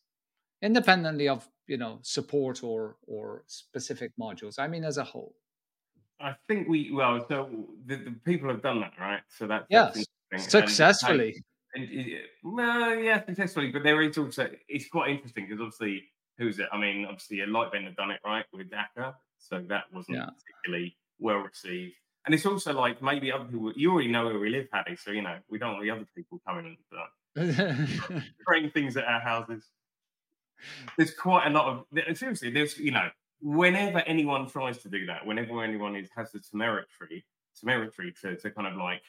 independently 0.62 1.28
of 1.28 1.48
you 1.68 1.78
know 1.78 2.00
support 2.02 2.64
or 2.64 2.98
or 3.08 3.44
specific 3.48 4.12
modules 4.20 4.60
i 4.60 4.68
mean 4.68 4.84
as 4.84 4.98
a 4.98 5.04
whole 5.04 5.36
I 6.20 6.36
think 6.48 6.68
we 6.68 6.92
well, 6.92 7.26
so 7.28 7.50
the, 7.86 7.98
the 7.98 8.16
people 8.24 8.50
have 8.50 8.62
done 8.62 8.80
that, 8.82 8.94
right? 9.00 9.22
So 9.30 9.48
that's 9.48 9.66
yes, 9.70 10.06
that's 10.32 10.50
successfully. 10.50 11.44
And, 11.74 11.90
and, 11.90 12.10
well, 12.44 12.96
yeah, 12.96 13.26
successfully. 13.26 13.72
But 13.72 13.84
there 13.84 14.02
is 14.02 14.18
also 14.18 14.50
it's 14.70 14.88
quite 14.88 15.10
interesting 15.10 15.46
because 15.46 15.62
obviously, 15.62 16.04
who's 16.38 16.60
it? 16.60 16.68
I 16.72 16.80
mean, 16.80 17.06
obviously, 17.06 17.42
a 17.42 17.48
Lightbend 17.48 17.86
have 17.86 17.98
done 17.98 18.12
it 18.12 18.22
right 18.24 18.46
with 18.54 18.68
Akka, 18.74 19.16
so 19.38 19.62
that 19.68 19.84
wasn't 19.94 20.18
yeah. 20.18 20.26
particularly 20.26 20.96
well 21.20 21.38
received. 21.38 21.96
And 22.26 22.34
it's 22.34 22.46
also 22.46 22.74
like 22.74 23.02
maybe 23.02 23.32
other 23.32 23.46
people. 23.46 23.72
You 23.76 23.92
already 23.92 24.10
know 24.10 24.26
where 24.26 24.40
we 24.40 24.50
live, 24.50 24.68
Hadi. 24.74 24.96
So 24.96 25.12
you 25.12 25.22
know 25.22 25.38
we 25.50 25.60
don't 25.60 25.74
want 25.74 25.84
the 25.84 25.92
other 25.92 26.08
people 26.16 26.42
coming 26.48 26.78
and 27.38 27.50
uh, 28.18 28.70
things 28.74 28.98
at 28.98 29.06
our 29.06 29.20
houses. 29.20 29.66
There's 30.98 31.14
quite 31.14 31.48
a 31.48 31.50
lot 31.50 31.68
of 31.68 32.18
seriously. 32.18 32.50
There's 32.50 32.78
you 32.78 32.92
know 32.92 33.10
whenever 33.42 34.00
anyone 34.00 34.48
tries 34.48 34.80
to 34.80 34.90
do 34.90 35.06
that, 35.08 35.26
whenever 35.26 35.64
anyone 35.64 35.96
is 35.96 36.10
has 36.16 36.32
the 36.32 36.40
temerity, 36.40 37.26
temerity 37.60 38.14
to, 38.22 38.36
to 38.38 38.52
kind 38.52 38.68
of 38.68 38.76
like 38.76 39.04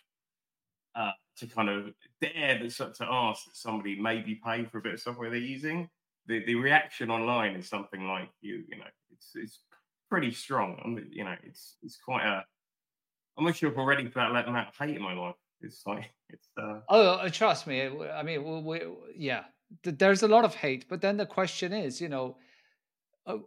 uh, 0.94 1.12
to 1.38 1.46
kind 1.46 1.68
of 1.68 1.92
dare 2.20 2.58
to, 2.58 2.68
to 2.68 3.06
ask 3.08 3.44
that 3.44 3.56
somebody 3.56 3.98
maybe 4.00 4.40
pay 4.44 4.64
for 4.64 4.78
a 4.78 4.82
bit 4.82 4.94
of 4.94 5.00
software 5.00 5.30
they're 5.30 5.38
using, 5.38 5.88
the, 6.26 6.44
the 6.44 6.54
reaction 6.54 7.10
online 7.10 7.54
is 7.54 7.68
something 7.68 8.06
like 8.06 8.28
you 8.40 8.64
you 8.68 8.76
know 8.76 8.84
it's 9.12 9.30
it's 9.34 9.60
pretty 10.08 10.32
strong. 10.32 10.80
I 10.84 10.88
mean, 10.88 11.08
you 11.10 11.24
know 11.24 11.34
it's 11.44 11.76
it's 11.82 11.96
quite 11.96 12.24
a. 12.24 12.44
I'm 13.36 13.44
not 13.44 13.56
sure 13.56 13.70
if 13.70 13.78
I'm 13.78 13.84
ready 13.84 14.08
for 14.08 14.20
that 14.20 14.32
letting 14.32 14.54
that 14.54 14.72
hate 14.78 14.96
in 14.96 15.02
my 15.02 15.14
life. 15.14 15.34
It's 15.60 15.82
like 15.86 16.10
it's. 16.28 16.48
Uh... 16.56 16.80
Oh, 16.88 17.10
uh, 17.14 17.28
trust 17.28 17.66
me. 17.66 17.82
I 17.82 18.22
mean, 18.22 18.44
we, 18.44 18.60
we, 18.60 18.82
yeah, 19.16 19.44
there's 19.82 20.22
a 20.22 20.28
lot 20.28 20.44
of 20.44 20.54
hate, 20.54 20.86
but 20.88 21.00
then 21.00 21.16
the 21.16 21.26
question 21.26 21.72
is, 21.72 22.00
you 22.00 22.08
know, 22.08 22.36
uh, 23.26 23.38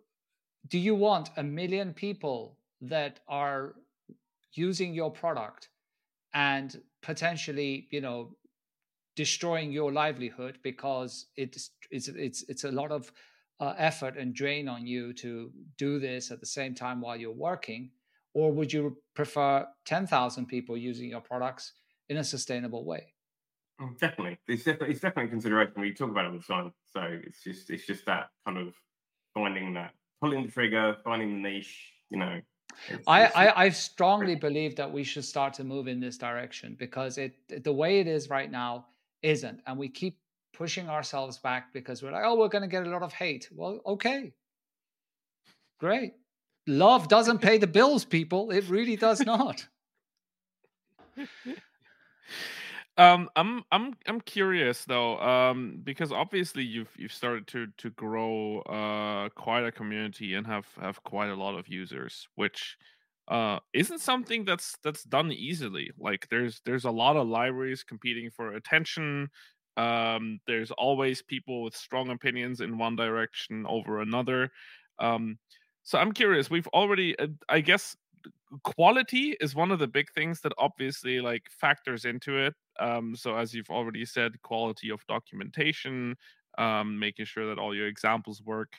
do 0.67 0.77
you 0.77 0.95
want 0.95 1.29
a 1.37 1.43
million 1.43 1.93
people 1.93 2.57
that 2.81 3.19
are 3.27 3.75
using 4.53 4.93
your 4.93 5.11
product 5.11 5.69
and 6.33 6.81
potentially 7.01 7.87
you 7.91 8.01
know 8.01 8.35
destroying 9.15 9.71
your 9.71 9.91
livelihood 9.91 10.57
because 10.63 11.27
it's 11.35 11.71
it's 11.91 12.07
it's 12.07 12.43
it's 12.47 12.63
a 12.63 12.71
lot 12.71 12.91
of 12.91 13.11
uh, 13.59 13.73
effort 13.77 14.15
and 14.17 14.33
drain 14.33 14.69
on 14.69 14.87
you 14.87 15.11
to 15.11 15.51
do 15.77 15.99
this 15.99 16.31
at 16.31 16.39
the 16.39 16.45
same 16.45 16.73
time 16.73 17.01
while 17.01 17.17
you're 17.17 17.31
working 17.31 17.91
or 18.33 18.51
would 18.51 18.71
you 18.71 18.97
prefer 19.15 19.65
10,000 19.85 20.45
people 20.45 20.77
using 20.77 21.09
your 21.09 21.21
products 21.21 21.73
in 22.09 22.17
a 22.17 22.23
sustainable 22.23 22.85
way 22.85 23.13
oh, 23.81 23.89
definitely 23.99 24.37
it's 24.47 24.63
definitely 24.63 24.91
it's 24.91 25.01
definitely 25.01 25.25
a 25.25 25.31
consideration 25.31 25.73
we 25.77 25.93
talk 25.93 26.09
about 26.09 26.25
it 26.25 26.31
all 26.31 26.37
the 26.37 26.43
time 26.43 26.73
so 26.85 27.01
it's 27.25 27.43
just 27.43 27.69
it's 27.69 27.85
just 27.85 28.05
that 28.05 28.29
kind 28.45 28.57
of 28.57 28.73
finding 29.33 29.73
that 29.73 29.93
pulling 30.19 30.45
the 30.45 30.51
trigger, 30.51 30.95
finding 31.03 31.41
the 31.41 31.49
niche, 31.49 31.93
you 32.09 32.17
know. 32.17 32.41
It's, 32.87 33.07
I, 33.07 33.25
it's, 33.25 33.35
I, 33.35 33.53
I 33.55 33.69
strongly 33.69 34.35
believe 34.35 34.75
that 34.75 34.91
we 34.91 35.03
should 35.03 35.25
start 35.25 35.53
to 35.55 35.63
move 35.63 35.87
in 35.87 35.99
this 35.99 36.17
direction 36.17 36.75
because 36.77 37.17
it 37.17 37.35
the 37.63 37.73
way 37.73 37.99
it 37.99 38.07
is 38.07 38.29
right 38.29 38.49
now 38.49 38.87
isn't, 39.21 39.61
and 39.65 39.77
we 39.77 39.89
keep 39.89 40.17
pushing 40.53 40.87
ourselves 40.89 41.37
back 41.37 41.73
because 41.73 42.03
we're 42.03 42.11
like, 42.11 42.23
oh, 42.25 42.37
we're 42.37 42.47
going 42.47 42.61
to 42.61 42.67
get 42.67 42.85
a 42.85 42.89
lot 42.89 43.01
of 43.01 43.11
hate. 43.13 43.49
Well, 43.51 43.79
okay, 43.85 44.33
great. 45.79 46.13
Love 46.69 47.09
doesn't 47.09 47.39
pay 47.39 47.57
the 47.57 47.67
bills, 47.67 48.05
people. 48.05 48.49
It 48.49 48.69
really 48.69 48.95
does 48.95 49.25
not. 49.25 49.67
Um, 52.97 53.29
I'm 53.35 53.63
I'm 53.71 53.93
I'm 54.07 54.19
curious 54.21 54.83
though, 54.85 55.17
um, 55.19 55.79
because 55.83 56.11
obviously 56.11 56.63
you've 56.63 56.91
you've 56.97 57.13
started 57.13 57.47
to 57.47 57.67
to 57.77 57.89
grow 57.91 58.59
uh 58.61 59.29
quite 59.29 59.63
a 59.65 59.71
community 59.71 60.33
and 60.33 60.45
have 60.47 60.67
have 60.81 61.01
quite 61.03 61.29
a 61.29 61.35
lot 61.35 61.57
of 61.57 61.67
users, 61.69 62.27
which 62.35 62.77
uh 63.29 63.59
isn't 63.73 63.99
something 63.99 64.43
that's 64.43 64.75
that's 64.83 65.03
done 65.03 65.31
easily. 65.31 65.91
Like 65.97 66.27
there's 66.29 66.61
there's 66.65 66.83
a 66.85 66.91
lot 66.91 67.15
of 67.15 67.27
libraries 67.27 67.83
competing 67.83 68.29
for 68.31 68.53
attention. 68.53 69.29
Um, 69.77 70.39
there's 70.45 70.71
always 70.71 71.21
people 71.21 71.63
with 71.63 71.75
strong 71.75 72.09
opinions 72.09 72.59
in 72.59 72.77
one 72.77 72.97
direction 72.97 73.65
over 73.65 74.01
another. 74.01 74.51
Um, 74.99 75.39
so 75.83 75.97
I'm 75.97 76.11
curious. 76.11 76.49
We've 76.49 76.67
already, 76.67 77.17
uh, 77.19 77.27
I 77.47 77.61
guess, 77.61 77.95
quality 78.63 79.35
is 79.39 79.55
one 79.55 79.71
of 79.71 79.79
the 79.79 79.87
big 79.87 80.11
things 80.11 80.41
that 80.41 80.53
obviously 80.57 81.21
like 81.21 81.43
factors 81.49 82.05
into 82.05 82.37
it 82.37 82.53
um, 82.79 83.15
so 83.15 83.35
as 83.35 83.53
you've 83.53 83.69
already 83.69 84.05
said 84.05 84.41
quality 84.41 84.89
of 84.89 85.05
documentation 85.07 86.15
um, 86.57 86.97
making 86.97 87.25
sure 87.25 87.47
that 87.47 87.59
all 87.59 87.75
your 87.75 87.87
examples 87.87 88.41
work 88.43 88.73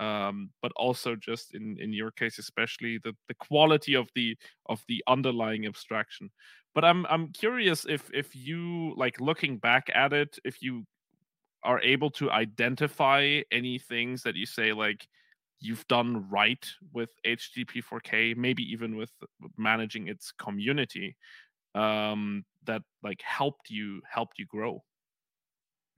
um, 0.00 0.50
but 0.62 0.72
also 0.76 1.14
just 1.14 1.54
in 1.54 1.76
in 1.78 1.92
your 1.92 2.10
case 2.10 2.38
especially 2.38 2.98
the 3.04 3.14
the 3.28 3.34
quality 3.34 3.94
of 3.94 4.08
the 4.14 4.36
of 4.66 4.82
the 4.88 5.02
underlying 5.06 5.66
abstraction 5.66 6.30
but 6.74 6.84
i'm 6.84 7.04
i'm 7.06 7.28
curious 7.28 7.84
if 7.86 8.10
if 8.14 8.34
you 8.34 8.94
like 8.96 9.20
looking 9.20 9.58
back 9.58 9.90
at 9.94 10.12
it 10.14 10.38
if 10.44 10.62
you 10.62 10.84
are 11.62 11.80
able 11.82 12.10
to 12.10 12.30
identify 12.30 13.42
any 13.52 13.78
things 13.78 14.22
that 14.22 14.34
you 14.36 14.46
say 14.46 14.72
like 14.72 15.06
you've 15.60 15.86
done 15.88 16.28
right 16.30 16.66
with 16.92 17.10
http4k, 17.24 18.34
maybe 18.34 18.62
even 18.64 18.96
with 18.96 19.12
managing 19.56 20.08
its 20.08 20.32
community, 20.32 21.16
um, 21.74 22.44
that 22.64 22.82
like 23.02 23.22
helped 23.22 23.70
you 23.70 24.02
helped 24.10 24.38
you 24.38 24.46
grow? 24.46 24.84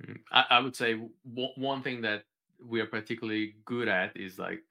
Mm, 0.03 0.21
I, 0.31 0.45
I 0.51 0.61
would 0.61 0.77
say 0.77 0.95
w- 0.95 1.53
one 1.57 1.83
thing 1.83 2.01
that 2.03 2.25
we 2.65 2.81
are 2.81 2.87
particularly 2.87 3.57
good 3.65 3.89
at 3.89 4.17
is 4.17 4.39
like 4.39 4.63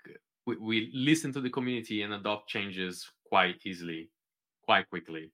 we, 0.45 0.57
we 0.57 0.91
listen 0.93 1.31
to 1.33 1.41
the 1.41 1.49
community 1.49 2.01
and 2.01 2.13
adopt 2.13 2.49
changes 2.49 3.09
quite 3.25 3.61
easily, 3.65 4.11
quite 4.63 4.89
quickly. 4.89 5.33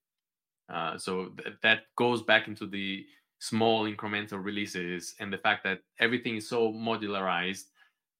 Uh, 0.69 0.97
so 0.97 1.29
th- 1.29 1.57
that 1.63 1.83
goes 1.97 2.23
back 2.23 2.47
into 2.47 2.67
the 2.67 3.05
small 3.39 3.85
incremental 3.91 4.43
releases 4.43 5.15
and 5.19 5.33
the 5.33 5.37
fact 5.37 5.63
that 5.65 5.81
everything 5.99 6.37
is 6.37 6.49
so 6.49 6.71
modularized 6.73 7.65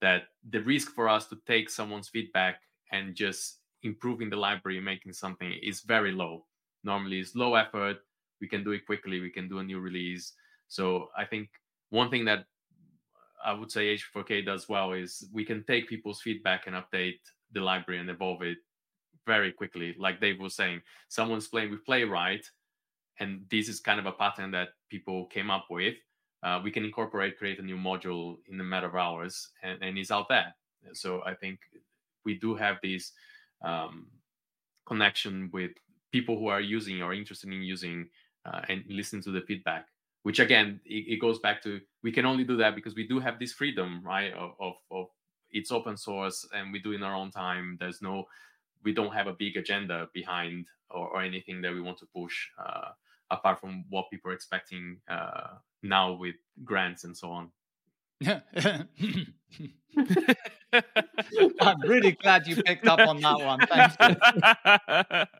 that 0.02 0.24
the 0.50 0.62
risk 0.62 0.92
for 0.94 1.10
us 1.10 1.28
to 1.28 1.38
take 1.48 1.70
someone's 1.70 2.10
feedback 2.10 2.62
and 2.92 3.16
just 3.16 3.60
improving 3.84 4.30
the 4.30 4.36
library 4.36 4.80
making 4.80 5.14
something 5.14 5.54
is 5.64 5.82
very 5.82 6.12
low. 6.12 6.46
Normally 6.84 7.20
it's 7.20 7.36
low 7.36 7.56
effort. 7.56 7.98
We 8.42 8.48
can 8.48 8.64
do 8.64 8.72
it 8.72 8.86
quickly. 8.86 9.20
We 9.20 9.32
can 9.32 9.48
do 9.48 9.60
a 9.60 9.64
new 9.64 9.80
release. 9.80 10.34
So 10.68 11.10
i 11.18 11.26
think 11.26 11.50
one 11.90 12.10
thing 12.10 12.26
that 12.26 12.46
i 13.46 13.54
would 13.54 13.72
say 13.72 13.96
h4k 13.96 14.46
does 14.46 14.68
well 14.68 14.92
is 14.92 15.30
we 15.32 15.46
can 15.46 15.64
take 15.64 15.88
people's 15.88 16.22
feedback 16.22 16.68
and 16.68 16.76
update 16.76 17.22
the 17.54 17.62
library 17.62 18.02
and 18.02 18.10
evolve 18.10 18.42
it 18.42 18.58
very 19.26 19.52
quickly. 19.52 19.96
Like 19.98 20.20
dave 20.20 20.40
was 20.40 20.56
saying 20.56 20.82
someone's 21.08 21.48
playing 21.48 21.72
with 21.72 21.86
playwright 21.86 22.46
and 23.20 23.42
this 23.50 23.68
is 23.70 23.80
kind 23.80 24.00
of 24.00 24.06
a 24.06 24.12
pattern 24.12 24.52
that 24.52 24.70
people 24.90 25.26
came 25.28 25.50
up 25.50 25.66
with 25.70 25.96
uh, 26.44 26.60
we 26.64 26.72
can 26.72 26.86
incorporate, 26.86 27.38
create 27.38 27.60
a 27.60 27.64
new 27.64 27.78
module 27.78 28.38
in 28.48 28.60
a 28.60 28.64
matter 28.64 28.88
of 28.88 28.96
hours, 28.96 29.50
and, 29.64 29.82
and 29.82 29.98
it's 29.98 30.12
out 30.12 30.30
there. 30.30 30.54
So 30.94 31.22
I 31.26 31.34
think 31.34 31.60
we 32.24 32.36
do 32.36 32.56
have 32.56 32.78
this 32.84 33.12
um, 33.64 34.08
connection 34.86 35.50
with 35.52 35.72
people 36.12 36.38
who 36.38 36.48
are 36.48 36.62
using 36.62 37.02
or 37.02 37.14
interested 37.14 37.52
in 37.52 37.62
using 37.62 38.08
uh, 38.46 38.62
and 38.70 38.84
listen 38.88 39.22
to 39.22 39.32
the 39.32 39.42
feedback. 39.42 39.88
Which 40.24 40.40
again, 40.40 40.80
it, 40.86 41.14
it, 41.14 41.22
goes 41.22 41.40
back 41.40 41.64
to 41.64 41.80
we 42.04 42.12
can 42.12 42.26
only 42.26 42.44
do 42.44 42.58
that 42.58 42.76
because 42.76 42.96
we 42.96 43.08
do 43.08 43.20
have 43.20 43.40
this 43.40 43.54
freedom, 43.54 44.02
right? 44.04 44.34
Of, 44.34 44.52
of, 44.60 44.74
of 44.92 45.06
it's 45.52 45.72
open 45.72 45.96
source 45.96 46.46
and 46.54 46.74
we 46.74 46.80
do 46.80 46.92
in 46.92 47.04
our 47.04 47.16
own 47.16 47.32
time. 47.32 47.78
There's 47.80 48.02
no, 48.02 48.26
we 48.84 48.94
don't 48.94 49.14
have 49.14 49.28
a 49.28 49.34
big 49.34 49.56
agenda 49.56 50.10
behind 50.14 50.68
or, 50.90 51.08
or 51.08 51.22
anything 51.22 51.62
that 51.62 51.74
we 51.74 51.82
want 51.82 51.98
to 52.00 52.06
push. 52.14 52.48
Uh, 52.60 52.90
apart 53.32 53.60
from 53.60 53.86
what 53.90 54.10
people 54.10 54.32
are 54.32 54.34
expecting 54.34 54.98
uh, 55.10 55.56
now 55.84 56.14
with 56.14 56.36
grants 56.64 57.04
and 57.04 57.16
so 57.16 57.32
on. 57.32 57.52
I'm 61.62 61.82
really 61.82 62.14
glad 62.14 62.48
you 62.48 62.62
picked 62.64 62.88
up 62.88 63.00
on 63.00 63.22
that 63.22 63.40
one. 63.40 63.60
Thank 63.68 63.94
you. 64.00 65.26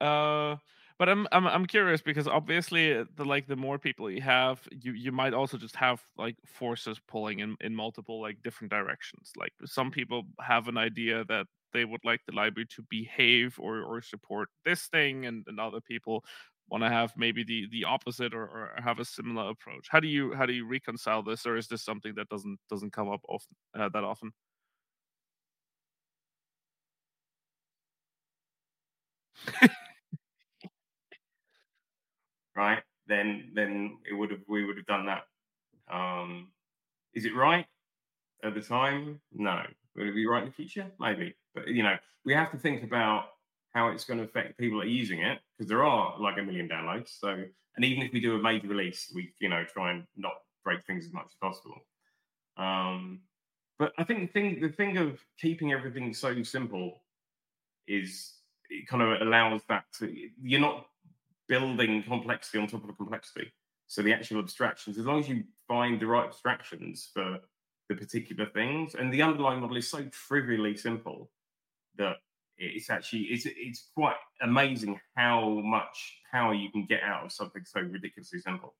Uh, 0.00 0.56
but 0.98 1.08
I'm, 1.08 1.26
I'm 1.32 1.46
I'm 1.46 1.66
curious 1.66 2.02
because 2.02 2.28
obviously 2.28 2.94
uh, 2.94 3.04
the 3.16 3.24
like 3.24 3.46
the 3.46 3.56
more 3.56 3.78
people 3.78 4.10
you 4.10 4.20
have, 4.20 4.60
you 4.70 4.92
you 4.92 5.12
might 5.12 5.34
also 5.34 5.56
just 5.56 5.74
have 5.76 6.02
like 6.16 6.36
forces 6.46 7.00
pulling 7.08 7.40
in 7.40 7.56
in 7.60 7.74
multiple 7.74 8.20
like 8.20 8.42
different 8.42 8.70
directions. 8.70 9.32
Like 9.36 9.52
some 9.64 9.90
people 9.90 10.24
have 10.40 10.68
an 10.68 10.76
idea 10.76 11.24
that 11.28 11.46
they 11.72 11.84
would 11.84 12.04
like 12.04 12.20
the 12.26 12.34
library 12.34 12.66
to 12.76 12.84
behave 12.90 13.56
or 13.58 13.82
or 13.82 14.02
support 14.02 14.48
this 14.64 14.86
thing, 14.86 15.26
and, 15.26 15.44
and 15.48 15.58
other 15.58 15.80
people 15.80 16.24
want 16.68 16.82
to 16.84 16.90
have 16.90 17.12
maybe 17.16 17.44
the 17.44 17.68
the 17.70 17.84
opposite 17.84 18.34
or, 18.34 18.44
or 18.44 18.70
have 18.82 18.98
a 18.98 19.04
similar 19.04 19.50
approach. 19.50 19.86
How 19.90 20.00
do 20.00 20.08
you 20.08 20.34
how 20.34 20.46
do 20.46 20.52
you 20.52 20.66
reconcile 20.66 21.22
this 21.22 21.46
or 21.46 21.56
is 21.56 21.68
this 21.68 21.82
something 21.84 22.14
that 22.16 22.28
doesn't 22.28 22.58
doesn't 22.70 22.92
come 22.92 23.10
up 23.10 23.20
often 23.28 23.56
uh, 23.78 23.88
that 23.90 24.04
often? 24.04 24.32
Right 32.56 32.82
then 33.06 33.50
then 33.54 33.98
it 34.08 34.14
would 34.14 34.30
have 34.30 34.40
we 34.48 34.64
would 34.64 34.76
have 34.76 34.86
done 34.86 35.06
that. 35.06 35.24
Um 35.94 36.52
is 37.14 37.24
it 37.26 37.34
right 37.34 37.66
at 38.44 38.54
the 38.54 38.62
time? 38.62 39.20
No. 39.32 39.64
Will 39.96 40.08
it 40.08 40.14
be 40.14 40.26
right 40.26 40.42
in 40.44 40.50
the 40.50 40.54
future? 40.54 40.92
Maybe 41.00 41.36
but 41.54 41.68
you 41.68 41.82
know 41.84 41.96
we 42.24 42.34
have 42.34 42.52
to 42.52 42.58
think 42.58 42.84
about 42.84 43.26
how 43.74 43.88
it's 43.88 44.04
going 44.04 44.18
to 44.18 44.24
affect 44.24 44.56
people 44.58 44.78
that 44.78 44.86
are 44.86 44.90
using 44.90 45.20
it 45.20 45.40
because 45.56 45.68
there 45.68 45.84
are 45.84 46.14
like 46.20 46.38
a 46.38 46.42
million 46.42 46.68
downloads. 46.68 47.18
So, 47.18 47.28
and 47.76 47.84
even 47.84 48.04
if 48.04 48.12
we 48.12 48.20
do 48.20 48.36
a 48.36 48.42
major 48.42 48.68
release, 48.68 49.10
we 49.14 49.32
you 49.40 49.48
know 49.48 49.64
try 49.64 49.92
and 49.92 50.04
not 50.16 50.34
break 50.64 50.84
things 50.84 51.04
as 51.04 51.12
much 51.12 51.26
as 51.26 51.36
possible. 51.40 51.84
Um, 52.56 53.20
but 53.78 53.92
I 53.98 54.04
think 54.04 54.20
the 54.20 54.32
thing 54.32 54.60
the 54.60 54.68
thing 54.68 54.96
of 54.98 55.20
keeping 55.40 55.72
everything 55.72 56.14
so 56.14 56.42
simple 56.42 57.02
is 57.86 58.34
it 58.70 58.86
kind 58.88 59.02
of 59.02 59.20
allows 59.20 59.62
that 59.68 59.84
to 59.98 60.14
you're 60.40 60.60
not 60.60 60.86
building 61.48 62.02
complexity 62.04 62.58
on 62.58 62.68
top 62.68 62.88
of 62.88 62.96
complexity. 62.96 63.52
So 63.86 64.02
the 64.02 64.14
actual 64.14 64.38
abstractions, 64.38 64.96
as 64.96 65.04
long 65.04 65.20
as 65.20 65.28
you 65.28 65.44
find 65.68 66.00
the 66.00 66.06
right 66.06 66.26
abstractions 66.26 67.10
for 67.12 67.38
the 67.88 67.94
particular 67.94 68.46
things, 68.46 68.94
and 68.94 69.12
the 69.12 69.20
underlying 69.20 69.60
model 69.60 69.76
is 69.76 69.90
so 69.90 70.04
trivially 70.04 70.76
simple 70.76 71.30
that 71.96 72.16
it's 72.58 72.90
actually 72.90 73.22
it's 73.22 73.46
it's 73.46 73.88
quite 73.94 74.16
amazing 74.40 75.00
how 75.16 75.60
much 75.64 76.18
power 76.30 76.54
you 76.54 76.70
can 76.70 76.86
get 76.86 77.02
out 77.02 77.24
of 77.24 77.32
something 77.32 77.64
so 77.64 77.80
ridiculously 77.80 78.40
simple, 78.40 78.74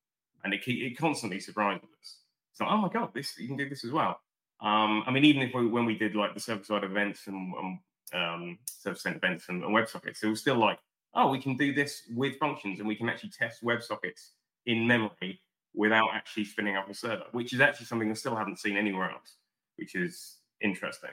and 0.45 0.55
it 0.55 0.61
it 0.67 0.99
constantly 0.99 1.41
surprises 1.41 1.89
us. 2.01 2.19
Like, 2.61 2.71
oh 2.71 2.77
my 2.77 2.89
god, 2.89 3.13
this 3.15 3.39
you 3.39 3.49
can 3.49 3.57
do 3.57 3.69
this 3.69 3.85
as 3.85 3.91
well. 3.91 4.21
Um, 4.61 5.03
I 5.07 5.11
mean, 5.11 5.25
even 5.25 5.43
if 5.43 5.53
we, 5.55 5.67
when 5.67 5.85
we 5.85 5.97
did 5.97 6.15
like 6.15 6.35
the 6.35 6.41
server 6.41 6.65
side 6.65 6.85
events 6.85 7.27
and 7.27 7.53
um, 7.59 7.81
um, 8.15 8.59
server 8.67 8.97
side 8.97 9.17
events 9.17 9.49
and, 9.49 9.63
and 9.63 9.75
WebSockets, 9.75 10.23
it 10.23 10.29
was 10.29 10.41
still 10.41 10.57
like, 10.57 10.79
oh, 11.15 11.29
we 11.29 11.41
can 11.41 11.57
do 11.57 11.75
this 11.75 12.03
with 12.15 12.39
functions 12.39 12.79
and 12.79 12.89
we 12.89 12.95
can 12.95 13.09
actually 13.09 13.31
test 13.31 13.63
WebSockets 13.63 14.31
in 14.67 14.87
memory 14.87 15.41
without 15.75 16.09
actually 16.15 16.45
spinning 16.45 16.77
up 16.77 16.89
a 16.89 16.95
server, 16.95 17.25
which 17.33 17.53
is 17.53 17.61
actually 17.61 17.87
something 17.87 18.11
I 18.11 18.15
still 18.15 18.37
haven't 18.37 18.59
seen 18.59 18.77
anywhere 18.77 19.11
else, 19.11 19.37
which 19.77 19.95
is 19.97 20.39
interesting. 20.61 21.11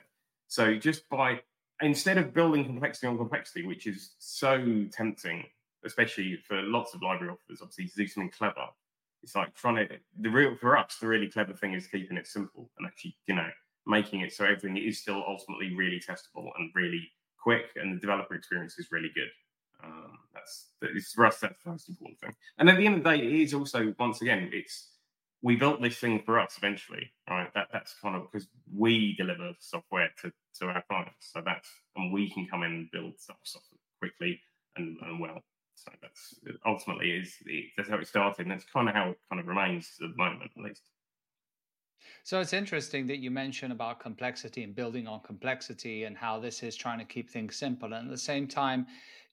So 0.47 0.75
just 0.75 1.09
by 1.09 1.41
instead 1.81 2.17
of 2.17 2.33
building 2.33 2.65
complexity 2.65 3.07
on 3.07 3.17
complexity, 3.17 3.65
which 3.65 3.87
is 3.87 4.11
so 4.19 4.85
tempting, 4.91 5.43
especially 5.85 6.37
for 6.47 6.61
lots 6.61 6.93
of 6.93 7.01
library 7.01 7.33
authors, 7.33 7.61
obviously 7.61 7.87
to 7.87 7.95
do 7.95 8.07
something 8.07 8.31
clever. 8.31 8.67
It's 9.23 9.35
like 9.35 9.53
to 9.55 9.87
the 10.19 10.29
real 10.29 10.55
for 10.55 10.77
us, 10.77 10.97
the 10.99 11.07
really 11.07 11.29
clever 11.29 11.53
thing 11.53 11.73
is 11.73 11.87
keeping 11.87 12.17
it 12.17 12.27
simple 12.27 12.71
and 12.77 12.87
actually, 12.87 13.15
you 13.27 13.35
know, 13.35 13.49
making 13.85 14.21
it 14.21 14.33
so 14.33 14.45
everything 14.45 14.77
is 14.77 14.99
still 14.99 15.23
ultimately 15.27 15.75
really 15.75 15.99
testable 15.99 16.49
and 16.57 16.71
really 16.73 17.07
quick, 17.39 17.65
and 17.75 17.95
the 17.95 17.99
developer 17.99 18.35
experience 18.35 18.77
is 18.79 18.87
really 18.91 19.11
good. 19.13 19.29
Um, 19.83 20.19
that's, 20.33 20.69
that's 20.81 21.13
for 21.13 21.25
us. 21.25 21.39
That's 21.39 21.63
the 21.63 21.71
most 21.71 21.89
important 21.89 22.19
thing. 22.19 22.35
And 22.57 22.69
at 22.69 22.77
the 22.77 22.85
end 22.85 22.97
of 22.97 23.03
the 23.03 23.09
day, 23.09 23.23
it 23.23 23.33
is 23.33 23.53
also 23.53 23.93
once 23.99 24.21
again, 24.21 24.49
it's 24.53 24.89
we 25.41 25.55
built 25.55 25.81
this 25.81 25.97
thing 25.97 26.21
for 26.23 26.39
us 26.39 26.55
eventually, 26.57 27.11
right? 27.29 27.51
That 27.55 27.69
that's 27.73 27.95
kind 28.01 28.15
of 28.15 28.31
because 28.31 28.47
we 28.71 29.15
deliver 29.15 29.53
software 29.59 30.09
to, 30.21 30.31
to 30.59 30.65
our 30.67 30.83
clients, 30.89 31.31
so 31.33 31.41
that's 31.43 31.69
and 31.95 32.11
we 32.11 32.29
can 32.29 32.47
come 32.47 32.63
in 32.63 32.71
and 32.71 32.91
build 32.91 33.13
stuff 33.19 33.37
quickly 33.99 34.39
and, 34.75 34.97
and 35.01 35.19
well. 35.19 35.41
So 35.75 35.91
that's 36.01 36.35
ultimately 36.65 37.11
is 37.11 37.35
that's 37.77 37.89
how 37.89 37.97
it 37.97 38.07
started, 38.07 38.45
and 38.45 38.51
that's 38.51 38.65
kind 38.65 38.89
of 38.89 38.95
how 38.95 39.09
it 39.09 39.17
kind 39.29 39.39
of 39.39 39.47
remains 39.47 39.89
at 40.01 40.09
the 40.09 40.17
moment, 40.17 40.51
at 40.55 40.63
least. 40.63 40.83
So 42.23 42.39
it's 42.39 42.53
interesting 42.53 43.07
that 43.07 43.17
you 43.17 43.31
mention 43.31 43.71
about 43.71 43.99
complexity 43.99 44.63
and 44.63 44.75
building 44.75 45.07
on 45.07 45.21
complexity 45.21 46.03
and 46.03 46.17
how 46.17 46.39
this 46.39 46.61
is 46.61 46.75
trying 46.75 46.99
to 46.99 47.05
keep 47.05 47.29
things 47.29 47.55
simple. 47.55 47.93
And 47.93 48.05
at 48.05 48.11
the 48.11 48.17
same 48.17 48.47
time, 48.47 48.85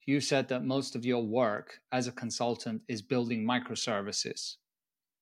you 0.05 0.19
said 0.19 0.47
that 0.47 0.63
most 0.63 0.95
of 0.95 1.05
your 1.05 1.23
work 1.23 1.79
as 1.91 2.07
a 2.07 2.11
consultant 2.11 2.81
is 2.87 3.01
building 3.01 3.45
microservices, 3.45 4.55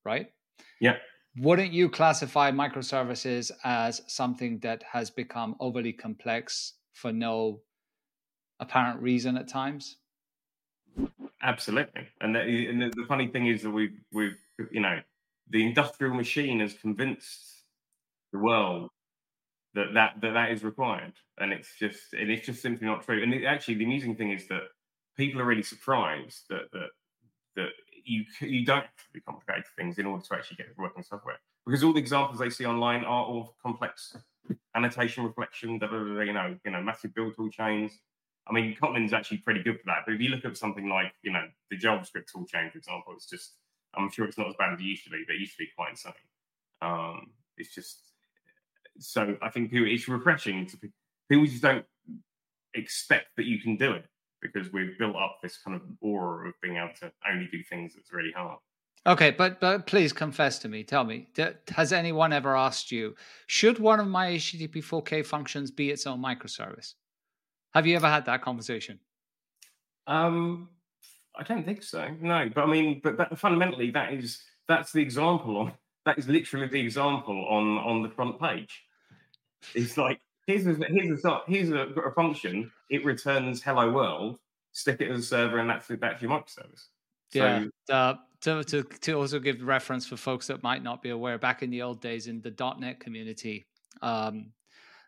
right? 0.06 0.32
Yeah. 0.80 0.96
Wouldn't 1.40 1.72
you 1.72 1.90
classify 1.90 2.52
microservices 2.52 3.52
as 3.64 4.02
something 4.08 4.60
that 4.60 4.84
has 4.92 5.10
become 5.12 5.56
overly 5.60 5.94
complex 5.94 6.74
for 6.94 7.12
no 7.12 7.62
apparent 8.60 9.02
reason 9.02 9.38
at 9.38 9.48
times? 9.48 9.98
Absolutely. 11.44 12.08
And 12.22 12.36
the, 12.36 12.68
and 12.68 12.82
the 12.82 13.06
funny 13.08 13.28
thing 13.28 13.48
is 13.48 13.62
that 13.62 13.70
we've, 13.70 14.00
we've, 14.12 14.38
you 14.72 14.82
know, 14.82 15.00
the 15.50 15.64
industrial 15.66 16.16
machine 16.16 16.60
has 16.60 16.74
convinced 16.74 17.64
the 18.34 18.40
world 18.40 18.90
that 19.76 19.94
that, 19.94 20.16
that, 20.22 20.34
that 20.34 20.52
is 20.52 20.64
required. 20.64 21.14
And 21.38 21.54
it's 21.54 21.70
just, 21.78 22.14
and 22.14 22.32
it's 22.32 22.48
just 22.48 22.64
simply 22.64 22.88
not 22.88 23.04
true. 23.06 23.22
And 23.22 23.32
it, 23.34 23.46
actually, 23.46 23.76
the 23.76 23.86
amusing 23.86 24.16
thing 24.16 24.32
is 24.32 24.48
that 24.48 24.64
people 25.16 25.40
are 25.40 25.46
really 25.46 25.62
surprised 25.62 26.46
that, 26.50 26.72
that, 26.74 26.90
that 27.56 27.70
you 28.08 28.26
you 28.42 28.66
don't 28.66 28.82
have 28.82 28.96
to 28.96 29.14
be 29.14 29.22
complicated 29.22 29.66
things 29.78 29.98
in 29.98 30.06
order 30.06 30.24
to 30.24 30.36
actually 30.36 30.58
get 30.58 30.68
working 30.78 31.04
software 31.04 31.38
because 31.66 31.84
all 31.84 31.94
the 31.94 32.00
examples 32.00 32.40
they 32.40 32.50
see 32.50 32.66
online 32.66 33.04
are 33.04 33.26
all 33.26 33.56
complex 33.62 34.16
annotation 34.76 35.24
reflection, 35.24 35.74
you 35.74 36.34
know, 36.34 36.56
you 36.64 36.72
know, 36.72 36.82
massive 36.82 37.14
build 37.14 37.36
tool 37.36 37.50
chains. 37.50 37.92
I 38.48 38.54
mean, 38.54 38.76
Kotlin's 38.82 39.14
actually 39.14 39.40
pretty 39.40 39.62
good 39.62 39.80
for 39.80 39.88
that. 39.88 40.04
But 40.06 40.14
if 40.16 40.22
you 40.22 40.30
look 40.30 40.46
at 40.46 40.56
something 40.56 40.88
like, 40.88 41.14
you 41.22 41.32
know, 41.32 41.44
the 41.70 41.78
JavaScript 41.78 42.32
tool 42.32 42.46
chain, 42.46 42.70
for 42.72 42.78
example, 42.78 43.14
it's 43.14 43.30
just, 43.30 43.56
I'm 43.96 44.10
sure 44.10 44.26
it's 44.26 44.38
not 44.38 44.48
as 44.48 44.56
bad 44.58 44.74
as 44.74 44.80
it 44.80 44.84
used 44.84 45.04
to 45.06 45.10
be, 45.10 45.24
but 45.28 45.36
it 45.36 45.40
used 45.40 45.58
to 45.58 45.64
be 45.64 45.70
quite 45.76 45.92
insane. 45.92 46.14
Um, 46.82 47.32
it's 47.58 47.74
just, 47.74 48.00
so 49.00 49.36
I 49.42 49.50
think 49.50 49.72
it's 49.74 50.08
refreshing 50.08 50.66
to 50.68 50.78
people 50.78 51.46
just 51.46 51.62
don't 51.62 51.86
expect 52.74 53.36
that 53.36 53.46
you 53.46 53.60
can 53.60 53.76
do 53.76 53.92
it 53.92 54.06
because 54.42 54.72
we've 54.72 54.98
built 54.98 55.16
up 55.16 55.40
this 55.42 55.58
kind 55.58 55.76
of 55.76 55.82
aura 56.02 56.50
of 56.50 56.54
being 56.62 56.78
able 56.78 56.94
to 57.00 57.12
only 57.30 57.48
do 57.52 57.64
things 57.64 57.94
that's 57.96 58.14
really 58.14 58.32
hard. 58.32 58.60
Okay, 59.06 59.32
but 59.32 59.62
but 59.62 59.88
please 59.88 60.12
confess 60.12 60.60
to 60.60 60.68
me. 60.68 60.84
Tell 60.84 61.06
me, 61.06 61.28
has 61.70 61.94
anyone 61.94 62.34
ever 62.34 62.58
asked 62.58 62.92
you, 62.92 63.16
should 63.46 63.80
one 63.80 64.00
of 64.00 64.08
my 64.08 64.32
http4k 64.32 65.26
functions 65.26 65.72
be 65.72 65.92
its 65.92 66.06
own 66.06 66.22
microservice? 66.22 66.94
Have 67.74 67.88
you 67.88 67.96
ever 67.96 68.10
had 68.10 68.26
that 68.26 68.42
conversation? 68.42 69.00
Um, 70.08 70.70
I 71.36 71.44
don't 71.44 71.66
think 71.66 71.84
so. 71.84 72.10
No, 72.20 72.50
but 72.54 72.64
I 72.64 72.68
mean, 72.68 73.00
but 73.04 73.18
but 73.18 73.38
fundamentally, 73.40 73.92
that 73.92 74.14
is 74.14 74.42
that's 74.68 74.92
the 74.92 75.02
example 75.02 75.58
on 75.58 75.74
that 76.06 76.18
is 76.18 76.28
literally 76.28 76.68
the 76.68 76.80
example 76.80 77.46
on 77.50 77.78
on 77.78 78.02
the 78.02 78.10
front 78.10 78.40
page. 78.42 78.84
It's 79.74 79.98
like 79.98 80.20
here's 80.48 80.66
a, 80.66 80.74
here's 80.90 81.26
a 81.26 81.42
here's 81.48 81.70
a, 81.70 81.88
a 82.02 82.12
function. 82.12 82.72
It 82.90 83.06
returns 83.06 83.62
hello 83.62 83.92
world. 83.92 84.40
Stick 84.72 85.02
it 85.02 85.12
as 85.12 85.20
a 85.20 85.24
server, 85.24 85.60
and 85.60 85.70
that's 85.70 85.88
that's 85.88 86.22
your 86.22 86.32
microservice. 86.32 86.88
Yeah. 87.34 87.66
uh, 87.90 88.16
to, 88.42 88.64
to 88.64 88.84
to 88.84 89.14
also 89.14 89.40
give 89.40 89.62
reference 89.62 90.08
for 90.08 90.18
folks 90.18 90.48
that 90.48 90.64
might 90.64 90.82
not 90.82 91.02
be 91.02 91.10
aware, 91.10 91.38
back 91.38 91.62
in 91.62 91.70
the 91.70 91.82
old 91.82 92.02
days 92.02 92.28
in 92.28 92.42
the 92.42 92.76
.NET 92.80 93.00
community, 93.00 93.68
um, 94.02 94.52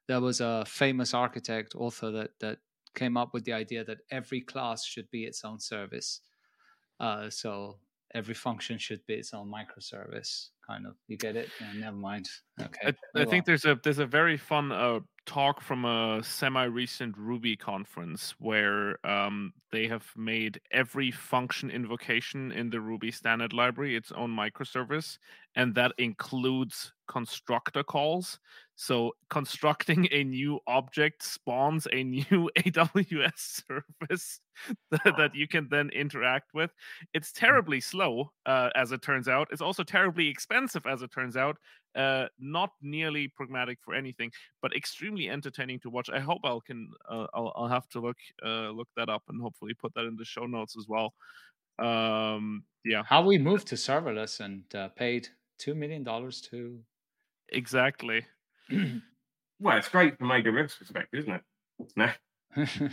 there 0.07 0.19
was 0.19 0.41
a 0.41 0.65
famous 0.67 1.13
architect 1.13 1.75
author 1.75 2.11
that 2.11 2.31
that 2.41 2.57
came 2.95 3.15
up 3.15 3.33
with 3.33 3.45
the 3.45 3.53
idea 3.53 3.83
that 3.85 3.99
every 4.11 4.41
class 4.41 4.85
should 4.85 5.09
be 5.11 5.23
its 5.23 5.45
own 5.45 5.59
service. 5.59 6.21
Uh, 6.99 7.29
so 7.29 7.77
every 8.13 8.33
function 8.33 8.77
should 8.77 9.05
be 9.05 9.13
its 9.13 9.33
own 9.33 9.51
microservice 9.51 10.49
kind 10.65 10.85
of 10.85 10.95
you 11.07 11.17
get 11.17 11.35
it 11.35 11.49
yeah, 11.61 11.79
never 11.79 11.95
mind 11.95 12.27
okay 12.61 12.93
i, 13.15 13.21
I 13.21 13.25
think 13.25 13.45
there's 13.45 13.65
a 13.65 13.79
there's 13.83 13.99
a 13.99 14.05
very 14.05 14.37
fun 14.37 14.71
uh, 14.71 14.99
talk 15.29 15.61
from 15.61 15.85
a 15.85 16.23
semi-recent 16.23 17.15
ruby 17.15 17.55
conference 17.55 18.33
where 18.39 18.97
um, 19.05 19.53
they 19.71 19.87
have 19.87 20.03
made 20.17 20.59
every 20.71 21.11
function 21.11 21.69
invocation 21.69 22.51
in 22.51 22.71
the 22.71 22.81
ruby 22.81 23.11
standard 23.11 23.53
library 23.53 23.95
its 23.95 24.11
own 24.13 24.35
microservice 24.35 25.19
and 25.55 25.75
that 25.75 25.91
includes 25.99 26.93
constructor 27.07 27.83
calls 27.83 28.39
so 28.75 29.11
constructing 29.29 30.07
a 30.11 30.23
new 30.23 30.59
object 30.65 31.21
spawns 31.21 31.87
a 31.93 32.03
new 32.03 32.49
AWS 32.57 33.61
service 33.67 34.39
that, 34.91 35.15
that 35.17 35.35
you 35.35 35.47
can 35.47 35.67
then 35.69 35.89
interact 35.89 36.53
with. 36.53 36.71
It's 37.13 37.31
hmm. 37.31 37.45
terribly 37.45 37.81
slow, 37.81 38.31
uh, 38.45 38.69
as 38.75 38.91
it 38.91 39.01
turns 39.01 39.27
out. 39.27 39.47
It's 39.51 39.61
also 39.61 39.83
terribly 39.83 40.27
expensive, 40.27 40.85
as 40.85 41.01
it 41.01 41.11
turns 41.11 41.37
out. 41.37 41.57
Uh, 41.95 42.27
not 42.39 42.71
nearly 42.81 43.27
pragmatic 43.27 43.79
for 43.81 43.95
anything, 43.95 44.31
but 44.61 44.75
extremely 44.75 45.29
entertaining 45.29 45.79
to 45.79 45.89
watch. 45.89 46.09
I 46.09 46.19
hope 46.19 46.41
I'll 46.43 46.61
can 46.61 46.91
uh, 47.09 47.27
I'll, 47.33 47.51
I'll 47.55 47.67
have 47.67 47.89
to 47.89 47.99
look 47.99 48.17
uh, 48.45 48.69
look 48.69 48.87
that 48.95 49.09
up 49.09 49.23
and 49.27 49.41
hopefully 49.41 49.73
put 49.73 49.93
that 49.95 50.05
in 50.05 50.15
the 50.15 50.25
show 50.25 50.45
notes 50.45 50.77
as 50.77 50.87
well. 50.87 51.13
Um, 51.79 52.63
yeah, 52.85 53.03
how 53.03 53.23
we 53.23 53.37
moved 53.37 53.67
to 53.67 53.75
serverless 53.75 54.39
and 54.39 54.63
uh, 54.75 54.89
paid 54.89 55.29
two 55.57 55.73
million 55.73 56.03
dollars 56.03 56.41
to 56.41 56.79
exactly 57.49 58.25
well, 59.59 59.77
it's 59.77 59.89
great 59.89 60.17
from 60.17 60.27
AWS 60.27 60.77
perspective, 60.77 61.19
isn't 61.21 61.33
it? 61.33 61.41
No. 61.95 62.11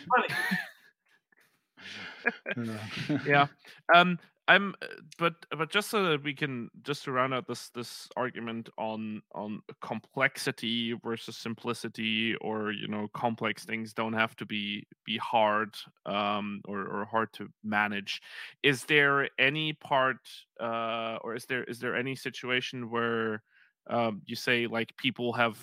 yeah. 3.26 3.46
Um, 3.94 4.18
I'm, 4.48 4.74
uh, 4.80 4.86
but 5.18 5.34
but 5.56 5.70
just 5.70 5.90
so 5.90 6.04
that 6.04 6.22
we 6.22 6.32
can 6.32 6.70
just 6.82 7.02
to 7.04 7.12
round 7.12 7.34
out 7.34 7.48
this 7.48 7.68
this 7.70 8.08
argument 8.16 8.68
on 8.78 9.22
on 9.34 9.60
complexity 9.80 10.92
versus 11.02 11.36
simplicity, 11.36 12.36
or 12.40 12.70
you 12.70 12.86
know, 12.86 13.08
complex 13.12 13.64
things 13.64 13.92
don't 13.92 14.12
have 14.12 14.36
to 14.36 14.46
be 14.46 14.86
be 15.04 15.16
hard 15.18 15.74
um, 16.06 16.60
or 16.66 16.86
or 16.86 17.04
hard 17.06 17.32
to 17.34 17.48
manage. 17.64 18.22
Is 18.62 18.84
there 18.84 19.28
any 19.38 19.72
part, 19.72 20.18
uh, 20.60 21.18
or 21.22 21.34
is 21.34 21.46
there 21.46 21.64
is 21.64 21.80
there 21.80 21.96
any 21.96 22.14
situation 22.14 22.88
where 22.88 23.42
um, 23.90 24.22
you 24.26 24.36
say 24.36 24.68
like 24.68 24.96
people 24.96 25.32
have 25.32 25.58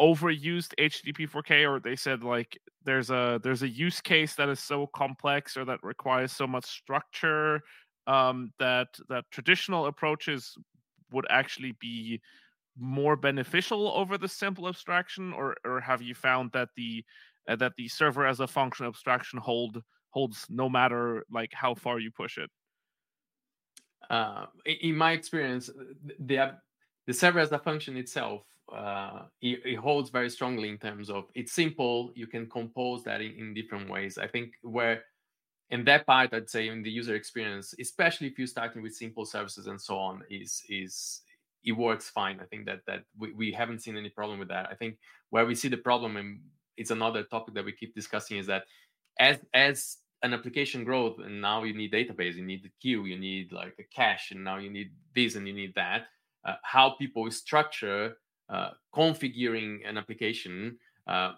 overused 0.00 0.74
http4k, 0.78 1.68
or 1.70 1.80
they 1.80 1.96
said 1.96 2.22
like 2.22 2.58
there's 2.84 3.10
a 3.10 3.40
there's 3.42 3.62
a 3.62 3.68
use 3.68 4.00
case 4.00 4.34
that 4.34 4.48
is 4.48 4.60
so 4.60 4.86
complex 4.88 5.56
or 5.56 5.64
that 5.64 5.78
requires 5.82 6.32
so 6.32 6.46
much 6.46 6.66
structure 6.66 7.60
um, 8.06 8.52
that 8.58 8.88
that 9.08 9.24
traditional 9.30 9.86
approaches 9.86 10.56
would 11.12 11.26
actually 11.30 11.72
be 11.80 12.20
more 12.76 13.16
beneficial 13.16 13.88
over 13.92 14.16
the 14.18 14.28
simple 14.28 14.68
abstraction, 14.68 15.32
or 15.32 15.56
or 15.64 15.80
have 15.80 16.02
you 16.02 16.14
found 16.14 16.50
that 16.52 16.70
the 16.76 17.04
uh, 17.48 17.56
that 17.56 17.72
the 17.76 17.88
server 17.88 18.26
as 18.26 18.40
a 18.40 18.46
function 18.46 18.86
abstraction 18.86 19.38
hold 19.38 19.82
holds 20.10 20.46
no 20.48 20.68
matter 20.68 21.24
like 21.30 21.52
how 21.52 21.74
far 21.74 21.98
you 21.98 22.10
push 22.10 22.38
it? 22.38 22.50
Uh, 24.10 24.46
in 24.66 24.96
my 24.96 25.12
experience, 25.12 25.70
the 26.18 26.58
the 27.06 27.14
server 27.14 27.40
as 27.40 27.52
a 27.52 27.58
function 27.58 27.96
itself 27.96 28.44
uh, 28.72 29.24
it, 29.40 29.60
it, 29.64 29.76
holds 29.76 30.10
very 30.10 30.30
strongly 30.30 30.68
in 30.68 30.78
terms 30.78 31.10
of 31.10 31.24
it's 31.34 31.52
simple. 31.52 32.10
You 32.14 32.26
can 32.26 32.48
compose 32.48 33.04
that 33.04 33.20
in, 33.20 33.32
in 33.32 33.54
different 33.54 33.88
ways. 33.88 34.18
I 34.18 34.26
think 34.26 34.54
where 34.62 35.04
in 35.70 35.84
that 35.84 36.06
part, 36.06 36.34
I'd 36.34 36.50
say 36.50 36.68
in 36.68 36.82
the 36.82 36.90
user 36.90 37.14
experience, 37.14 37.74
especially 37.80 38.26
if 38.26 38.38
you're 38.38 38.46
starting 38.46 38.82
with 38.82 38.94
simple 38.94 39.24
services 39.24 39.66
and 39.66 39.80
so 39.80 39.96
on, 39.96 40.22
is 40.30 40.62
is 40.68 41.22
it 41.64 41.72
works 41.72 42.10
fine. 42.10 42.40
I 42.40 42.44
think 42.44 42.66
that 42.66 42.80
that 42.86 43.04
we, 43.18 43.32
we 43.32 43.52
haven't 43.52 43.80
seen 43.80 43.96
any 43.96 44.10
problem 44.10 44.38
with 44.38 44.48
that. 44.48 44.68
I 44.70 44.74
think 44.74 44.98
where 45.30 45.46
we 45.46 45.54
see 45.54 45.68
the 45.68 45.76
problem, 45.76 46.16
and 46.16 46.40
it's 46.76 46.90
another 46.90 47.22
topic 47.24 47.54
that 47.54 47.64
we 47.64 47.72
keep 47.72 47.94
discussing, 47.94 48.38
is 48.38 48.46
that 48.46 48.64
as 49.18 49.38
as 49.54 49.96
an 50.22 50.34
application 50.34 50.84
growth, 50.84 51.18
and 51.18 51.40
now 51.40 51.64
you 51.64 51.74
need 51.74 51.92
database, 51.92 52.34
you 52.34 52.44
need 52.44 52.62
the 52.62 52.70
queue, 52.80 53.06
you 53.06 53.18
need 53.18 53.50
like 53.50 53.74
a 53.78 53.84
cache, 53.94 54.30
and 54.30 54.44
now 54.44 54.58
you 54.58 54.70
need 54.70 54.92
this 55.14 55.36
and 55.36 55.46
you 55.48 55.54
need 55.54 55.74
that. 55.74 56.06
Uh, 56.44 56.54
how 56.62 56.90
people 56.98 57.30
structure 57.30 58.16
uh, 58.52 58.70
configuring 58.94 59.80
an 59.88 59.98
application, 59.98 60.78
uh, 61.06 61.32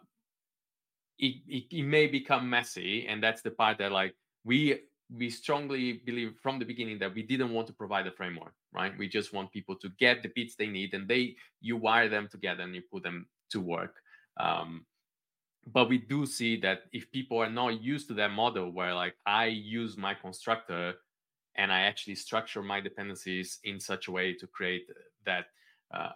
it, 1.18 1.36
it, 1.46 1.64
it 1.70 1.82
may 1.84 2.06
become 2.08 2.50
messy, 2.50 3.06
and 3.06 3.22
that's 3.22 3.42
the 3.42 3.50
part 3.50 3.78
that 3.78 3.92
like 3.92 4.14
we 4.44 4.80
we 5.10 5.30
strongly 5.30 6.02
believe 6.04 6.34
from 6.42 6.58
the 6.58 6.64
beginning 6.64 6.98
that 6.98 7.14
we 7.14 7.22
didn't 7.22 7.52
want 7.52 7.66
to 7.68 7.72
provide 7.72 8.06
a 8.06 8.12
framework 8.12 8.54
right? 8.74 8.92
We 8.98 9.08
just 9.08 9.32
want 9.32 9.52
people 9.52 9.76
to 9.76 9.88
get 9.98 10.22
the 10.22 10.30
bits 10.34 10.56
they 10.56 10.66
need 10.66 10.92
and 10.92 11.08
they 11.08 11.36
you 11.60 11.76
wire 11.76 12.08
them 12.08 12.28
together 12.30 12.64
and 12.64 12.74
you 12.74 12.82
put 12.92 13.04
them 13.04 13.28
to 13.50 13.60
work. 13.60 13.96
Um, 14.38 14.84
but 15.72 15.88
we 15.88 15.98
do 15.98 16.26
see 16.26 16.60
that 16.60 16.82
if 16.92 17.10
people 17.10 17.38
are 17.38 17.48
not 17.48 17.80
used 17.80 18.08
to 18.08 18.14
that 18.14 18.30
model 18.30 18.70
where 18.70 18.92
like 18.92 19.14
i 19.24 19.46
use 19.46 19.96
my 19.96 20.12
constructor 20.12 20.92
and 21.54 21.72
i 21.72 21.80
actually 21.80 22.14
structure 22.14 22.62
my 22.62 22.82
dependencies 22.82 23.60
in 23.64 23.80
such 23.80 24.08
a 24.08 24.12
way 24.12 24.34
to 24.34 24.46
create 24.46 24.86
that 25.24 25.46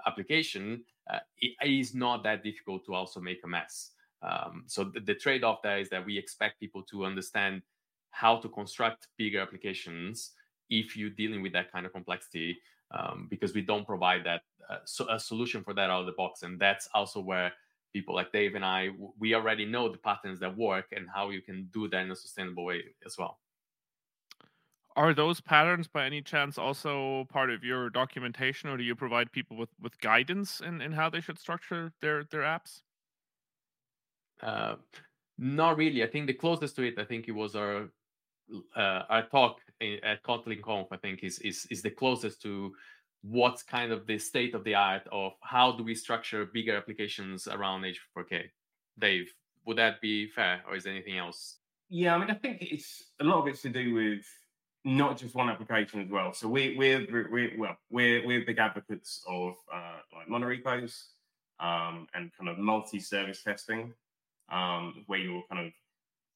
application 0.07 0.83
uh, 1.11 1.21
it 1.41 1.55
is 1.63 1.95
not 1.95 2.23
that 2.23 2.43
difficult 2.43 2.85
to 2.85 2.95
also 2.95 3.21
make 3.21 3.41
a 3.45 3.49
mess. 3.49 3.93
Um, 4.23 4.65
so 4.67 4.85
the, 4.85 5.01
the 5.01 5.15
trade-off 5.15 5.63
there 5.63 5.79
is 5.79 5.89
that 5.91 6.05
we 6.05 6.19
expect 6.19 6.61
people 6.61 6.83
to 6.91 7.05
understand 7.05 7.63
how 8.11 8.37
to 8.37 8.49
construct 8.49 9.09
bigger 9.17 9.41
applications 9.41 10.33
if 10.71 10.97
you're 10.97 11.11
dealing 11.11 11.41
with 11.41 11.53
that 11.53 11.73
kind 11.73 11.87
of 11.87 11.93
complexity 11.93 12.59
um, 12.91 13.27
because 13.31 13.55
we 13.55 13.63
don't 13.63 13.87
provide 13.87 14.25
that 14.25 14.43
uh, 14.69 14.79
so 14.85 15.09
a 15.09 15.19
solution 15.19 15.63
for 15.63 15.73
that 15.73 15.89
out 15.89 16.01
of 16.01 16.07
the 16.07 16.13
box. 16.13 16.43
And 16.43 16.59
that's 16.59 16.89
also 16.95 17.21
where 17.21 17.53
people 17.93 18.15
like 18.15 18.31
dave 18.33 18.55
and 18.55 18.65
i 18.65 18.91
we 19.19 19.35
already 19.35 19.65
know 19.65 19.89
the 19.89 19.99
patterns 19.99 20.39
that 20.39 20.57
work 20.57 20.87
and 20.93 21.07
how 21.15 21.31
you 21.31 21.41
can 21.41 21.69
do 21.73 21.89
that 21.89 22.03
in 22.05 22.11
a 22.11 22.17
sustainable 22.17 22.65
way 22.65 22.83
as 23.07 23.17
well 23.19 23.39
are 24.99 25.15
those 25.15 25.41
patterns 25.41 25.87
by 25.87 26.05
any 26.05 26.21
chance 26.21 26.59
also 26.59 27.25
part 27.31 27.51
of 27.51 27.63
your 27.63 27.89
documentation 27.89 28.69
or 28.69 28.77
do 28.77 28.83
you 28.83 28.97
provide 28.97 29.31
people 29.31 29.57
with, 29.57 29.69
with 29.81 29.99
guidance 30.01 30.61
in, 30.61 30.81
in 30.81 30.91
how 30.91 31.09
they 31.09 31.21
should 31.21 31.39
structure 31.39 31.93
their 32.03 32.25
their 32.25 32.43
apps 32.43 32.83
uh, 34.43 34.75
not 35.39 35.77
really 35.77 36.03
i 36.03 36.07
think 36.07 36.27
the 36.27 36.33
closest 36.33 36.75
to 36.75 36.83
it 36.83 36.99
i 36.99 37.05
think 37.05 37.29
it 37.29 37.33
was 37.33 37.55
our 37.55 37.89
uh, 38.77 39.03
our 39.09 39.27
talk 39.29 39.61
at 40.03 40.23
Kotlin 40.23 40.63
Conf, 40.63 40.89
I 40.91 40.97
think, 40.97 41.23
is, 41.23 41.39
is 41.41 41.67
is 41.71 41.83
the 41.83 41.91
closest 41.91 42.41
to 42.43 42.73
what's 43.23 43.63
kind 43.63 43.93
of 43.93 44.07
the 44.07 44.19
state 44.19 44.55
of 44.55 44.65
the 44.65 44.75
art 44.75 45.07
of 45.13 45.33
how 45.43 45.73
do 45.73 45.85
we 45.85 45.95
structure 45.95 46.47
bigger 46.47 46.77
applications 46.77 47.47
around 47.47 47.83
H4K. 47.83 48.45
Dave, 48.99 49.33
would 49.67 49.77
that 49.77 50.01
be 50.01 50.29
fair, 50.29 50.63
or 50.67 50.77
is 50.77 50.85
there 50.85 50.95
anything 50.95 51.19
else? 51.19 51.59
Yeah, 51.89 52.15
I 52.15 52.19
mean, 52.19 52.31
I 52.31 52.35
think 52.35 52.59
it's 52.61 53.05
a 53.21 53.25
lot 53.25 53.41
of 53.41 53.49
it's 53.49 53.63
to 53.63 53.69
do 53.69 53.95
with 53.95 54.25
not 54.89 55.19
just 55.19 55.35
one 55.35 55.51
application 55.51 56.01
as 56.01 56.09
well. 56.09 56.33
So 56.33 56.49
we, 56.49 56.77
we're 56.79 57.07
we're 57.31 57.53
well 57.59 57.77
we're 57.91 58.27
we're 58.27 58.45
big 58.45 58.59
advocates 58.59 59.23
of 59.29 59.55
uh, 59.73 59.99
like 60.17 60.29
monorepos 60.29 60.93
um, 61.61 62.07
and 62.15 62.31
kind 62.37 62.49
of 62.49 62.59
multi-service 62.59 63.43
testing, 63.43 63.93
um, 64.51 65.05
where 65.07 65.19
you're 65.19 65.43
kind 65.51 65.67
of 65.67 65.73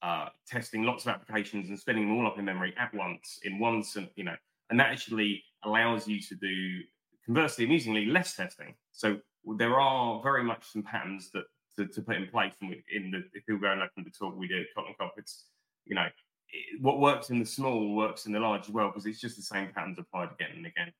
uh, 0.03 0.29
testing 0.47 0.83
lots 0.83 1.07
of 1.07 1.13
applications 1.15 1.69
and 1.71 1.79
spinning 1.79 2.09
them 2.09 2.19
all 2.19 2.27
up 2.27 2.39
in 2.39 2.45
memory 2.45 2.75
at 2.79 2.93
once 2.93 3.39
in 3.45 3.59
one, 3.59 3.83
you 4.17 4.25
know, 4.25 4.37
and 4.69 4.79
that 4.79 4.91
actually 4.91 5.43
allows 5.65 6.07
you 6.07 6.21
to 6.21 6.35
do, 6.35 6.81
conversely, 7.25 7.65
amusingly, 7.65 8.07
less 8.07 8.37
testing. 8.37 8.75
So 8.91 9.19
there 9.57 9.81
are 9.81 10.21
very 10.23 10.45
much 10.45 10.65
some 10.73 10.83
patterns 10.83 11.31
that 11.33 11.45
to, 11.77 11.87
to 11.87 12.03
put 12.03 12.17
in 12.17 12.27
place. 12.27 12.53
In 12.61 13.11
the, 13.13 13.23
if 13.33 13.45
you 13.49 13.59
go 13.59 13.71
and 13.71 13.81
look 13.81 13.91
at 13.97 14.05
the 14.05 14.11
talk 14.11 14.37
we 14.37 14.49
did 14.49 14.61
at 14.61 14.67
Kotlin 14.77 14.97
Conf, 14.99 15.13
it's, 15.17 15.47
you 15.87 15.95
know, 15.95 16.07
it, 16.53 16.81
what 16.81 17.01
works 17.01 17.31
in 17.31 17.39
the 17.39 17.47
small 17.47 17.95
works 17.95 18.27
in 18.27 18.33
the 18.33 18.41
large 18.41 18.65
as 18.65 18.71
well, 18.71 18.89
because 18.89 19.07
it's 19.07 19.21
just 19.21 19.37
the 19.37 19.43
same 19.43 19.69
patterns 19.75 19.99
applied 19.99 20.31
again 20.33 20.51
and 20.57 20.67
again. 20.67 20.93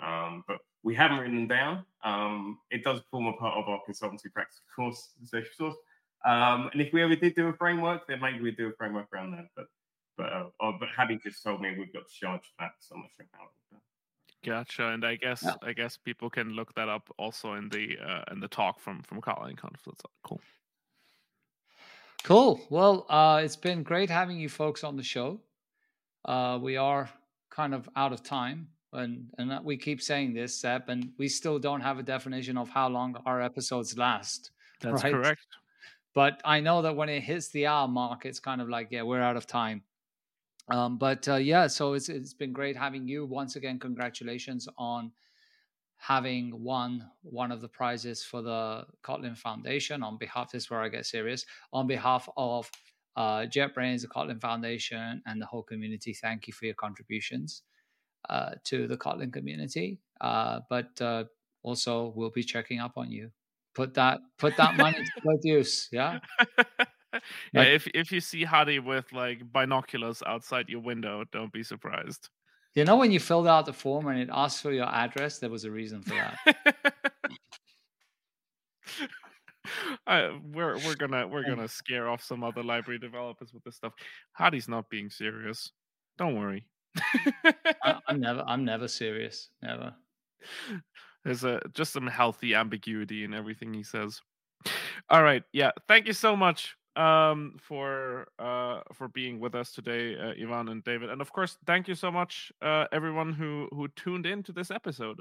Um, 0.00 0.44
but 0.46 0.58
we 0.82 0.94
haven't 0.94 1.18
written 1.18 1.36
them 1.36 1.48
down. 1.48 1.84
Um, 2.04 2.58
it 2.70 2.84
does 2.84 3.00
form 3.10 3.26
a 3.26 3.32
part 3.32 3.56
of 3.56 3.68
our 3.68 3.80
consultancy 3.88 4.32
practice 4.32 4.60
of 4.68 4.76
course, 4.76 5.10
social 5.24 5.50
source. 5.56 5.74
Um, 6.24 6.70
and 6.72 6.80
if 6.80 6.92
we 6.92 7.02
ever 7.02 7.16
did 7.16 7.34
do 7.34 7.48
a 7.48 7.52
framework, 7.52 8.06
then 8.06 8.20
maybe 8.20 8.40
we'd 8.40 8.56
do 8.56 8.68
a 8.68 8.72
framework 8.72 9.06
around 9.12 9.32
that. 9.32 9.46
But 9.56 9.66
but 10.16 10.32
uh, 10.32 10.46
oh, 10.60 10.76
but 10.78 10.88
having 10.96 11.20
just 11.22 11.42
told 11.42 11.60
me 11.60 11.74
we've 11.78 11.92
got 11.92 12.08
to 12.08 12.14
charge 12.14 12.42
for 12.42 12.64
that, 12.64 12.72
so 12.80 12.96
much 12.96 13.10
Gotcha, 14.44 14.88
and 14.88 15.04
I 15.04 15.16
guess 15.16 15.42
yeah. 15.42 15.54
I 15.62 15.72
guess 15.72 15.96
people 15.96 16.30
can 16.30 16.50
look 16.50 16.74
that 16.74 16.88
up 16.88 17.08
also 17.18 17.54
in 17.54 17.68
the 17.68 17.96
uh, 17.98 18.24
in 18.32 18.40
the 18.40 18.48
talk 18.48 18.80
from 18.80 19.02
from 19.02 19.20
Kotlin 19.20 19.56
Conf. 19.56 19.80
That's 19.84 20.02
cool. 20.22 20.40
Cool. 22.24 22.60
Well, 22.68 23.06
uh, 23.08 23.40
it's 23.42 23.56
been 23.56 23.82
great 23.82 24.10
having 24.10 24.38
you 24.38 24.48
folks 24.48 24.84
on 24.84 24.96
the 24.96 25.02
show. 25.02 25.40
Uh, 26.24 26.58
we 26.60 26.76
are 26.76 27.08
kind 27.50 27.74
of 27.74 27.88
out 27.96 28.12
of 28.12 28.22
time, 28.22 28.68
and 28.92 29.30
and 29.38 29.64
we 29.64 29.76
keep 29.76 30.02
saying 30.02 30.34
this, 30.34 30.60
Seb, 30.60 30.88
and 30.88 31.12
we 31.18 31.28
still 31.28 31.58
don't 31.58 31.80
have 31.80 31.98
a 31.98 32.02
definition 32.02 32.58
of 32.58 32.68
how 32.68 32.88
long 32.88 33.16
our 33.24 33.40
episodes 33.40 33.96
last. 33.96 34.50
That's 34.80 35.04
right? 35.04 35.12
correct. 35.12 35.46
But 36.14 36.40
I 36.44 36.60
know 36.60 36.82
that 36.82 36.96
when 36.96 37.08
it 37.08 37.22
hits 37.22 37.48
the 37.50 37.66
hour 37.66 37.86
mark, 37.88 38.26
it's 38.26 38.40
kind 38.40 38.60
of 38.60 38.68
like, 38.68 38.88
yeah, 38.90 39.02
we're 39.02 39.22
out 39.22 39.36
of 39.36 39.46
time. 39.46 39.82
Um, 40.70 40.98
but 40.98 41.26
uh, 41.28 41.36
yeah, 41.36 41.66
so 41.66 41.94
it's 41.94 42.08
it's 42.08 42.34
been 42.34 42.52
great 42.52 42.76
having 42.76 43.08
you 43.08 43.24
once 43.24 43.56
again. 43.56 43.78
Congratulations 43.78 44.68
on 44.76 45.12
having 45.98 46.62
won 46.62 47.04
one 47.22 47.52
of 47.52 47.60
the 47.60 47.68
prizes 47.68 48.24
for 48.24 48.40
the 48.40 48.86
Kotlin 49.02 49.36
Foundation. 49.36 50.02
On 50.02 50.16
behalf, 50.16 50.52
this 50.52 50.64
is 50.64 50.70
where 50.70 50.80
I 50.80 50.88
get 50.88 51.06
serious. 51.06 51.44
On 51.72 51.86
behalf 51.86 52.28
of 52.36 52.70
uh, 53.16 53.40
JetBrains, 53.40 54.02
the 54.02 54.08
Kotlin 54.08 54.40
Foundation, 54.40 55.22
and 55.26 55.40
the 55.40 55.46
whole 55.46 55.62
community, 55.62 56.14
thank 56.14 56.46
you 56.46 56.52
for 56.52 56.66
your 56.66 56.74
contributions 56.74 57.62
uh, 58.30 58.52
to 58.64 58.86
the 58.86 58.96
Kotlin 58.96 59.32
community. 59.32 60.00
Uh, 60.20 60.60
but 60.70 61.00
uh, 61.00 61.24
also, 61.62 62.12
we'll 62.14 62.30
be 62.30 62.42
checking 62.42 62.80
up 62.80 62.92
on 62.96 63.10
you 63.10 63.30
put 63.78 63.94
that 63.94 64.18
put 64.38 64.56
that 64.56 64.76
money 64.76 64.98
to 64.98 65.20
good 65.22 65.40
use. 65.44 65.88
Yeah. 65.92 66.18
yeah, 67.52 67.62
if 67.62 67.86
if 67.94 68.10
you 68.10 68.20
see 68.20 68.42
Hadi 68.42 68.80
with 68.80 69.12
like 69.12 69.40
binoculars 69.52 70.22
outside 70.26 70.68
your 70.68 70.80
window, 70.80 71.24
don't 71.30 71.52
be 71.52 71.62
surprised. 71.62 72.28
You 72.78 72.84
know 72.84 72.94
when 72.94 73.10
you 73.10 73.18
filled 73.18 73.48
out 73.48 73.66
the 73.66 73.72
form 73.72 74.06
and 74.06 74.20
it 74.20 74.28
asked 74.32 74.62
for 74.62 74.70
your 74.70 74.86
address, 74.86 75.40
there 75.40 75.50
was 75.50 75.64
a 75.64 75.70
reason 75.70 76.00
for 76.00 76.14
that. 76.14 76.94
Uh, 80.06 80.30
we're 80.54 80.76
we're 80.78 80.94
gonna 80.94 81.28
we're 81.28 81.44
gonna 81.44 81.68
scare 81.80 82.08
off 82.08 82.22
some 82.22 82.42
other 82.42 82.62
library 82.62 82.98
developers 82.98 83.52
with 83.52 83.62
this 83.64 83.76
stuff. 83.76 83.92
Hadi's 84.38 84.66
not 84.66 84.88
being 84.88 85.10
serious. 85.10 85.72
Don't 86.16 86.38
worry. 86.38 86.66
I, 87.84 87.98
I'm 88.08 88.18
never 88.18 88.42
I'm 88.46 88.64
never 88.64 88.88
serious. 88.88 89.50
Never. 89.60 89.94
There's 91.24 91.44
a 91.44 91.60
just 91.74 91.92
some 91.92 92.06
healthy 92.06 92.54
ambiguity 92.54 93.24
in 93.24 93.34
everything 93.34 93.74
he 93.74 93.82
says. 93.82 94.22
All 95.10 95.22
right, 95.22 95.42
yeah. 95.52 95.72
Thank 95.86 96.06
you 96.06 96.14
so 96.14 96.34
much 96.34 96.76
um, 96.96 97.56
for 97.60 98.28
uh, 98.38 98.80
for 98.92 99.08
being 99.08 99.40
with 99.40 99.54
us 99.54 99.72
today, 99.72 100.16
uh, 100.16 100.32
Ivan 100.40 100.68
and 100.68 100.82
David, 100.84 101.10
and 101.10 101.20
of 101.20 101.32
course, 101.32 101.56
thank 101.66 101.88
you 101.88 101.94
so 101.94 102.10
much, 102.10 102.52
uh, 102.62 102.86
everyone 102.92 103.32
who 103.32 103.68
who 103.72 103.88
tuned 103.88 104.26
in 104.26 104.42
to 104.44 104.52
this 104.52 104.70
episode. 104.70 105.20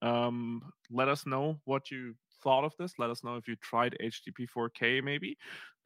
Um, 0.00 0.62
let 0.90 1.08
us 1.08 1.26
know 1.26 1.60
what 1.64 1.90
you 1.90 2.14
thought 2.42 2.64
of 2.64 2.74
this. 2.78 2.98
Let 2.98 3.10
us 3.10 3.24
know 3.24 3.36
if 3.36 3.48
you 3.48 3.56
tried 3.56 3.96
http4k 4.00 5.02
maybe 5.02 5.36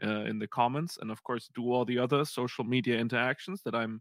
uh, 0.03 0.25
in 0.25 0.39
the 0.39 0.47
comments, 0.47 0.99
and 1.01 1.11
of 1.11 1.23
course, 1.23 1.49
do 1.55 1.73
all 1.73 1.85
the 1.85 1.99
other 1.99 2.25
social 2.25 2.65
media 2.65 2.99
interactions 2.99 3.63
that 3.65 3.75
I'm 3.75 4.01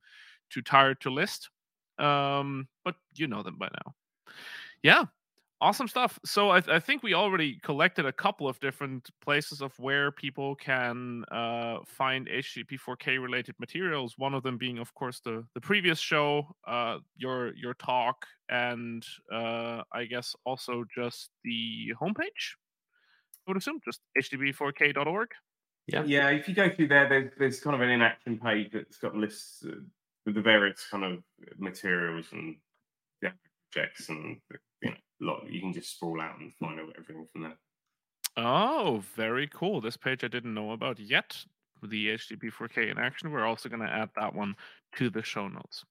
too 0.49 0.61
tired 0.61 0.99
to 1.01 1.09
list. 1.09 1.49
Um, 1.97 2.67
but 2.83 2.95
you 3.15 3.27
know 3.27 3.43
them 3.43 3.57
by 3.57 3.67
now. 3.67 3.93
Yeah, 4.83 5.05
Awesome 5.61 5.87
stuff. 5.87 6.17
So 6.25 6.49
I, 6.49 6.63
I, 6.67 6.79
think 6.79 7.03
we 7.03 7.13
already 7.13 7.59
collected 7.61 8.07
a 8.07 8.11
couple 8.11 8.47
of 8.47 8.59
different 8.61 9.11
places 9.23 9.61
of 9.61 9.77
where 9.77 10.11
people 10.11 10.55
can 10.55 11.23
uh, 11.31 11.77
find 11.85 12.27
http4k 12.27 13.21
related 13.21 13.53
materials. 13.59 14.15
One 14.17 14.33
of 14.33 14.41
them 14.41 14.57
being, 14.57 14.79
of 14.79 14.91
course, 14.95 15.21
the 15.23 15.45
the 15.53 15.61
previous 15.61 15.99
show, 15.99 16.47
uh, 16.67 16.97
your 17.15 17.53
your 17.55 17.75
talk, 17.75 18.25
and 18.49 19.05
uh, 19.31 19.83
I 19.93 20.05
guess 20.05 20.35
also 20.45 20.83
just 20.95 21.29
the 21.43 21.93
homepage. 22.01 22.57
I 23.47 23.51
would 23.51 23.57
assume 23.57 23.81
just 23.85 23.99
http4k.org. 24.17 25.29
Yeah, 25.85 26.03
yeah. 26.05 26.29
If 26.29 26.47
you 26.47 26.55
go 26.55 26.71
through 26.71 26.87
there, 26.87 27.07
there's, 27.07 27.31
there's 27.37 27.59
kind 27.59 27.75
of 27.75 27.81
an 27.81 27.89
in-action 27.89 28.39
page 28.39 28.71
that's 28.73 28.97
got 28.97 29.15
lists 29.15 29.63
with 30.25 30.33
the 30.33 30.41
various 30.41 30.87
kind 30.89 31.03
of 31.03 31.19
materials 31.59 32.25
and 32.31 32.55
yeah, 33.21 33.33
projects 33.71 34.09
and 34.09 34.37
you 34.49 34.55
know 34.55 34.70
lot 35.21 35.49
you 35.49 35.59
can 35.61 35.73
just 35.73 35.95
sprawl 35.95 36.19
out 36.21 36.39
and 36.39 36.53
find 36.55 36.79
out 36.79 36.93
everything 36.97 37.27
from 37.31 37.43
there. 37.43 37.57
Oh, 38.37 39.03
very 39.15 39.49
cool. 39.53 39.81
This 39.81 39.97
page 39.97 40.23
I 40.23 40.27
didn't 40.27 40.53
know 40.53 40.71
about 40.71 40.99
yet. 40.99 41.35
The 41.83 42.09
http4k 42.09 42.91
in 42.91 42.97
action. 42.97 43.31
We're 43.31 43.45
also 43.45 43.69
going 43.69 43.81
to 43.81 43.91
add 43.91 44.09
that 44.15 44.33
one 44.33 44.55
to 44.95 45.09
the 45.09 45.23
show 45.23 45.47
notes. 45.47 45.83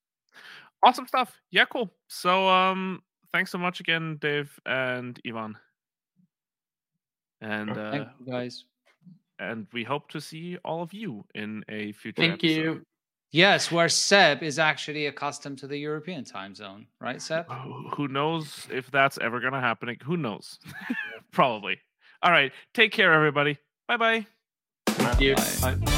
Awesome 0.85 1.07
stuff. 1.07 1.35
Yeah, 1.51 1.65
cool. 1.67 1.93
So, 2.09 2.49
um, 2.49 3.03
thanks 3.33 3.51
so 3.51 3.59
much 3.59 3.81
again, 3.81 4.17
Dave 4.21 4.59
and 4.65 5.21
Ivan. 5.27 5.57
And 7.41 7.71
uh, 7.71 7.91
Thank 7.91 8.09
you 8.21 8.33
guys. 8.33 8.65
And 9.39 9.67
we 9.73 9.85
hope 9.85 10.11
to 10.11 10.21
see 10.21 10.59
all 10.65 10.83
of 10.83 10.93
you 10.93 11.25
in 11.35 11.65
a 11.69 11.93
future. 11.93 12.23
Thank 12.23 12.45
episode. 12.45 12.63
you. 12.63 12.83
Yes, 13.33 13.71
where 13.71 13.89
Seb 13.89 14.43
is 14.43 14.59
actually 14.59 15.07
accustomed 15.07 15.59
to 15.59 15.69
the 15.69 15.77
European 15.77 16.25
time 16.25 16.55
zone, 16.55 16.87
right, 17.01 17.23
Seb? 17.23 17.47
Oh, 17.49 17.91
who 17.95 18.09
knows 18.09 18.67
if 18.73 18.91
that's 18.91 19.19
ever 19.19 19.39
going 19.39 19.53
to 19.53 19.61
happen? 19.61 19.97
Who 20.03 20.17
knows? 20.17 20.59
Probably. 21.33 21.79
All 22.23 22.33
right. 22.33 22.53
Take 22.75 22.93
care, 22.93 23.13
everybody. 23.13 23.59
Bye-bye. 23.87 24.27
Thank 24.87 25.21
you. 25.21 25.37
Bye. 25.37 25.97